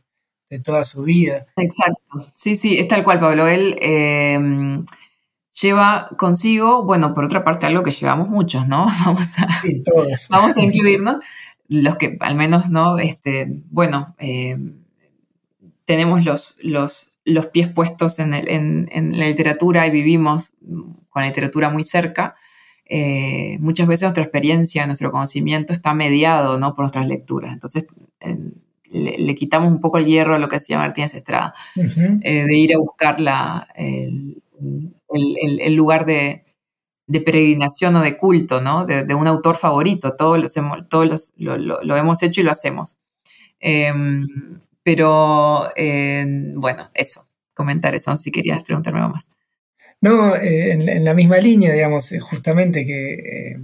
toda 0.62 0.84
su 0.84 1.03
vida. 1.03 1.46
Exacto, 1.57 2.30
sí, 2.36 2.57
sí, 2.57 2.78
es 2.78 2.86
tal 2.86 3.03
cual, 3.05 3.18
Pablo. 3.18 3.48
Él 3.48 3.74
eh, 3.80 4.38
lleva 5.61 6.09
consigo, 6.16 6.84
bueno, 6.84 7.14
por 7.14 7.24
otra 7.24 7.44
parte, 7.44 7.66
algo 7.66 7.82
que 7.82 7.90
llevamos 7.90 8.28
muchos, 8.28 8.66
¿no? 8.66 8.86
Vamos 9.05 9.38
a, 9.38 9.48
vamos 10.30 10.57
a 10.57 10.62
incluirnos, 10.62 11.16
los 11.68 11.96
que 11.96 12.16
al 12.20 12.34
menos, 12.34 12.70
¿no? 12.70 12.98
Este, 12.98 13.46
bueno, 13.70 14.14
eh, 14.18 14.57
tenemos 15.84 16.24
los, 16.24 16.57
los, 16.62 17.14
los, 17.24 17.46
pies 17.46 17.68
puestos 17.68 18.18
en, 18.18 18.34
en, 18.34 19.18
la 19.18 19.26
literatura 19.26 19.86
y 19.86 19.90
vivimos 19.90 20.53
con 21.11 21.22
la 21.22 21.28
literatura 21.28 21.70
muy 21.70 21.84
cerca. 21.84 22.34
Eh, 22.84 23.59
muchas 23.61 23.86
veces 23.86 24.03
nuestra 24.05 24.24
experiencia, 24.24 24.86
nuestro 24.86 25.11
conocimiento 25.11 25.72
está 25.72 25.94
mediado 25.94 26.59
¿no? 26.59 26.74
por 26.74 26.84
nuestras 26.84 27.07
lecturas. 27.07 27.53
Entonces, 27.53 27.86
le, 28.90 29.34
quitamos 29.34 29.72
un 29.72 29.80
poco 29.80 29.98
el 29.98 30.07
hierro 30.07 30.34
a 30.34 30.38
lo 30.38 30.48
que 30.48 30.57
hacía 30.57 30.78
Martínez 30.78 31.14
Estrada, 31.14 31.55
eh, 31.76 32.44
de 32.44 32.57
ir 32.57 32.74
a 32.74 32.78
buscar 32.78 33.20
la, 33.20 33.68
el, 33.74 34.42
el, 35.08 35.74
lugar 35.74 36.06
de, 36.06 36.44
peregrinación 37.24 37.96
o 37.96 38.00
de 38.00 38.16
culto, 38.16 38.60
¿no? 38.60 38.86
De, 38.86 39.14
un 39.14 39.26
autor 39.26 39.56
favorito. 39.56 40.14
Todos, 40.16 40.38
los 40.38 40.56
hemos, 40.56 40.88
todos 40.88 41.32
lo, 41.36 41.96
hemos 41.96 42.22
hecho 42.22 42.40
y 42.40 42.44
lo 42.44 42.50
hacemos. 42.50 43.00
Em, 43.60 44.26
pero, 44.82 45.70
eh, 45.76 46.24
bueno, 46.56 46.90
eso, 46.94 47.24
comentar 47.54 47.94
eso, 47.94 48.16
si 48.16 48.32
querías 48.32 48.64
preguntarme 48.64 49.00
más. 49.00 49.30
No, 50.00 50.34
eh, 50.34 50.72
en, 50.72 51.04
la 51.04 51.14
misma 51.14 51.38
línea, 51.38 51.72
digamos, 51.72 52.10
eh, 52.10 52.18
justamente 52.18 52.84
que 52.84 53.56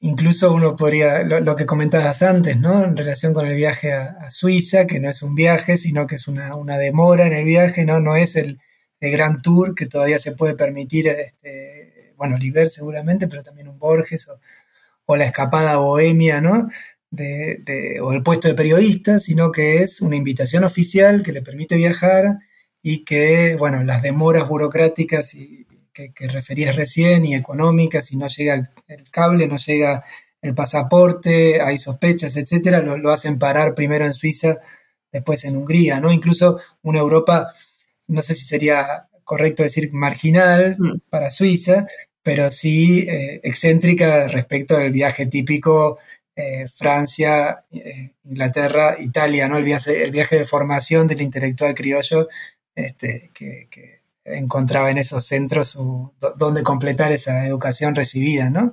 incluso 0.00 0.52
uno 0.52 0.76
podría, 0.76 1.22
lo, 1.22 1.56
que 1.56 1.66
comentabas 1.66 2.22
antes, 2.22 2.58
¿no? 2.58 2.84
En 2.84 2.96
relación 2.96 3.34
con 3.34 3.46
el 3.46 3.56
viaje 3.56 3.92
a, 3.92 4.30
Suiza, 4.30 4.86
que 4.86 5.00
no 5.00 5.10
es 5.10 5.22
un 5.22 5.34
viaje, 5.34 5.76
sino 5.76 6.06
que 6.06 6.16
es 6.16 6.28
una, 6.28 6.56
demora 6.78 7.26
en 7.26 7.34
el 7.34 7.44
viaje, 7.44 7.84
¿no? 7.84 8.00
No 8.00 8.16
es 8.16 8.36
el, 8.36 8.60
gran 9.00 9.40
tour 9.40 9.74
que 9.74 9.86
todavía 9.86 10.18
se 10.18 10.32
puede 10.32 10.54
permitir, 10.54 11.08
este, 11.08 12.12
bueno, 12.16 12.36
Oliver 12.36 12.68
seguramente, 12.68 13.28
pero 13.28 13.42
también 13.42 13.68
un 13.68 13.78
Borges 13.78 14.28
o, 14.28 15.16
la 15.16 15.24
escapada 15.24 15.76
bohemia, 15.78 16.40
¿no? 16.40 16.68
De, 17.10 17.98
o 18.00 18.12
el 18.12 18.22
puesto 18.22 18.46
de 18.46 18.54
periodista, 18.54 19.18
sino 19.18 19.50
que 19.50 19.82
es 19.82 20.00
una 20.00 20.16
invitación 20.16 20.62
oficial 20.62 21.22
que 21.24 21.32
le 21.32 21.42
permite 21.42 21.74
viajar 21.76 22.38
y 22.82 23.04
que, 23.04 23.56
bueno, 23.56 23.82
las 23.82 24.02
demoras 24.02 24.46
burocráticas 24.48 25.34
y, 25.34 25.66
que, 25.92 26.28
referías 26.28 26.76
recién 26.76 27.24
y 27.24 27.34
económicas, 27.34 28.06
si 28.06 28.16
no 28.16 28.28
llega 28.28 28.54
el, 28.86 29.10
cable, 29.10 29.46
no 29.48 29.56
llega 29.56 30.04
el 30.40 30.54
pasaporte, 30.54 31.60
hay 31.60 31.78
sospechas, 31.78 32.36
etcétera, 32.36 32.80
lo, 32.80 33.10
hacen 33.10 33.38
parar 33.38 33.74
primero 33.74 34.06
en 34.06 34.14
Suiza, 34.14 34.58
después 35.12 35.44
en 35.44 35.56
Hungría, 35.56 36.00
¿no? 36.00 36.12
Incluso 36.12 36.60
una 36.82 37.00
Europa, 37.00 37.52
no 38.10 38.22
sé 38.22 38.34
si 38.34 38.44
sería 38.44 39.08
correcto 39.24 39.62
decir 39.62 39.90
marginal 39.92 40.76
mm. 40.78 41.00
para 41.08 41.30
Suiza, 41.30 41.86
pero 42.22 42.50
sí 42.50 43.06
eh, 43.08 43.40
excéntrica 43.44 44.28
respecto 44.28 44.76
del 44.76 44.92
viaje 44.92 45.26
típico 45.26 45.98
eh, 46.36 46.66
Francia, 46.68 47.64
eh, 47.72 48.12
Inglaterra, 48.24 48.96
Italia, 48.98 49.48
¿no? 49.48 49.56
El 49.56 49.64
viaje, 49.64 50.02
el 50.02 50.10
viaje 50.10 50.38
de 50.38 50.46
formación 50.46 51.06
del 51.06 51.22
intelectual 51.22 51.74
criollo 51.74 52.28
este, 52.74 53.30
que, 53.32 54.00
encontraba 54.22 54.90
en 54.90 54.98
esos 54.98 55.26
centros 55.26 55.76
donde 56.36 56.62
completar 56.62 57.10
esa 57.10 57.46
educación 57.46 57.94
recibida, 57.96 58.48
¿no? 58.48 58.72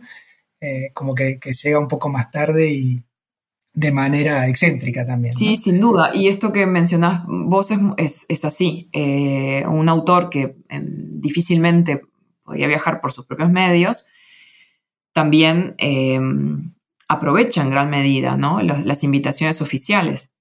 Como 0.94 1.16
que, 1.16 1.40
llega 1.40 1.80
un 1.80 1.88
poco 1.88 2.10
más 2.10 2.30
tarde 2.30 2.70
y 2.70 3.04
de 3.78 3.92
manera 3.92 4.48
excéntrica 4.48 5.06
también. 5.06 5.36
Sí, 5.36 5.56
sin 5.56 5.80
duda. 5.80 6.10
Y 6.12 6.30
esto 6.30 6.52
que 6.52 6.66
mencionás 6.66 7.22
vos 7.28 7.70
es, 7.98 8.44
así. 8.44 8.90
Eh, 8.92 9.64
un 9.68 9.88
autor 9.88 10.32
que 10.32 10.56
em, 10.70 11.22
difícilmente 11.22 12.02
podía 12.44 12.66
viajar 12.66 13.02
por 13.02 13.14
sus 13.14 13.28
propios 13.28 13.52
medios, 13.52 14.08
también 15.14 15.76
em, 15.78 16.74
aprovecha 17.08 17.62
en 17.62 17.70
gran 17.70 17.92
medida 17.92 18.36
¿no? 18.36 18.62
las, 18.64 19.04
invitaciones 19.04 19.62
oficiales. 19.62 20.32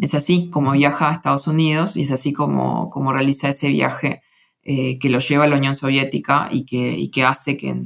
Es 0.00 0.14
así 0.14 0.48
como 0.48 0.72
viaja 0.72 1.10
a 1.10 1.12
Estados 1.12 1.46
Unidos 1.48 1.98
y 1.98 2.02
es 2.04 2.10
así 2.12 2.32
como, 2.32 2.88
como 2.88 3.12
realiza 3.12 3.50
ese 3.50 3.68
viaje 3.68 4.22
eh, 4.62 4.98
que 4.98 5.10
lo 5.10 5.18
lleva 5.18 5.44
a 5.44 5.48
la 5.48 5.56
Unión 5.56 5.76
Soviética 5.76 6.48
y 6.50 6.64
que, 6.64 7.10
que 7.12 7.24
hace 7.24 7.58
que, 7.58 7.76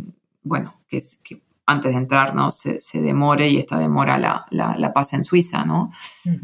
bueno, 0.44 0.80
que, 0.88 1.00
que, 1.24 1.40
antes 1.70 1.92
de 1.92 1.98
entrar, 1.98 2.34
¿no? 2.34 2.50
Se, 2.52 2.80
demore 3.00 3.48
y 3.48 3.58
esta 3.58 3.78
demora 3.78 4.18
la, 4.18 4.46
la, 4.50 4.92
pasa 4.92 5.16
en 5.16 5.24
Suiza, 5.24 5.64
¿no? 5.64 5.92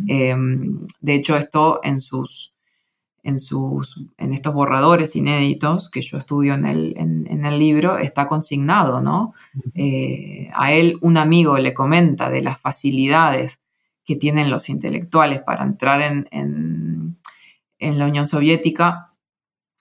Em, 0.09 0.87
de 1.01 1.15
hecho, 1.15 1.37
esto 1.37 1.81
en 1.83 2.01
sus, 2.01 2.55
en 3.23 3.41
sus, 3.41 4.05
en 4.19 4.33
estos 4.33 4.55
borradores 4.55 5.17
inéditos 5.17 5.91
que 5.91 6.03
yo 6.03 6.19
estudio 6.19 6.55
en 6.55 6.67
el, 6.67 6.95
en, 6.97 7.45
el 7.45 7.59
libro, 7.59 7.99
está 7.99 8.29
consignado, 8.29 9.01
¿no? 9.01 9.35
Eh, 9.75 10.49
a 10.55 10.73
él 10.73 10.99
un 11.01 11.17
amigo 11.17 11.59
le 11.59 11.75
comenta 11.75 12.31
de 12.31 12.43
las 12.43 12.59
facilidades 12.61 13.61
que 14.05 14.17
tienen 14.17 14.51
los 14.51 14.69
intelectuales 14.69 15.43
para 15.43 15.65
entrar 15.65 16.01
en, 16.01 16.29
en 17.79 17.99
la 17.99 18.07
Unión 18.07 18.27
Soviética 18.27 19.13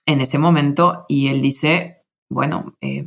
en 0.06 0.20
ese 0.20 0.38
momento 0.38 1.04
y 1.08 1.28
él 1.28 1.42
dice, 1.42 2.02
bueno, 2.28 2.76
eh, 2.80 3.06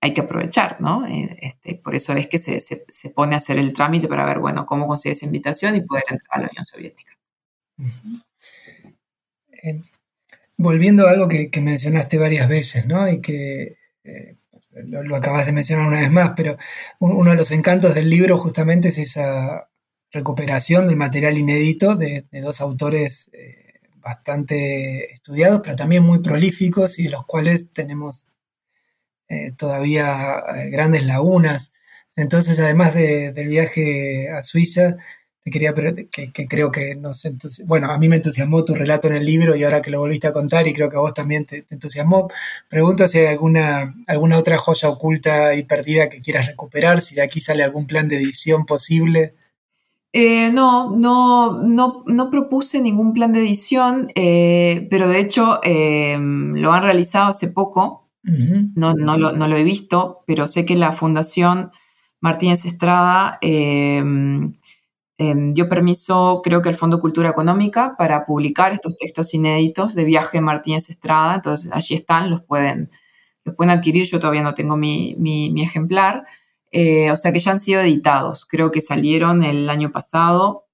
hay 0.00 0.14
que 0.14 0.22
aprovechar, 0.22 0.80
¿no? 0.80 1.06
Eh, 1.06 1.36
este, 1.40 1.74
por 1.76 1.94
eso 1.94 2.14
es 2.14 2.26
que 2.26 2.38
se, 2.38 3.10
pone 3.14 3.34
a 3.34 3.38
hacer 3.38 3.58
el 3.58 3.74
trámite 3.74 4.08
para 4.08 4.24
ver, 4.24 4.38
bueno, 4.38 4.64
cómo 4.64 4.86
conseguir 4.86 5.16
esa 5.16 5.26
invitación 5.26 5.76
y 5.76 5.82
poder 5.82 6.04
entrar 6.08 6.38
a 6.38 6.40
la 6.40 6.48
Unión 6.48 6.64
Soviética. 6.64 7.12
Eh, 9.62 9.82
volviendo 10.56 11.06
a 11.06 11.10
algo 11.10 11.28
que, 11.28 11.50
mencionaste 11.60 12.18
varias 12.18 12.48
veces, 12.48 12.86
¿no? 12.86 13.08
Y 13.08 13.20
que 13.20 13.76
lo, 14.72 15.16
acabas 15.16 15.44
de 15.44 15.52
mencionar 15.52 15.86
una 15.86 16.00
vez 16.00 16.10
más, 16.10 16.32
pero 16.34 16.56
uno 16.98 17.30
de 17.30 17.36
los 17.36 17.50
encantos 17.50 17.94
del 17.94 18.08
libro 18.08 18.38
justamente 18.38 18.88
es 18.88 18.98
esa 18.98 19.68
recuperación 20.12 20.86
del 20.86 20.96
material 20.96 21.36
inédito 21.36 21.94
de, 21.94 22.24
dos 22.32 22.62
autores 22.62 23.30
bastante 23.96 25.12
estudiados, 25.12 25.60
pero 25.62 25.76
también 25.76 26.02
muy 26.02 26.20
prolíficos 26.20 26.98
y 26.98 27.04
de 27.04 27.10
los 27.10 27.26
cuales 27.26 27.70
tenemos 27.72 28.26
eh, 29.30 29.52
todavía 29.56 30.42
eh, 30.56 30.70
grandes 30.70 31.06
lagunas. 31.06 31.72
Entonces, 32.16 32.58
además 32.58 32.94
del 32.94 33.46
viaje 33.46 34.28
a 34.28 34.42
Suiza, 34.42 34.96
te 35.42 35.52
quería, 35.52 35.72
que, 35.72 36.32
que 36.32 36.48
creo 36.48 36.72
que 36.72 36.96
nos 36.96 37.22
bueno, 37.64 37.92
a 37.92 37.98
mí 37.98 38.08
me 38.08 38.16
entusiasmó 38.16 38.64
tu 38.64 38.74
relato 38.74 39.06
en 39.06 39.14
el 39.14 39.24
libro 39.24 39.54
y 39.54 39.62
ahora 39.62 39.82
que 39.82 39.92
lo 39.92 40.00
volviste 40.00 40.26
a 40.26 40.32
contar 40.32 40.66
y 40.66 40.74
creo 40.74 40.90
que 40.90 40.96
a 40.96 41.00
vos 41.00 41.14
también 41.14 41.46
te, 41.46 41.64
entusiasmó, 41.70 42.28
pregunto 42.68 43.06
si 43.06 43.18
hay 43.18 43.26
alguna, 43.26 43.94
alguna 44.08 44.36
otra 44.36 44.58
joya 44.58 44.88
oculta 44.88 45.54
y 45.54 45.62
perdida 45.62 46.10
que 46.10 46.20
quieras 46.20 46.48
recuperar, 46.48 47.00
si 47.00 47.14
de 47.14 47.22
aquí 47.22 47.40
sale 47.40 47.62
algún 47.62 47.86
plan 47.86 48.08
de 48.08 48.16
edición 48.16 48.66
posible. 48.66 49.34
Eh, 50.12 50.50
no, 50.50 50.90
no, 50.90 51.62
no, 51.62 52.02
no, 52.04 52.30
propuse 52.30 52.82
ningún 52.82 53.14
plan 53.14 53.32
de 53.32 53.40
edición, 53.40 54.10
pero 54.14 55.08
de 55.08 55.20
hecho 55.20 55.60
lo 55.62 56.72
han 56.72 56.82
realizado 56.82 57.28
hace 57.28 57.46
poco. 57.46 58.09
No, 58.22 58.94
no, 58.94 59.16
lo, 59.16 59.56
he 59.56 59.64
visto, 59.64 60.22
pero 60.26 60.46
sé 60.46 60.66
que 60.66 60.76
la 60.76 60.92
Fundación 60.92 61.70
Martínez 62.20 62.64
Estrada 62.64 63.38
em, 63.40 64.54
em, 65.18 65.52
dio 65.52 65.68
permiso, 65.68 66.40
creo 66.44 66.60
que 66.62 66.68
al 66.68 66.76
Fondo 66.76 67.00
Cultura 67.00 67.30
Económica, 67.30 67.94
para 67.96 68.26
publicar 68.26 68.72
estos 68.72 68.96
textos 68.98 69.32
inéditos 69.32 69.94
de 69.94 70.04
viaje 70.04 70.40
Martínez 70.40 70.90
Estrada. 70.90 71.36
Entonces 71.36 71.72
allí 71.72 71.94
están, 71.94 72.30
los 72.30 72.42
pueden, 72.42 72.90
los 73.44 73.54
pueden 73.56 73.70
adquirir. 73.70 74.04
Yo 74.06 74.20
todavía 74.20 74.42
no 74.42 74.54
tengo 74.54 74.76
mi, 74.76 75.16
mi 75.18 75.62
ejemplar. 75.62 76.24
Eh, 76.72 77.10
o 77.10 77.16
sea 77.16 77.32
que 77.32 77.40
ya 77.40 77.52
han 77.52 77.60
sido 77.60 77.80
editados, 77.80 78.46
creo 78.46 78.70
que 78.70 78.80
salieron 78.80 79.42
el 79.42 79.68
año 79.68 79.90
pasado. 79.92 80.66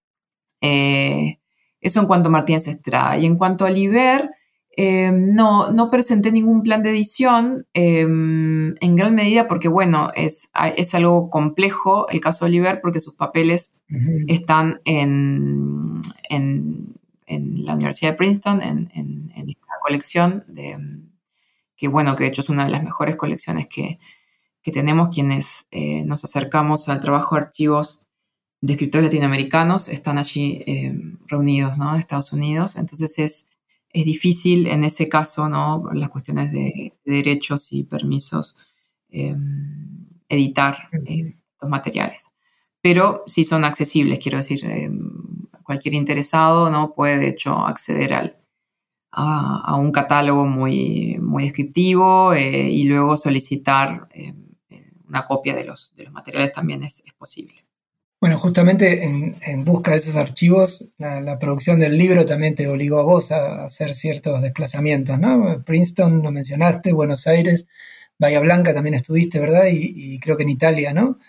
Eh, 0.60 1.40
eso 1.80 2.00
en 2.00 2.06
cuanto 2.06 2.28
a 2.28 2.32
Martínez 2.32 2.66
Estrada. 2.68 3.16
Y 3.18 3.26
en 3.26 3.36
cuanto 3.36 3.64
a 3.64 3.68
Oliver, 3.68 4.30
eh, 4.76 5.10
no, 5.10 5.72
no 5.72 5.90
presenté 5.90 6.30
ningún 6.30 6.62
plan 6.62 6.82
de 6.82 6.90
edición 6.90 7.66
en 7.72 8.96
gran 8.96 9.14
medida 9.14 9.48
porque, 9.48 9.68
bueno, 9.68 10.10
es, 10.14 10.50
es, 10.76 10.94
algo 10.94 11.30
complejo 11.30 12.06
el 12.10 12.20
caso 12.20 12.44
de 12.44 12.50
Oliver 12.50 12.80
porque 12.82 13.00
sus 13.00 13.16
papeles 13.16 13.78
están 14.26 14.80
en, 14.84 16.02
en, 16.28 16.94
la 17.26 17.74
Universidad 17.74 18.10
de 18.12 18.16
Princeton, 18.16 18.62
en, 18.62 18.90
en, 18.94 19.48
esta 19.48 19.74
colección, 19.82 20.44
de, 20.46 20.78
que, 21.76 21.88
bueno, 21.88 22.14
que 22.14 22.24
de 22.24 22.30
hecho 22.30 22.42
es 22.42 22.50
una 22.50 22.64
de 22.64 22.70
las 22.70 22.84
mejores 22.84 23.16
colecciones 23.16 23.66
que, 23.68 23.98
que 24.66 24.72
tenemos 24.72 25.14
quienes 25.14 25.64
eh, 25.70 26.04
nos 26.04 26.24
acercamos 26.24 26.88
al 26.88 27.00
trabajo 27.00 27.36
de 27.36 27.42
archivos 27.42 28.08
de 28.60 28.72
escritores 28.72 29.06
latinoamericanos, 29.06 29.88
están 29.88 30.18
allí 30.18 30.62
eh, 30.66 30.92
reunidos, 31.28 31.78
¿no? 31.78 31.94
De 31.94 32.00
Estados 32.00 32.32
Unidos. 32.32 32.76
Entonces 32.76 33.18
es, 33.18 33.50
es 33.96 34.04
difícil 34.04 34.66
en 34.66 34.84
ese 34.84 35.08
caso, 35.08 35.48
¿no? 35.48 35.84
Las 35.94 36.10
cuestiones 36.10 36.52
de, 36.52 36.92
derechos 37.06 37.68
y 37.72 37.84
permisos, 37.84 38.56
em, 39.08 40.06
editar 40.28 40.90
eh, 41.06 41.36
estos 41.52 41.70
materiales. 41.70 42.26
Pero 42.82 43.22
sí 43.26 43.44
son 43.44 43.64
accesibles, 43.64 44.18
quiero 44.18 44.38
decir, 44.38 44.64
em, 44.66 45.10
cualquier 45.62 45.94
interesado, 45.94 46.70
¿no? 46.70 46.94
Puede 46.94 47.18
de 47.18 47.28
hecho 47.28 47.54
acceder 47.66 48.12
al, 48.14 48.36
a, 49.12 49.76
un 49.76 49.92
catálogo 49.92 50.46
muy, 50.46 51.18
muy 51.20 51.44
descriptivo 51.44 52.34
y 52.36 52.84
luego 52.84 53.16
solicitar 53.16 54.08
em, 54.12 54.46
una 55.08 55.24
copia 55.24 55.54
de 55.56 55.64
los, 55.64 55.94
de 55.96 56.04
los 56.04 56.12
materiales 56.12 56.52
también 56.52 56.82
es, 56.82 57.02
posible. 57.18 57.65
Bueno, 58.26 58.40
justamente 58.40 59.04
en, 59.04 59.64
busca 59.64 59.92
de 59.92 59.98
esos 59.98 60.16
archivos, 60.16 60.92
la, 60.98 61.38
producción 61.38 61.78
del 61.78 61.96
libro 61.96 62.26
también 62.26 62.56
te 62.56 62.66
obligó 62.66 62.98
a 62.98 63.04
vos 63.04 63.30
a, 63.30 63.66
hacer 63.66 63.94
ciertos 63.94 64.42
desplazamientos, 64.42 65.16
¿no? 65.20 65.62
Princeton 65.64 66.24
lo 66.24 66.32
mencionaste, 66.32 66.92
Buenos 66.92 67.28
Aires, 67.28 67.68
Bahía 68.18 68.40
Blanca 68.40 68.74
también 68.74 68.94
estuviste, 68.94 69.38
¿verdad? 69.38 69.66
Y, 69.70 70.18
creo 70.18 70.36
que 70.36 70.42
en 70.42 70.48
Italia, 70.48 70.92
¿no? 70.92 71.20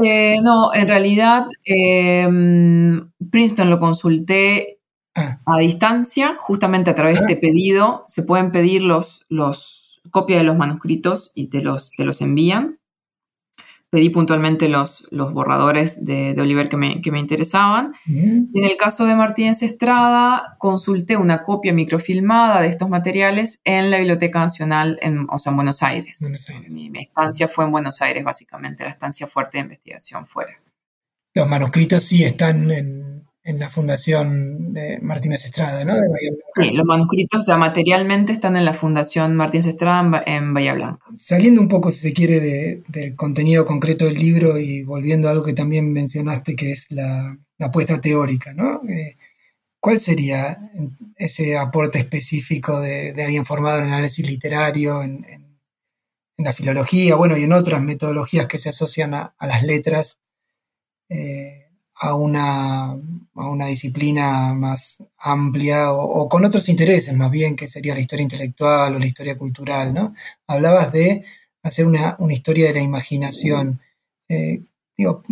Eh, 0.00 0.36
no, 0.44 0.72
en 0.72 0.86
realidad 0.86 1.46
em, 1.64 3.10
Princeton 3.32 3.68
lo 3.68 3.80
consulté 3.80 4.78
ah. 5.16 5.40
a 5.46 5.58
distancia, 5.58 6.36
justamente 6.38 6.88
a 6.88 6.94
través 6.94 7.16
de 7.16 7.22
este 7.22 7.36
pedido. 7.36 8.04
Se 8.06 8.22
pueden 8.22 8.52
pedir 8.52 8.82
los, 8.82 9.26
los 9.28 10.00
copias 10.12 10.38
de 10.38 10.44
los 10.44 10.56
manuscritos 10.56 11.32
y 11.34 11.48
te 11.48 11.62
los, 11.62 11.90
te 11.90 12.04
los 12.04 12.20
envían 12.20 12.78
pedí 13.94 14.10
puntualmente 14.10 14.68
los, 14.68 15.06
los 15.12 15.32
borradores 15.32 16.04
de, 16.04 16.34
Oliver 16.36 16.68
que 16.68 16.76
me, 16.76 17.00
que 17.00 17.12
me 17.12 17.20
interesaban. 17.20 17.92
En 18.08 18.50
el 18.52 18.76
caso 18.76 19.06
de 19.06 19.14
Martínez 19.14 19.62
Estrada, 19.62 20.56
consulté 20.58 21.16
una 21.16 21.44
copia 21.44 21.72
microfilmada 21.72 22.60
de 22.60 22.66
estos 22.66 22.88
materiales 22.88 23.60
en 23.62 23.92
la 23.92 23.98
Biblioteca 23.98 24.40
Nacional, 24.40 24.98
en, 25.00 25.28
o 25.30 25.38
sea, 25.38 25.50
en 25.50 25.56
Buenos 25.56 25.80
Aires. 25.84 26.20
Mi, 26.70 26.90
estancia 26.98 27.46
fue 27.46 27.66
en 27.66 27.70
Buenos 27.70 28.02
Aires, 28.02 28.24
básicamente, 28.24 28.82
la 28.82 28.90
estancia 28.90 29.28
fuerte 29.28 29.58
de 29.58 29.62
investigación 29.62 30.26
fuera. 30.26 30.60
Los 31.32 31.48
manuscritos 31.48 32.02
sí 32.02 32.24
están 32.24 32.72
en, 32.72 33.13
en 33.44 33.58
la 33.58 33.68
Fundación 33.68 34.72
de 34.72 34.98
Martínez 35.02 35.44
Estrada, 35.44 35.84
¿no? 35.84 35.94
sí, 36.56 36.70
los 36.70 36.86
manuscritos, 36.86 37.46
o 37.46 37.58
materialmente 37.58 38.32
están 38.32 38.56
en 38.56 38.64
la 38.64 38.72
Fundación 38.72 39.36
Martínez 39.36 39.66
Estrada 39.66 40.22
en 40.24 40.54
Bahía 40.54 40.72
Blanca. 40.72 41.04
Saliendo 41.18 41.60
un 41.60 41.68
poco, 41.68 41.90
si 41.90 41.98
se 41.98 42.14
quiere, 42.14 42.82
del 42.88 43.14
contenido 43.14 43.66
concreto 43.66 44.06
del 44.06 44.14
libro 44.14 44.58
y 44.58 44.82
volviendo 44.82 45.28
a 45.28 45.32
algo 45.32 45.44
que 45.44 45.52
también 45.52 45.92
mencionaste, 45.92 46.56
que 46.56 46.72
es 46.72 46.90
la, 46.90 47.38
apuesta 47.60 48.00
teórica, 48.00 48.52
¿no? 48.52 48.82
Eh, 48.88 49.16
¿Cuál 49.78 50.00
sería 50.00 50.70
ese 51.16 51.56
aporte 51.56 51.98
específico 51.98 52.80
de, 52.80 53.10
alguien 53.22 53.44
formado 53.44 53.80
en 53.80 53.86
análisis 53.86 54.26
literario, 54.26 55.02
en, 55.02 55.26
la 56.38 56.52
filología, 56.52 57.14
bueno, 57.14 57.36
y 57.36 57.44
en 57.44 57.52
otras 57.52 57.80
metodologías 57.80 58.46
que 58.46 58.58
se 58.58 58.70
asocian 58.70 59.14
a, 59.14 59.34
las 59.38 59.62
letras? 59.62 60.18
Eh, 61.10 61.63
a 61.96 62.14
una, 62.14 62.92
a 62.92 63.48
una 63.48 63.66
disciplina 63.66 64.52
más 64.54 65.02
amplia 65.18 65.92
o, 65.92 66.28
con 66.28 66.44
otros 66.44 66.68
intereses 66.68 67.16
más 67.16 67.30
bien, 67.30 67.56
que 67.56 67.68
sería 67.68 67.94
la 67.94 68.00
historia 68.00 68.24
intelectual 68.24 68.94
o 68.94 68.98
la 68.98 69.06
historia 69.06 69.38
cultural, 69.38 69.94
¿no? 69.94 70.14
Hablabas 70.46 70.92
de 70.92 71.24
hacer 71.62 71.86
una, 71.86 72.16
historia 72.30 72.68
de 72.68 72.74
la 72.74 72.80
imaginación. 72.82 73.80
Eh, 74.28 74.62
digo, 74.96 75.22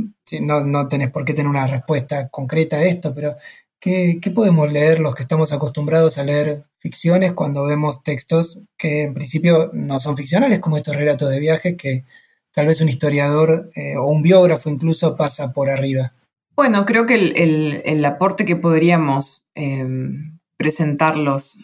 no, 0.40 0.64
no 0.64 0.88
tenés 0.88 1.10
por 1.10 1.24
qué 1.24 1.34
tener 1.34 1.50
una 1.50 1.66
respuesta 1.66 2.28
concreta 2.28 2.76
a 2.76 2.84
esto, 2.84 3.14
pero 3.14 3.36
¿qué, 3.80 4.18
¿qué, 4.22 4.30
podemos 4.30 4.72
leer 4.72 5.00
los 5.00 5.14
que 5.14 5.22
estamos 5.24 5.52
acostumbrados 5.52 6.18
a 6.18 6.24
leer 6.24 6.64
ficciones 6.78 7.32
cuando 7.32 7.64
vemos 7.64 8.02
textos 8.02 8.60
que 8.76 9.04
en 9.04 9.14
principio 9.14 9.70
no 9.72 10.00
son 10.00 10.16
ficcionales, 10.16 10.60
como 10.60 10.76
estos 10.76 10.96
relatos 10.96 11.30
de 11.30 11.40
viajes 11.40 11.76
que 11.76 12.04
tal 12.52 12.66
vez 12.66 12.80
un 12.80 12.88
historiador 12.88 13.70
eh, 13.74 13.96
o 13.96 14.06
un 14.06 14.22
biógrafo 14.22 14.70
incluso 14.70 15.16
pasa 15.16 15.52
por 15.52 15.70
arriba? 15.70 16.12
Bueno, 16.54 16.84
creo 16.84 17.06
que 17.06 17.14
el, 17.14 18.04
aporte 18.04 18.44
que 18.44 18.56
podríamos 18.56 19.44
em, 19.54 20.38
presentar 20.56 21.16
los, 21.16 21.58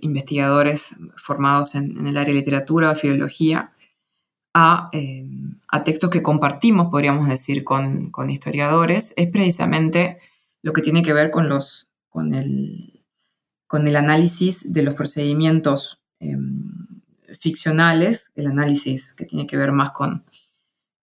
investigadores 0.00 0.96
formados 1.16 1.74
en, 1.74 2.06
el 2.06 2.16
área 2.16 2.32
de 2.32 2.40
literatura 2.40 2.92
o 2.92 2.96
filología 2.96 3.72
em, 4.92 5.58
a, 5.68 5.84
textos 5.84 6.10
que 6.10 6.22
compartimos, 6.22 6.88
podríamos 6.90 7.28
decir, 7.28 7.64
con, 7.64 8.12
historiadores, 8.28 9.12
es 9.16 9.28
precisamente 9.30 10.18
lo 10.62 10.72
que 10.72 10.82
tiene 10.82 11.02
que 11.02 11.12
ver 11.12 11.30
con, 11.30 11.48
los, 11.48 11.88
con, 12.08 12.34
el, 12.34 13.02
con 13.66 13.88
el 13.88 13.96
análisis 13.96 14.72
de 14.72 14.82
los 14.82 14.94
procedimientos 14.94 16.00
em, 16.20 17.02
ficcionales, 17.40 18.30
el 18.36 18.46
análisis 18.46 19.12
que 19.14 19.24
tiene 19.24 19.46
que 19.46 19.56
ver 19.56 19.72
más 19.72 19.90
con 19.90 20.24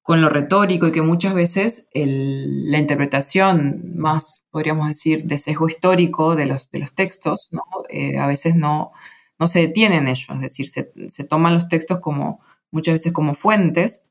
con 0.08 0.22
lo 0.22 0.30
retórico 0.30 0.88
y 0.88 0.94
que 0.94 1.02
muchas 1.02 1.34
veces 1.34 1.90
la 1.94 2.78
interpretación 2.78 3.92
más, 3.98 4.48
podríamos 4.52 4.88
decir, 4.88 5.26
de 5.26 5.38
sesgo 5.38 5.68
histórico 5.68 6.38
de 6.38 6.46
los, 6.46 6.72
de 6.72 6.80
los 6.80 6.96
textos, 6.96 7.50
eh, 7.90 8.18
a 8.18 8.26
veces 8.26 8.56
no, 8.56 8.94
no 9.38 9.50
se 9.50 9.60
detiene 9.60 9.98
en 9.98 10.08
ello, 10.08 10.34
es 10.34 10.40
decir, 10.40 10.70
se, 10.70 11.24
toman 11.26 11.56
los 11.56 11.68
textos 11.68 12.00
como 12.00 12.40
muchas 12.72 12.94
veces 12.94 13.12
como 13.12 13.36
fuentes, 13.36 14.10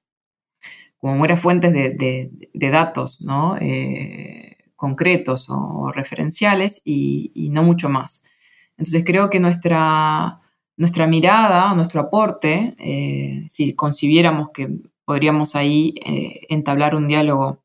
como 0.98 1.16
mueras 1.16 1.40
fuentes 1.40 1.72
de, 1.72 2.30
datos 2.52 3.22
¿no? 3.22 3.56
Eh, 3.58 4.54
concretos 4.76 5.46
o 5.48 5.92
referenciales 5.92 6.82
y, 6.84 7.48
no 7.52 7.62
mucho 7.62 7.88
más. 7.88 8.22
Entonces 8.76 9.02
creo 9.02 9.30
que 9.30 9.40
nuestra, 9.40 10.42
nuestra 10.76 11.06
mirada, 11.06 11.74
nuestro 11.74 12.02
aporte, 12.02 12.76
eh, 12.78 13.46
si 13.48 13.74
concibiéramos 13.74 14.50
que 14.50 14.78
podríamos 15.06 15.56
ahí 15.56 15.94
eh, 16.04 16.46
entablar 16.50 16.94
un 16.94 17.08
diálogo 17.08 17.62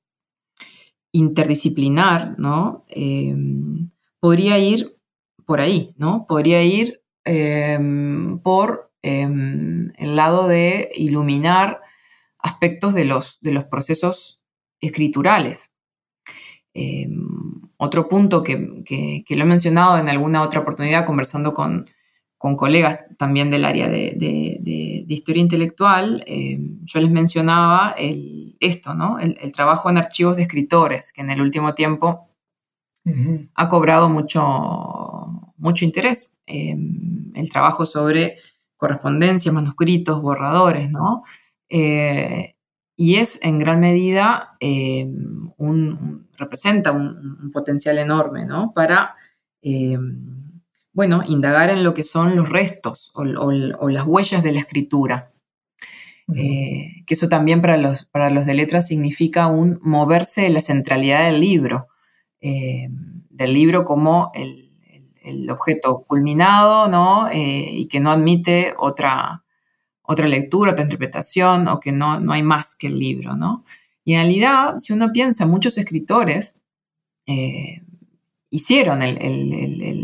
interdisciplinar, 1.11 2.39
¿no? 2.39 2.85
Em, 2.87 3.91
podría 4.21 4.57
ir 4.59 4.95
por 5.45 5.59
ahí, 5.59 5.93
¿no? 5.97 6.25
Podría 6.27 6.63
ir 6.63 7.01
em, 7.25 8.39
por 8.39 8.91
em, 9.01 9.91
el 9.97 10.15
lado 10.15 10.47
de 10.47 10.89
iluminar 10.95 11.81
aspectos 12.39 12.93
de 12.93 13.05
los, 13.05 13.39
de 13.41 13.51
los 13.51 13.65
procesos 13.65 14.41
escriturales. 14.79 15.71
otro 17.77 18.07
punto 18.07 18.43
que, 18.43 18.55
lo 19.29 19.43
he 19.43 19.45
mencionado 19.45 19.97
en 19.97 20.07
alguna 20.09 20.41
otra 20.41 20.61
oportunidad 20.61 21.05
conversando 21.05 21.53
con, 21.53 21.87
con 22.41 22.57
colegas 22.57 23.01
también 23.19 23.51
del 23.51 23.65
área 23.65 23.87
de, 23.87 25.05
historia 25.07 25.43
intelectual, 25.43 26.23
eh, 26.25 26.57
yo 26.85 26.99
les 26.99 27.11
mencionaba 27.11 27.93
esto, 28.59 28.95
¿no? 28.95 29.19
El, 29.19 29.51
trabajo 29.51 29.91
en 29.91 29.99
archivos 29.99 30.37
de 30.37 30.41
escritores, 30.41 31.13
que 31.13 31.21
en 31.21 31.29
el 31.29 31.39
último 31.39 31.75
tiempo 31.75 32.29
ha 33.53 33.69
cobrado 33.69 34.09
mucho, 34.09 34.41
mucho 35.57 35.85
interés. 35.85 36.39
Eh, 36.47 36.75
el 37.35 37.49
trabajo 37.51 37.85
sobre 37.85 38.37
correspondencias, 38.75 39.53
manuscritos, 39.53 40.19
borradores, 40.23 40.89
¿no? 40.89 41.23
Eh, 41.69 42.55
y 42.95 43.17
es 43.17 43.39
en 43.43 43.59
gran 43.59 43.79
medida 43.79 44.57
un, 45.57 46.27
representa 46.37 46.91
un, 46.91 47.51
potencial 47.53 47.99
enorme, 47.99 48.47
¿no? 48.47 48.73
Para 48.73 49.15
bueno, 50.93 51.23
indagar 51.27 51.69
en 51.69 51.83
lo 51.83 51.93
que 51.93 52.03
son 52.03 52.35
los 52.35 52.49
restos 52.49 53.11
o, 53.13 53.23
las 53.23 54.05
huellas 54.05 54.43
de 54.43 54.51
la 54.51 54.59
escritura. 54.59 55.31
Eh, 56.35 57.03
que 57.05 57.13
eso 57.13 57.27
también 57.27 57.61
para 57.61 57.77
los, 57.77 58.05
para 58.05 58.29
los 58.29 58.45
de 58.45 58.53
letras 58.53 58.87
significa 58.87 59.47
un 59.47 59.79
moverse 59.81 60.41
de 60.41 60.49
la 60.49 60.61
centralidad 60.61 61.25
del 61.25 61.41
libro, 61.41 61.87
eh, 62.39 62.87
del 63.29 63.53
libro 63.53 63.83
como 63.83 64.31
el, 64.33 64.67
objeto 65.49 66.03
culminado, 66.07 66.87
¿no? 66.87 67.29
Eh, 67.29 67.69
y 67.71 67.87
que 67.87 67.99
no 67.99 68.09
admite 68.09 68.73
otra, 68.79 69.43
otra 70.01 70.27
lectura, 70.27 70.71
otra 70.71 70.83
interpretación, 70.83 71.67
o 71.67 71.79
que 71.79 71.91
no, 71.91 72.19
no 72.19 72.33
hay 72.33 72.41
más 72.41 72.75
que 72.75 72.87
el 72.87 72.97
libro, 72.97 73.35
¿no? 73.35 73.63
Y 74.03 74.13
en 74.13 74.21
realidad, 74.21 74.77
si 74.77 74.93
uno 74.93 75.11
piensa, 75.11 75.45
muchos 75.45 75.77
escritores 75.77 76.55
hicieron 78.51 78.99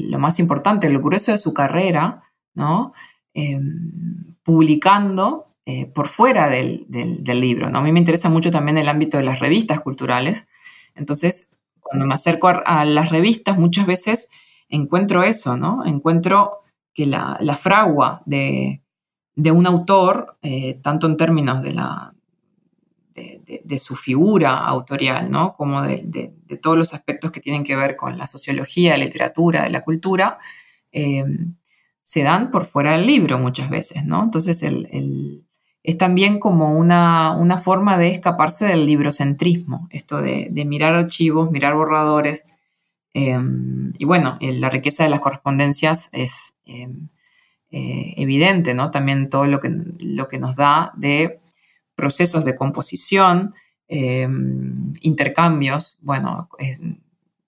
lo 0.09 0.19
más 0.19 0.39
importante, 0.39 0.89
lo 0.89 1.01
grueso 1.01 1.31
de 1.31 1.37
su 1.37 1.53
carrera, 1.53 2.23
¿no? 2.55 2.93
Em, 3.33 4.35
publicando 4.43 5.47
eh, 5.65 5.85
por 5.85 6.07
fuera 6.07 6.49
del, 6.49 6.87
libro. 7.25 7.69
¿no? 7.69 7.79
A 7.79 7.81
mí 7.83 7.91
me 7.91 7.99
interesa 7.99 8.29
mucho 8.29 8.49
también 8.49 8.77
el 8.77 8.87
ámbito 8.87 9.17
de 9.17 9.23
las 9.23 9.39
revistas 9.39 9.81
culturales. 9.81 10.47
Entonces, 10.95 11.51
cuando 11.81 12.07
me 12.07 12.15
acerco 12.15 12.47
a, 12.47 12.85
las 12.85 13.09
revistas, 13.09 13.59
muchas 13.59 13.85
veces 13.85 14.29
encuentro 14.69 15.23
eso, 15.23 15.57
¿no? 15.57 15.85
Encuentro 15.85 16.63
que 16.93 17.05
la, 17.05 17.37
fragua 17.61 18.23
de, 18.25 18.81
un 19.51 19.67
autor, 19.67 20.37
eh, 20.41 20.79
tanto 20.81 21.05
en 21.05 21.17
términos 21.17 21.61
de 21.61 21.73
la, 21.73 22.15
de, 23.17 23.79
su 23.79 23.95
figura 23.95 24.57
autorial, 24.59 25.31
¿no? 25.31 25.53
Como 25.53 25.81
de, 25.81 26.33
todos 26.61 26.77
los 26.77 26.93
aspectos 26.93 27.31
que 27.31 27.39
tienen 27.39 27.63
que 27.63 27.75
ver 27.75 27.95
con 27.95 28.17
la 28.17 28.27
sociología, 28.27 28.97
la 28.97 29.05
literatura, 29.05 29.63
de 29.63 29.69
la 29.71 29.81
cultura, 29.81 30.37
eh, 30.91 31.25
se 32.03 32.23
dan 32.23 32.51
por 32.51 32.65
fuera 32.65 32.93
del 32.93 33.07
libro 33.07 33.39
muchas 33.39 33.69
veces, 33.69 34.05
¿no? 34.05 34.23
Entonces 34.23 34.63
es 34.63 35.97
también 35.97 36.39
como 36.39 36.77
una, 36.77 37.59
forma 37.63 37.97
de 37.97 38.09
escaparse 38.09 38.65
del 38.65 38.85
librocentrismo, 38.85 39.87
esto 39.89 40.21
de, 40.21 40.51
mirar 40.65 40.93
archivos, 40.93 41.49
mirar 41.49 41.75
borradores, 41.75 42.45
eh, 43.13 43.39
y 43.97 44.05
bueno, 44.05 44.37
la 44.39 44.69
riqueza 44.69 45.03
de 45.03 45.09
las 45.09 45.21
correspondencias 45.21 46.09
es 46.11 46.53
eh, 47.69 48.13
evidente, 48.17 48.75
¿no? 48.75 48.91
También 48.91 49.29
todo 49.29 49.45
lo 49.47 49.59
que, 49.59 49.69
lo 49.99 50.27
que 50.27 50.39
nos 50.39 50.55
da 50.55 50.93
de 50.95 51.41
procesos 51.97 52.45
de 52.45 52.55
composición, 52.55 53.55
em, 53.89 54.93
intercambios, 55.01 55.97
bueno, 55.99 56.47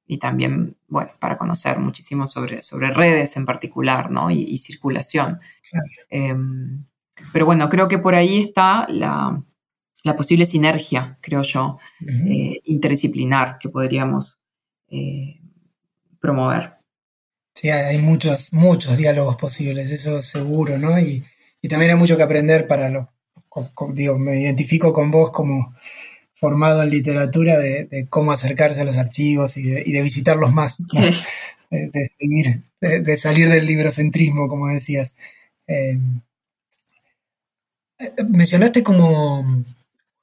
y 0.08 0.18
también, 0.18 0.76
bueno, 0.88 1.12
para 1.20 1.38
conocer 1.38 1.78
muchísimo 1.78 2.26
sobre, 2.26 2.64
sobre 2.64 2.91
redes 2.91 3.38
en 3.38 3.45
particular, 3.45 4.10
¿no? 4.10 4.32
Y, 4.32 4.58
circulación. 4.58 5.39
Em, 6.10 6.84
pero 7.32 7.45
bueno, 7.45 7.70
creo 7.70 7.88
que 7.88 8.00
por 8.00 8.16
ahí 8.16 8.41
está 8.41 8.88
la, 8.89 9.43
posible 10.18 10.47
sinergia, 10.47 11.20
creo 11.22 11.43
yo, 11.43 11.78
eh, 12.28 12.60
interdisciplinar 12.64 13.60
que 13.60 13.70
podríamos 13.70 14.39
eh, 14.88 15.39
promover. 16.20 16.74
Sí, 17.54 17.70
hay 17.70 18.00
muchos, 18.00 18.52
muchos 18.52 18.97
diálogos 18.97 19.36
posibles, 19.36 19.91
eso 19.91 20.24
seguro, 20.24 20.80
¿no? 20.80 20.97
Y, 21.00 21.24
y 21.62 21.68
también 21.68 21.91
hay 21.91 21.97
mucho 21.97 22.18
que 22.18 22.24
aprender 22.24 22.68
para 22.68 22.89
los 22.89 23.06
digo, 23.93 24.20
me 24.20 24.41
identifico 24.41 24.93
con 24.93 25.12
vos 25.12 25.32
como 25.32 25.74
formado 26.34 26.84
en 26.84 26.89
literatura 26.89 27.58
de, 27.58 28.08
cómo 28.10 28.32
acercarse 28.32 28.82
a 28.82 28.86
los 28.86 28.97
archivos 28.97 29.58
y 29.58 29.64
de, 29.64 30.02
visitarlos 30.02 30.54
más, 30.54 30.78
de, 31.70 33.18
salir 33.18 33.50
del 33.50 33.66
librocentrismo, 33.66 34.47
como 34.47 34.68
decías. 34.68 35.16
Eh, 35.68 35.97
mencionaste 38.30 38.84
como 38.84 39.64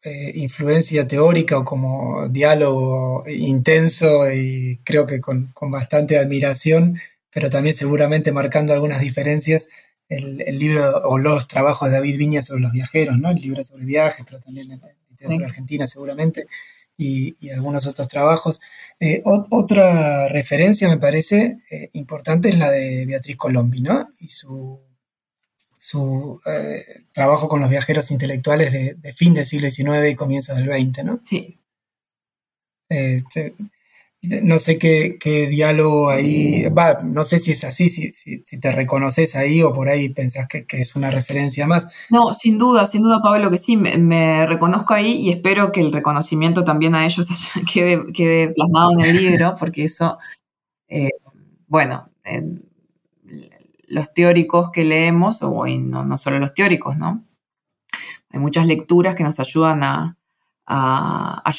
eh, 0.03 0.33
influencia 0.37 1.09
teórica 1.09 1.59
o 1.59 1.65
como 1.65 2.29
diálogo 2.29 3.25
intenso 3.29 4.31
y 4.33 4.81
creo 4.85 5.07
que 5.07 5.21
con, 5.21 5.53
bastante 5.71 6.19
admiración, 6.19 6.99
pero 7.31 7.51
también 7.51 7.75
seguramente 7.75 8.33
marcando 8.33 8.73
algunas 8.73 9.01
diferencias, 9.01 9.69
el, 10.09 10.59
libro 10.59 11.03
o 11.09 11.19
los 11.19 11.49
trabajos 11.49 11.89
de 11.89 11.97
David 11.97 12.19
Viña 12.19 12.43
sobre 12.43 12.63
los 12.63 12.73
viajeros, 12.73 13.19
¿no? 13.19 13.31
El 13.31 13.37
libro 13.37 13.65
sobre 13.65 13.85
viajes, 13.85 14.25
pero 14.25 14.41
también 14.41 14.71
en 14.71 14.81
literatura 15.11 15.47
argentina 15.47 15.87
seguramente, 15.87 16.47
y, 16.97 17.37
algunos 17.51 17.87
otros 17.87 18.09
trabajos. 18.09 18.61
Eh, 18.99 19.23
otra 19.25 20.29
referencia 20.29 20.89
me 20.89 20.99
parece 20.99 21.59
eh, 21.71 21.91
importante 21.93 22.49
es 22.49 22.59
la 22.59 22.71
de 22.71 23.05
Beatriz 23.07 23.37
Colombi, 23.37 23.81
¿no? 23.81 24.09
Y 24.21 24.29
su 24.29 24.81
su 25.87 26.41
eh, 26.45 27.05
trabajo 27.13 27.47
con 27.47 27.61
los 27.61 27.71
viajeros 27.71 28.11
intelectuales 28.11 28.73
de, 28.73 29.13
fin 29.13 29.35
del 29.35 29.47
siglo 29.47 29.71
XIX 29.71 30.11
y 30.11 30.17
comienzos 30.17 30.57
del 30.57 30.67
XX, 30.67 31.05
¿no? 31.05 31.21
Sí. 31.23 31.61
No 34.43 34.59
sé 34.59 34.79
qué, 34.79 35.19
diálogo 35.51 36.11
ahí, 36.11 36.69
va, 36.69 37.01
no 37.03 37.25
sé 37.25 37.39
si 37.39 37.53
es 37.53 37.65
así, 37.65 37.89
si, 37.89 38.13
si, 38.13 38.61
te 38.61 38.73
reconoces 38.73 39.37
ahí 39.37 39.63
o 39.63 39.73
por 39.73 39.89
ahí 39.89 40.09
pensás 40.09 40.49
que, 40.49 40.65
es 40.69 40.97
una 40.97 41.11
referencia 41.11 41.67
más. 41.67 41.89
No, 42.11 42.35
sin 42.35 42.59
duda, 42.59 42.87
sin 42.87 43.03
duda, 43.03 43.21
Pablo, 43.23 43.51
que 43.51 43.59
sí, 43.59 43.77
me, 43.77 44.47
reconozco 44.47 44.95
ahí 44.95 45.13
y 45.13 45.31
espero 45.31 45.73
que 45.73 45.81
el 45.81 45.93
reconocimiento 45.93 46.65
también 46.65 46.95
a 46.95 47.07
ellos 47.07 47.27
quede, 47.73 48.13
quede 48.13 48.49
plasmado 48.55 48.93
en 48.93 49.01
el 49.05 49.17
libro, 49.17 49.55
porque 49.59 49.85
eso, 49.85 50.19
eh, 50.89 51.11
bueno, 51.67 52.11
los 53.89 54.13
teóricos 54.15 54.71
que 54.71 54.85
leemos, 54.85 55.43
o 55.43 55.67
no, 55.67 56.05
no, 56.05 56.19
solo 56.19 56.39
los 56.39 56.55
teóricos, 56.55 56.97
¿no? 56.97 57.25
Hay 58.31 58.41
muchas 58.41 58.67
lecturas 58.67 59.15
que 59.15 59.25
nos 59.25 59.39
ayudan 59.41 59.83
a, 59.83 60.17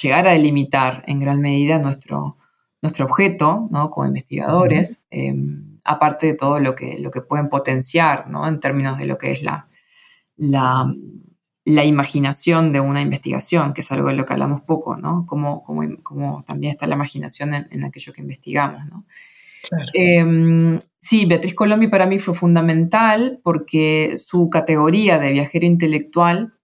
llegar 0.01 0.27
a 0.27 0.31
delimitar 0.31 1.03
en 1.07 1.19
gran 1.19 1.41
medida 1.41 1.79
nuestro, 1.79 2.37
nuestro 2.81 3.05
objeto, 3.05 3.67
¿no? 3.71 3.89
Como 3.89 4.07
investigadores, 4.07 4.99
em, 5.09 5.79
aparte 5.83 6.27
de 6.27 6.33
todo 6.35 6.59
lo 6.59 6.75
que, 6.75 6.99
lo 6.99 7.11
que 7.11 7.21
pueden 7.21 7.49
potenciar, 7.49 8.29
¿no? 8.29 8.47
En 8.47 8.59
términos 8.59 8.97
de 8.97 9.05
lo 9.05 9.17
que 9.17 9.31
es 9.31 9.41
la, 9.43 9.67
la, 10.37 11.85
imaginación 11.85 12.71
de 12.71 12.79
una 12.79 13.01
investigación, 13.01 13.73
que 13.73 13.81
es 13.81 13.91
algo 13.91 14.09
de 14.09 14.15
lo 14.15 14.25
que 14.25 14.33
hablamos 14.33 14.61
poco, 14.61 14.97
¿no? 14.97 15.25
Como, 15.25 15.63
como, 16.03 16.43
también 16.43 16.71
está 16.71 16.87
la 16.87 16.95
imaginación 16.95 17.53
en, 17.53 17.83
aquello 17.83 18.13
que 18.13 18.21
investigamos, 18.21 18.85
¿no? 18.85 19.05
Em, 19.93 20.79
Sí, 21.09 21.25
Beatriz 21.25 21.55
Colombi 21.55 21.87
para 21.87 22.05
mí 22.05 22.19
fue 22.19 22.35
fundamental 22.35 23.39
porque 23.41 24.17
su 24.17 24.49
categoría 24.49 25.19
de 25.19 25.31
viajero 25.31 25.65
intelectual 25.65 26.55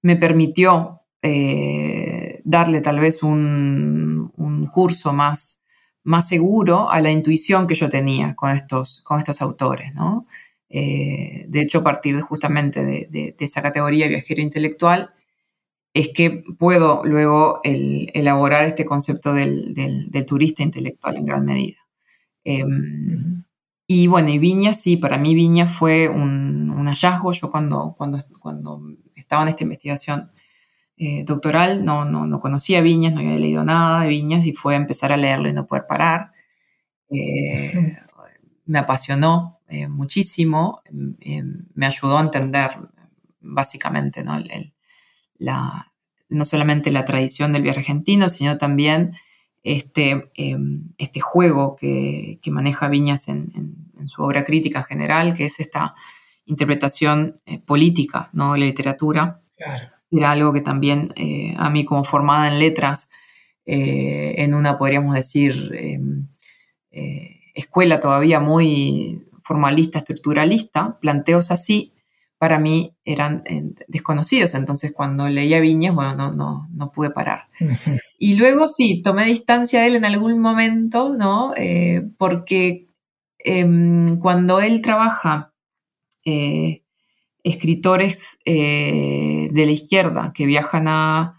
me 0.00 0.16
permitió 0.16 1.02
eh, 1.22 2.40
darle 2.44 2.80
tal 2.80 3.00
vez 3.00 3.22
un, 3.22 4.30
curso 4.72 5.12
más, 5.12 5.64
más, 6.04 6.28
seguro 6.28 6.90
a 6.90 7.00
la 7.00 7.10
intuición 7.10 7.66
que 7.66 7.74
yo 7.74 7.88
tenía 7.88 8.34
con 8.36 8.50
estos, 8.50 9.00
con 9.02 9.18
estos 9.18 9.42
autores. 9.42 9.94
¿no? 9.94 10.26
Eh, 10.68 11.46
de 11.48 11.60
hecho, 11.62 11.78
a 11.78 11.84
partir 11.84 12.20
justamente 12.20 12.84
de, 12.84 13.36
esa 13.38 13.62
categoría 13.62 14.04
de 14.04 14.10
viajero 14.10 14.42
intelectual, 14.42 15.10
es 15.94 16.10
que 16.10 16.44
puedo 16.58 17.02
luego 17.04 17.60
elaborar 17.64 18.64
este 18.64 18.84
concepto 18.84 19.32
del 19.34 20.24
turista 20.26 20.62
intelectual 20.62 21.16
en 21.16 21.24
gran 21.24 21.44
medida. 21.44 21.78
Em, 22.44 23.44
y 23.86 24.06
bueno, 24.06 24.30
y 24.30 24.38
Viña, 24.38 24.74
sí, 24.74 24.96
para 24.96 25.18
mí 25.18 25.34
Viña 25.34 25.68
fue 25.68 26.08
un, 26.08 26.86
hallazgo. 26.86 27.32
Yo 27.32 27.50
cuando, 27.50 27.94
cuando, 27.98 28.18
cuando 28.38 28.82
estaba 29.14 29.42
en 29.42 29.48
esta 29.48 29.64
investigación 29.64 30.30
eh, 31.00 31.22
doctoral 31.24 31.84
no, 31.84 32.04
no, 32.04 32.26
no, 32.26 32.40
conocía 32.40 32.80
Viñas, 32.80 33.12
no 33.12 33.20
había 33.20 33.38
leído 33.38 33.62
nada 33.62 34.02
de 34.02 34.08
Viñas 34.08 34.44
y 34.44 34.52
fue 34.52 34.74
a 34.74 34.78
empezar 34.78 35.12
a 35.12 35.16
leerlo 35.16 35.48
y 35.48 35.52
no 35.52 35.64
poder 35.64 35.86
parar. 35.88 36.32
Eh, 37.08 37.72
me 38.66 38.80
apasionó 38.80 39.60
eh, 39.68 39.86
muchísimo, 39.86 40.82
me 40.90 41.86
ayudó 41.86 42.18
a 42.18 42.22
entender 42.22 42.70
básicamente 43.40 44.24
¿no? 44.24 44.40
la, 45.36 45.92
no 46.28 46.44
solamente 46.44 46.90
la 46.90 47.04
tradición 47.04 47.52
del 47.52 47.62
viaje 47.62 47.78
argentino, 47.78 48.28
sino 48.28 48.58
también 48.58 49.14
este, 49.62 50.30
em, 50.34 50.88
este 50.98 51.20
juego 51.20 51.76
que, 51.76 52.40
maneja 52.46 52.88
Viñas 52.88 53.28
en, 53.28 53.86
su 54.06 54.22
obra 54.22 54.44
crítica 54.44 54.82
general, 54.82 55.34
que 55.36 55.44
es 55.44 55.60
esta 55.60 55.94
interpretación 56.44 57.40
política 57.66 58.30
¿no? 58.32 58.54
de 58.54 58.58
la 58.58 58.66
literatura. 58.66 59.42
Era 60.10 60.32
algo 60.32 60.52
que 60.52 60.60
también 60.60 61.12
eh, 61.16 61.54
a 61.56 61.70
mí 61.70 61.84
como 61.84 62.04
formada 62.04 62.48
en 62.48 62.58
letras, 62.58 63.10
eh, 63.66 64.36
en 64.38 64.54
una, 64.54 64.78
podríamos 64.78 65.14
decir, 65.14 65.72
em, 65.74 66.28
escuela 67.54 68.00
todavía 68.00 68.40
muy 68.40 69.28
formalista, 69.42 69.98
estructuralista, 69.98 70.98
planteos 71.00 71.50
así 71.50 71.92
para 72.38 72.60
mí 72.60 72.96
eran 73.04 73.42
eh, 73.46 73.64
desconocidos. 73.88 74.54
Entonces, 74.54 74.92
cuando 74.94 75.28
leía 75.28 75.60
Viñas, 75.60 75.94
bueno, 75.94 76.14
no, 76.14 76.32
no, 76.32 76.68
no 76.72 76.92
pude 76.92 77.10
parar. 77.10 77.48
Y 78.18 78.36
luego 78.36 78.68
sí, 78.68 79.02
tomé 79.02 79.24
distancia 79.24 79.80
de 79.80 79.88
él 79.88 79.96
en 79.96 80.04
algún 80.04 80.38
momento, 80.38 81.14
¿no? 81.14 81.52
Eh, 81.56 82.08
porque 82.16 82.86
em, 83.38 84.18
cuando 84.20 84.60
él 84.60 84.80
trabaja, 84.82 85.52
eh, 87.48 87.50
escritores 87.50 88.38
de 88.44 89.50
la 89.66 89.72
izquierda 89.72 90.32
que 90.34 90.46
viajan 90.46 90.86
a, 90.88 91.34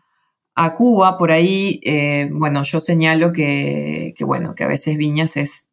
Cuba, 0.76 1.18
por 1.18 1.32
ahí, 1.32 1.80
bueno, 2.32 2.64
yo 2.64 2.82
señalo 2.82 3.32
que, 3.32 4.14
que, 4.18 4.26
bueno, 4.26 4.55
que 4.55 4.66
a 4.66 4.68
veces 4.68 4.97
Viñas 4.97 5.38
es 5.38 5.70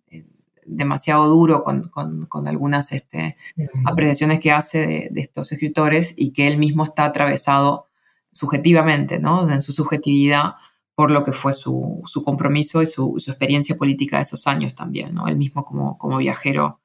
demasiado 0.66 1.28
duro 1.28 1.64
con, 1.64 2.46
algunas 2.46 2.92
este, 2.92 3.36
apreciaciones 3.84 4.40
que 4.40 4.52
hace 4.52 5.08
de, 5.10 5.20
estos 5.20 5.52
escritores 5.52 6.12
y 6.16 6.32
que 6.32 6.48
él 6.48 6.58
mismo 6.58 6.84
está 6.84 7.04
atravesado 7.04 7.88
subjetivamente, 8.32 9.18
¿no? 9.18 9.48
en 9.48 9.62
su 9.62 9.72
subjetividad 9.72 10.54
por 10.94 11.10
lo 11.10 11.24
que 11.24 11.32
fue 11.32 11.52
su, 11.52 12.02
compromiso 12.24 12.82
y 12.82 12.86
su, 12.86 13.16
experiencia 13.16 13.76
política 13.76 14.16
de 14.16 14.22
esos 14.22 14.46
años 14.46 14.74
también, 14.74 15.14
¿no? 15.14 15.28
él 15.28 15.36
mismo 15.36 15.64
como, 15.64 15.96
como 15.98 16.18
viajero 16.18 16.80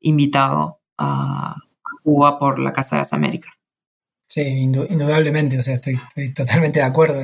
invitado 0.00 0.80
a, 0.98 1.56
Cuba 2.02 2.38
por 2.38 2.58
la 2.58 2.72
Casa 2.72 2.96
de 2.96 3.00
las 3.00 3.12
Américas. 3.12 3.52
Sí, 4.32 4.40
indudablemente, 4.40 5.58
o 5.58 5.62
sea, 5.62 5.74
estoy, 5.74 5.98
totalmente 6.34 6.80
de 6.80 6.86
acuerdo 6.86 7.20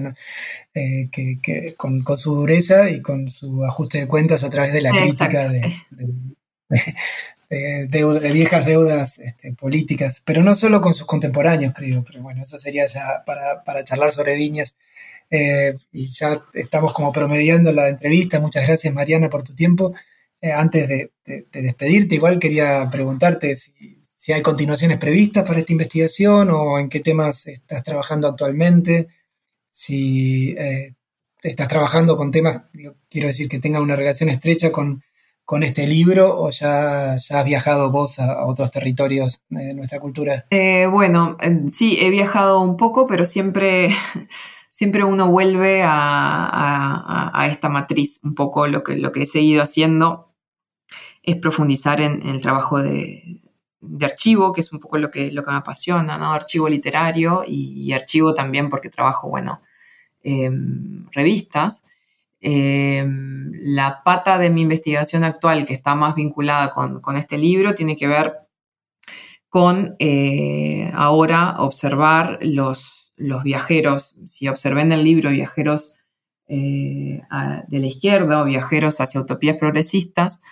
eh, 0.74 1.08
que, 1.10 1.74
con, 1.74 2.04
su 2.18 2.34
dureza 2.34 2.90
y 2.90 3.00
con 3.00 3.30
su 3.30 3.64
ajuste 3.64 4.00
de 4.00 4.06
cuentas 4.06 4.44
a 4.44 4.50
través 4.50 4.74
de 4.74 4.82
la 4.82 4.90
crítica 4.90 5.48
de, 7.48 7.88
de, 7.88 8.32
viejas 8.32 8.66
deudas 8.66 9.18
este, 9.20 9.54
políticas, 9.54 10.20
pero 10.22 10.42
no 10.42 10.54
solo 10.54 10.82
con 10.82 10.92
sus 10.92 11.06
contemporáneos, 11.06 11.72
creo, 11.74 12.04
pero 12.04 12.20
bueno, 12.20 12.42
eso 12.42 12.58
sería 12.58 12.86
ya 12.86 13.24
para, 13.24 13.84
charlar 13.84 14.12
sobre 14.12 14.36
viñas. 14.36 14.76
Eh, 15.30 15.78
y 15.90 16.08
ya 16.08 16.42
estamos 16.52 16.92
como 16.92 17.10
promediando 17.10 17.72
la 17.72 17.88
entrevista. 17.88 18.38
Muchas 18.38 18.66
gracias, 18.66 18.92
Mariana, 18.92 19.30
por 19.30 19.44
tu 19.44 19.54
tiempo. 19.54 19.94
Eh, 20.42 20.52
antes 20.52 20.86
de, 20.86 21.10
despedirte, 21.50 22.16
igual 22.16 22.38
quería 22.38 22.86
preguntarte 22.92 23.56
si 23.56 23.97
si 24.28 24.34
hay 24.34 24.42
continuaciones 24.42 24.98
previstas 24.98 25.42
para 25.42 25.60
esta 25.60 25.72
investigación 25.72 26.50
o 26.50 26.78
en 26.78 26.90
qué 26.90 27.00
temas 27.00 27.46
estás 27.46 27.82
trabajando 27.82 28.28
actualmente, 28.28 29.08
si 29.70 30.50
eh, 30.50 30.96
estás 31.40 31.66
trabajando 31.66 32.14
con 32.14 32.30
temas, 32.30 32.60
quiero 33.08 33.28
decir, 33.28 33.48
que 33.48 33.58
tengan 33.58 33.80
una 33.80 33.96
relación 33.96 34.28
estrecha 34.28 34.70
con, 34.70 35.02
con 35.46 35.62
este 35.62 35.86
libro 35.86 36.38
o 36.38 36.50
ya, 36.50 37.16
ya 37.16 37.40
has 37.40 37.44
viajado 37.46 37.90
vos 37.90 38.18
a, 38.18 38.44
otros 38.44 38.70
territorios 38.70 39.44
de 39.48 39.72
nuestra 39.72 39.98
cultura? 39.98 40.44
Eh, 40.50 40.86
bueno, 40.92 41.38
sí, 41.72 41.96
he 41.98 42.10
viajado 42.10 42.60
un 42.60 42.76
poco, 42.76 43.06
pero 43.06 43.24
siempre, 43.24 43.88
siempre 44.70 45.04
uno 45.04 45.30
vuelve 45.30 45.80
a, 45.82 47.48
esta 47.50 47.70
matriz. 47.70 48.20
Un 48.22 48.34
poco 48.34 48.66
lo 48.66 48.84
que, 48.84 48.94
lo 48.96 49.10
que 49.10 49.22
he 49.22 49.26
seguido 49.26 49.62
haciendo 49.62 50.34
es 51.22 51.36
profundizar 51.36 52.02
en 52.02 52.28
el 52.28 52.42
trabajo 52.42 52.82
de, 52.82 53.40
de 53.80 54.06
archivo, 54.06 54.52
que 54.52 54.60
es 54.60 54.72
un 54.72 54.80
poco 54.80 54.98
lo 54.98 55.10
que, 55.10 55.30
lo 55.32 55.44
que 55.44 55.50
me 55.50 55.56
apasiona, 55.58 56.18
¿no? 56.18 56.32
Archivo 56.32 56.68
literario 56.68 57.44
y, 57.46 57.92
archivo 57.92 58.34
también 58.34 58.70
porque 58.70 58.90
trabajo, 58.90 59.28
bueno, 59.28 59.62
em, 60.22 61.06
revistas. 61.12 61.84
Em, 62.40 63.52
la 63.54 64.02
pata 64.04 64.38
de 64.38 64.50
mi 64.50 64.62
investigación 64.62 65.24
actual, 65.24 65.66
que 65.66 65.74
está 65.74 65.94
más 65.94 66.14
vinculada 66.14 66.72
con, 66.72 67.16
este 67.16 67.38
libro, 67.38 67.74
tiene 67.74 67.96
que 67.96 68.06
ver 68.08 68.34
con 69.48 69.96
eh, 69.98 70.90
ahora 70.94 71.56
observar 71.58 72.38
los, 72.42 73.12
los 73.16 73.42
viajeros, 73.42 74.16
si 74.26 74.48
observé 74.48 74.82
en 74.82 74.92
el 74.92 75.04
libro 75.04 75.30
viajeros 75.30 76.00
eh, 76.48 77.22
de 77.68 77.78
la 77.78 77.86
izquierda 77.86 78.42
o 78.42 78.44
viajeros 78.46 79.00
hacia 79.00 79.20
utopías 79.20 79.56
progresistas, 79.56 80.42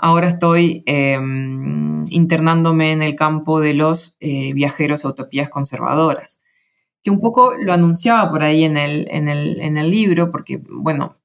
ahora 0.00 0.28
estoy 0.28 0.82
em, 0.86 2.04
internándome 2.08 2.92
en 2.92 3.02
el 3.02 3.16
campo 3.16 3.60
de 3.60 3.74
los 3.74 4.16
eh, 4.20 4.52
viajeros 4.54 5.04
a 5.04 5.08
utopías 5.08 5.48
conservadoras, 5.48 6.40
que 7.02 7.10
un 7.10 7.20
poco 7.20 7.54
lo 7.58 7.72
anunciaba 7.72 8.30
por 8.30 8.42
ahí 8.42 8.64
en 8.64 8.76
el, 8.76 9.08
en 9.10 9.28
el, 9.28 9.90
libro, 9.90 10.30
porque, 10.30 10.60
bueno, 10.68 11.16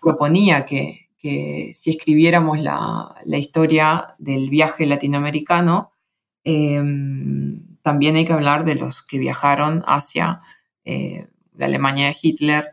proponía 0.00 0.64
que, 0.64 1.08
si 1.18 1.90
escribiéramos 1.90 2.58
la, 2.58 3.14
la, 3.24 3.38
historia 3.38 4.14
del 4.18 4.48
viaje 4.48 4.86
latinoamericano, 4.86 5.92
em, 6.44 7.70
también 7.82 8.16
hay 8.16 8.24
que 8.24 8.32
hablar 8.32 8.64
de 8.64 8.74
los 8.74 9.02
que 9.02 9.18
viajaron 9.18 9.82
hacia 9.86 10.40
eh, 10.84 11.28
la 11.54 11.66
Alemania 11.66 12.06
de 12.06 12.16
Hitler, 12.20 12.68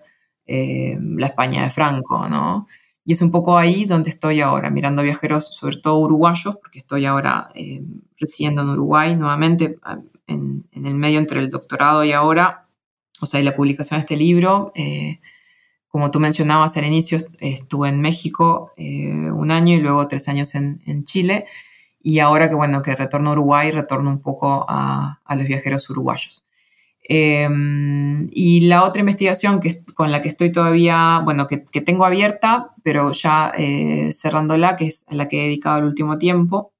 eh, 0.46 0.98
la 1.02 1.28
España 1.28 1.64
de 1.64 1.70
Franco, 1.70 2.28
¿no? 2.30 2.68
Y 3.08 3.14
es 3.14 3.22
un 3.24 3.32
poco 3.32 3.58
ahí 3.58 3.86
donde 3.86 4.12
estoy 4.12 4.42
ahora, 4.42 4.70
mirando 4.70 5.02
viajeros, 5.02 5.48
sobre 5.56 5.78
todo 5.78 5.98
uruguayos, 6.00 6.58
porque 6.58 6.80
estoy 6.80 7.06
ahora 7.06 7.50
eh, 7.56 7.82
residiendo 8.20 8.62
en 8.62 8.70
Uruguay 8.70 9.16
nuevamente, 9.16 9.80
en, 10.28 10.66
el 10.74 10.94
medio 10.94 11.18
entre 11.18 11.40
el 11.40 11.50
doctorado 11.50 12.04
y 12.04 12.12
ahora, 12.12 12.68
o 13.22 13.26
sea, 13.26 13.40
y 13.40 13.44
la 13.44 13.56
publicación 13.56 14.00
de 14.00 14.02
este 14.02 14.18
libro. 14.18 14.74
como 15.88 16.12
tú 16.12 16.20
mencionabas 16.20 16.76
al 16.76 16.86
inicio, 16.86 17.26
estuve 17.40 17.90
en 17.90 18.02
México 18.02 18.74
un 18.78 19.52
año 19.52 19.76
y 19.76 19.80
luego 19.80 20.08
tres 20.10 20.28
años 20.28 20.54
en, 20.56 20.82
en 20.86 21.06
Chile 21.06 21.46
y 22.08 22.20
ahora 22.20 22.48
que 22.48 22.56
bueno, 22.56 22.82
que 22.82 22.96
retorno 22.96 23.32
a 23.32 23.34
Uruguay, 23.34 23.70
retorno 23.70 24.10
un 24.10 24.22
poco 24.22 24.66
a, 24.70 25.20
los 25.36 25.46
viajeros 25.46 25.90
uruguayos. 25.90 26.47
Em, 27.10 28.28
y 28.34 28.62
la 28.62 28.84
otra 28.84 29.00
investigación 29.00 29.62
que, 29.62 29.84
con 29.96 30.12
la 30.12 30.22
que 30.22 30.28
estoy 30.28 30.52
todavía, 30.52 31.22
bueno, 31.24 31.48
que, 31.48 31.58
tengo 31.82 32.04
abierta, 32.06 32.74
pero 32.84 33.14
ya 33.14 33.54
eh, 33.58 34.12
cerrándola, 34.14 34.76
que 34.76 34.88
es 34.88 35.06
a 35.08 35.16
la 35.16 35.30
que 35.30 35.40
he 35.40 35.44
dedicado 35.44 35.80
el 35.80 35.86
último 35.86 36.18
tiempo, 36.18 36.74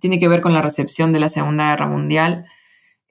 tiene 0.00 0.20
que 0.20 0.28
ver 0.28 0.40
con 0.40 0.54
la 0.54 0.62
recepción 0.62 1.12
de 1.12 1.20
la 1.20 1.28
Segunda 1.28 1.70
Guerra 1.70 1.88
Mundial 1.88 2.46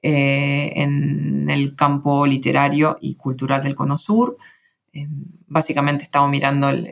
eh, 0.02 0.72
en 0.76 1.50
el 1.50 1.76
campo 1.76 2.26
literario 2.26 2.96
y 3.02 3.16
cultural 3.16 3.62
del 3.62 3.74
Cono 3.74 3.98
Sur. 3.98 4.38
Em, 4.92 5.24
básicamente 5.46 6.04
he 6.04 6.06
estado 6.06 6.26
mirando 6.28 6.70
el, 6.70 6.86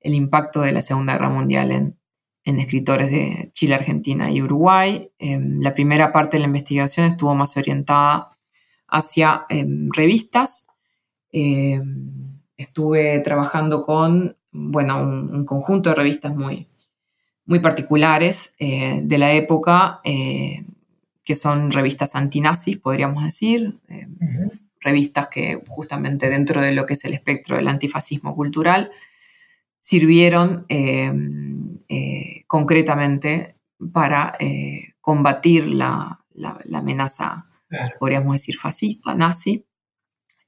el, 0.00 0.14
impacto 0.14 0.62
de 0.62 0.72
la 0.72 0.80
Segunda 0.80 1.14
Guerra 1.14 1.30
Mundial 1.30 1.70
en, 1.70 1.98
en 2.44 2.60
escritores 2.60 3.10
de 3.10 3.50
Chile, 3.52 3.74
Argentina 3.74 4.30
y 4.30 4.40
Uruguay. 4.40 5.10
Em, 5.18 5.60
la 5.60 5.74
primera 5.74 6.12
parte 6.12 6.38
de 6.38 6.40
la 6.40 6.46
investigación 6.46 7.06
estuvo 7.06 7.34
más 7.34 7.56
orientada 7.58 8.30
hacia 8.88 9.46
em, 9.48 9.88
revistas. 9.92 10.68
Em, 11.30 12.38
estuve 12.56 13.20
trabajando 13.20 13.84
con, 13.84 14.36
bueno, 14.50 15.00
un, 15.00 15.44
conjunto 15.44 15.90
de 15.90 15.94
revistas 15.94 16.34
muy, 16.34 16.68
muy 17.46 17.60
particulares 17.60 18.54
eh, 18.58 19.00
de 19.02 19.18
la 19.18 19.32
época, 19.32 20.00
eh, 20.04 20.64
que 21.24 21.36
son 21.36 21.70
revistas 21.70 22.14
antinazis, 22.14 22.78
podríamos 22.78 23.24
decir, 23.24 23.78
revistas 24.80 25.28
que 25.28 25.62
justamente 25.68 26.30
dentro 26.30 26.62
de 26.62 26.72
lo 26.72 26.86
que 26.86 26.94
es 26.94 27.04
el 27.04 27.14
espectro 27.14 27.56
del 27.56 27.68
antifascismo 27.68 28.34
cultural, 28.34 28.90
sirvieron 29.78 30.64
eh, 30.68 32.44
concretamente 32.46 33.56
para 33.92 34.36
combatir 35.02 35.66
la, 35.66 36.24
amenaza, 36.74 37.47
podríamos 37.98 38.32
decir, 38.34 38.56
fascista, 38.56 39.14
nazi. 39.14 39.66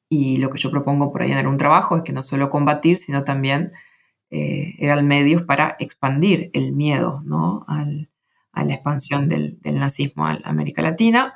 Y 0.08 0.38
lo 0.38 0.50
que 0.50 0.58
yo 0.58 0.70
propongo 0.70 1.12
por 1.12 1.22
ahí 1.22 1.32
en 1.32 1.38
algún 1.38 1.56
trabajo 1.56 1.96
es 1.96 2.02
que 2.02 2.12
no 2.12 2.22
solo 2.22 2.50
combatir, 2.50 2.98
sino 2.98 3.24
también 3.24 3.72
eran 4.32 5.08
medios 5.08 5.42
para 5.42 5.74
expandir 5.80 6.50
el 6.52 6.72
miedo 6.72 7.20
¿no? 7.24 7.64
a 7.66 8.64
la 8.64 8.74
expansión 8.74 9.28
del, 9.28 9.58
nazismo 9.64 10.26
a 10.26 10.38
América 10.44 10.82
Latina. 10.82 11.34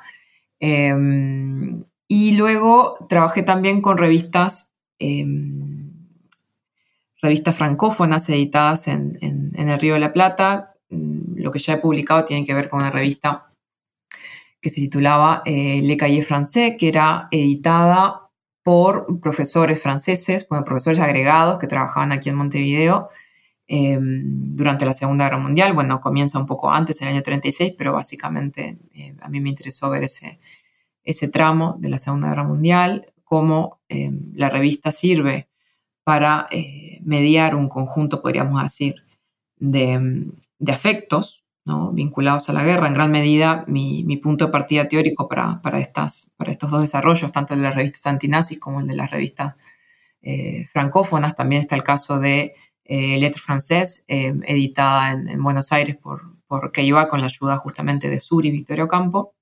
Em, 0.59 1.83
y 2.07 2.35
luego 2.37 3.05
trabajé 3.09 3.43
también 3.43 3.81
con 3.81 3.97
revistas 3.97 4.75
em, 4.99 5.85
revistas 7.25 7.57
francófonas 7.57 8.29
editadas 8.29 8.87
en, 8.87 9.17
el 9.55 9.79
Río 9.79 9.95
de 9.95 9.99
la 9.99 10.13
Plata. 10.13 10.75
Mm, 10.89 11.37
lo 11.37 11.51
que 11.51 11.59
ya 11.59 11.73
he 11.73 11.77
publicado 11.77 12.23
tiene 12.25 12.45
que 12.45 12.53
ver 12.53 12.69
con 12.69 12.79
una 12.79 12.91
revista 12.91 13.51
que 14.65 14.71
se 14.71 14.81
titulaba 14.81 15.43
eh, 15.45 15.79
Le 15.83 15.95
Cahier 15.95 16.25
Français, 16.25 16.75
que 16.75 16.87
era 16.87 17.27
editada 17.29 18.31
por 18.63 19.19
profesores 19.19 19.79
franceses, 19.79 20.47
bueno, 20.49 20.65
profesores 20.65 20.99
agregados 20.99 21.59
que 21.59 21.67
trabajaban 21.67 22.11
aquí 22.11 22.29
en 22.29 22.35
Montevideo 22.35 23.09
em, 23.67 24.55
durante 24.55 24.87
la 24.87 24.95
Segunda 24.95 25.25
Guerra 25.25 25.37
Mundial. 25.37 25.73
Bueno, 25.73 26.01
comienza 26.01 26.39
un 26.39 26.47
poco 26.47 26.71
antes, 26.71 26.99
en 26.99 27.09
el 27.09 27.13
año 27.13 27.21
36, 27.21 27.75
pero 27.77 27.93
básicamente 27.93 28.79
eh, 28.95 29.15
a 29.21 29.29
mí 29.29 29.39
me 29.39 29.49
interesó 29.49 29.87
ver 29.91 30.03
ese, 30.03 30.39
tramo 31.27 31.75
de 31.77 31.89
la 31.89 31.99
Segunda 31.99 32.29
Guerra 32.29 32.45
Mundial, 32.45 33.13
cómo 33.23 33.81
em, 33.87 34.31
la 34.33 34.49
revista 34.49 34.91
sirve 34.91 35.47
para 36.03 36.47
eh, 36.49 37.01
mediar 37.03 37.53
un 37.53 37.69
conjunto, 37.69 38.19
podríamos 38.19 38.63
decir, 38.63 38.95
de, 39.57 40.25
afectos 40.67 41.44
¿no? 41.65 41.91
vinculados 41.91 42.49
a 42.49 42.53
la 42.53 42.63
guerra. 42.63 42.87
En 42.87 42.93
gran 42.93 43.11
medida, 43.11 43.65
mi, 43.67 44.03
punto 44.17 44.45
de 44.45 44.51
partida 44.51 44.87
teórico 44.87 45.27
para, 45.27 45.59
estas, 45.79 46.33
para 46.37 46.51
estos 46.51 46.71
dos 46.71 46.81
desarrollos, 46.81 47.31
tanto 47.31 47.55
de 47.55 47.61
las 47.61 47.75
revistas 47.75 48.05
antinazis 48.05 48.59
como 48.59 48.79
el 48.79 48.87
de 48.87 48.95
las 48.95 49.11
revistas 49.11 49.55
eh, 50.21 50.65
francófonas, 50.71 51.35
también 51.35 51.61
está 51.61 51.75
el 51.75 51.83
caso 51.83 52.19
de 52.19 52.55
eh, 52.85 53.17
Lettre 53.19 53.41
Française, 53.41 54.05
eh, 54.07 54.33
editada 54.47 55.11
en, 55.11 55.43
Buenos 55.43 55.71
Aires 55.71 55.97
por, 55.97 56.21
por 56.47 56.71
con 57.09 57.21
la 57.21 57.27
ayuda 57.27 57.57
justamente 57.57 58.09
de 58.09 58.19
Suri 58.19 58.49
y 58.49 58.51
Victorio 58.51 58.87
Campo. 58.87 59.35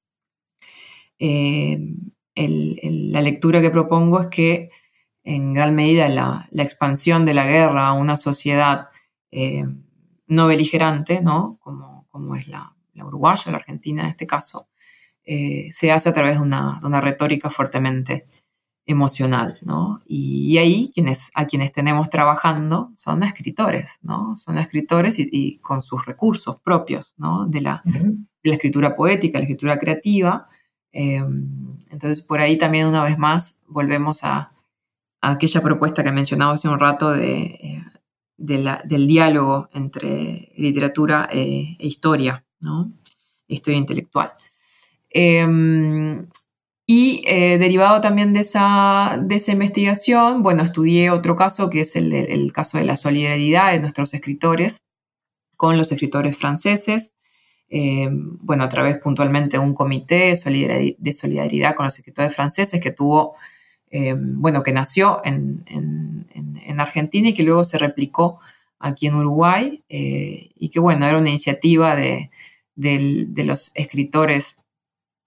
la 2.36 3.22
lectura 3.22 3.62
que 3.62 3.70
propongo 3.70 4.22
es 4.22 4.28
que 4.28 4.70
en 5.24 5.54
gran 5.54 5.76
medida 5.76 6.10
la, 6.10 6.48
expansión 6.52 7.26
de 7.26 7.34
la 7.34 7.46
guerra 7.46 7.88
a 7.88 7.94
una 7.94 8.18
sociedad 8.18 8.90
eh, 9.32 9.66
no 10.28 10.48
beligerante, 10.48 11.22
¿no? 11.22 11.58
Como, 11.62 12.03
como 12.14 12.36
es 12.36 12.48
la, 12.48 12.76
uruguaya, 12.96 13.52
la 13.52 13.58
argentina 13.58 14.04
en 14.04 14.10
este 14.10 14.28
caso, 14.28 14.68
eh, 15.26 15.70
se 15.74 15.92
hace 15.92 16.10
a 16.10 16.14
través 16.14 16.36
de 16.36 16.44
una, 16.44 17.02
retórica 17.02 17.50
fuertemente 17.50 18.28
emocional, 18.86 19.58
¿no? 19.64 20.02
Y, 20.06 20.58
ahí 20.60 20.92
quienes, 20.94 21.32
a 21.34 21.48
quienes 21.48 21.74
tenemos 21.74 22.12
trabajando 22.12 22.92
son 22.96 23.24
escritores, 23.24 23.94
¿no? 24.04 24.38
Son 24.38 24.60
escritores 24.60 25.16
y, 25.18 25.58
con 25.58 25.82
sus 25.82 26.06
recursos 26.06 26.62
propios, 26.62 27.16
¿no? 27.18 27.48
De 27.48 27.62
la, 27.62 27.82
la 28.44 28.54
escritura 28.54 28.96
poética, 28.96 29.40
la 29.40 29.46
escritura 29.46 29.80
creativa. 29.80 30.48
Eh, 30.92 31.24
entonces, 31.90 32.22
por 32.22 32.42
ahí 32.42 32.60
también 32.60 32.86
una 32.86 33.04
vez 33.04 33.18
más 33.18 33.60
volvemos 33.68 34.24
a, 34.24 34.52
aquella 35.22 35.62
propuesta 35.62 36.04
que 36.04 36.12
mencionaba 36.12 36.54
hace 36.54 36.68
un 36.68 36.80
rato 36.80 37.10
de, 37.12 37.82
eh, 38.48 38.80
del 38.86 39.08
diálogo 39.08 39.70
entre 39.74 40.52
literatura 40.58 41.30
e, 41.32 41.78
e 41.80 41.88
historia, 41.88 42.44
historia 43.48 43.78
intelectual. 43.78 44.34
Em, 45.10 46.28
y 46.86 47.24
eh, 47.26 47.58
derivado 47.58 48.02
también 48.02 48.34
de 48.34 48.42
esa, 48.42 49.18
de 49.22 49.36
esa 49.36 49.54
investigación, 49.54 50.44
bueno, 50.44 50.64
estudié 50.64 51.12
otro 51.12 51.36
caso 51.36 51.70
que 51.70 51.82
es 51.82 51.96
el, 51.96 52.52
caso 52.52 52.78
de 52.78 52.84
la 52.84 52.98
solidaridad 52.98 53.72
de 53.72 53.80
nuestros 53.80 54.14
escritores 54.14 54.82
con 55.56 55.78
los 55.78 55.92
escritores 55.92 56.38
franceses. 56.38 57.16
Em, 57.70 58.38
bueno, 58.42 58.66
a 58.66 58.70
través 58.70 58.98
puntualmente 58.98 59.58
de 59.58 59.64
un 59.64 59.74
comité 59.74 60.36
de 60.98 61.14
solidaridad 61.14 61.76
con 61.76 61.86
los 61.86 61.98
escritores 61.98 62.36
franceses 62.36 62.82
que 62.82 62.92
tuvo 62.92 63.36
eh, 63.96 64.16
bueno, 64.18 64.64
que 64.64 64.74
nació 64.74 65.22
en, 65.24 65.64
Argentina 66.80 67.30
y 67.30 67.36
que 67.36 67.44
luego 67.44 67.64
se 67.64 67.78
replicó 67.78 68.40
aquí 68.80 69.06
en 69.06 69.14
Uruguay 69.14 69.84
eh, 69.88 70.50
y 70.56 70.70
que, 70.70 70.80
bueno, 70.80 71.06
era 71.06 71.20
una 71.20 71.30
iniciativa 71.30 71.96
de, 71.96 72.32
los 72.76 73.72
escritores 73.76 74.56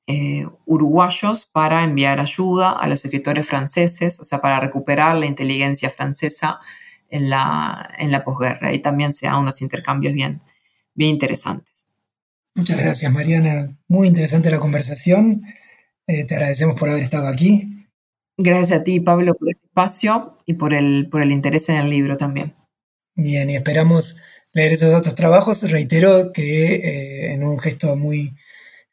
eh, 0.08 0.48
uruguayos 0.66 1.46
para 1.46 1.84
enviar 1.84 2.18
ayuda 2.18 2.72
a 2.72 2.88
los 2.88 3.04
escritores 3.04 3.46
franceses, 3.46 4.18
o 4.18 4.24
sea, 4.24 4.40
para 4.40 4.58
recuperar 4.58 5.14
la 5.14 5.26
inteligencia 5.26 5.88
francesa 5.88 6.58
en 7.08 7.30
la, 7.30 8.22
posguerra. 8.24 8.72
Y 8.72 8.80
también 8.80 9.12
se 9.12 9.26
dan 9.26 9.38
unos 9.38 9.62
intercambios 9.62 10.12
bien, 10.12 10.40
bien 10.94 11.10
interesantes. 11.10 11.86
Muchas 12.56 12.78
gracias, 12.78 13.12
Mariana. 13.12 13.76
Muy 13.86 14.08
interesante 14.08 14.50
la 14.50 14.58
conversación. 14.58 15.40
te 16.04 16.34
agradecemos 16.34 16.76
por 16.76 16.88
haber 16.88 17.04
estado 17.04 17.28
aquí. 17.28 17.75
Gracias 18.38 18.80
a 18.80 18.84
ti, 18.84 19.00
Pablo, 19.00 19.34
por 19.34 19.48
el 19.48 19.56
espacio 19.56 20.38
y 20.44 20.54
por 20.54 20.74
el, 20.74 21.08
por 21.10 21.22
el 21.22 21.32
interés 21.32 21.68
en 21.68 21.76
el 21.76 21.90
libro 21.90 22.16
también. 22.16 22.52
Bien, 23.14 23.48
y 23.48 23.56
esperamos 23.56 24.16
leer 24.52 24.72
esos 24.72 24.92
otros 24.92 25.14
trabajos. 25.14 25.70
Reitero 25.70 26.32
que 26.32 26.74
eh, 26.74 27.32
en 27.32 27.44
un 27.44 27.58
gesto 27.58 27.96
muy 27.96 28.34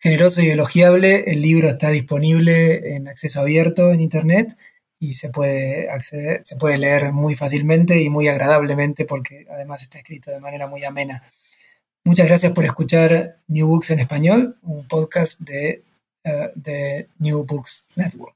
generoso 0.04 0.42
y 0.42 0.50
elogiable. 0.50 1.24
El 1.32 1.42
libro 1.42 1.70
está 1.70 1.90
disponible 1.90 2.96
en 2.96 3.08
acceso 3.08 3.40
abierto 3.40 3.92
en 3.92 4.02
Internet 4.02 4.58
y 5.00 5.16
se 5.16 5.30
puede 5.30 5.90
acceder, 5.90 6.42
se 6.46 6.58
puede 6.58 6.78
leer 6.78 7.14
muy 7.14 7.36
fácilmente 7.36 8.02
y 8.02 8.10
muy 8.10 8.28
agradablemente 8.28 9.06
porque 9.06 9.46
además 9.50 9.82
está 9.82 9.98
escrito 9.98 10.30
de 10.30 10.42
manera 10.42 10.68
muy 10.68 10.84
amena. 10.84 11.24
Muchas 12.04 12.28
gracias 12.28 12.52
por 12.52 12.66
escuchar 12.66 13.38
New 13.48 13.68
Books 13.68 13.92
en 13.92 14.00
español, 14.00 14.58
un 14.64 14.86
podcast 14.90 15.40
de, 15.40 15.84
eh, 16.26 16.52
de 16.56 17.08
New 17.20 17.46
Books 17.46 17.88
Network. 17.96 18.36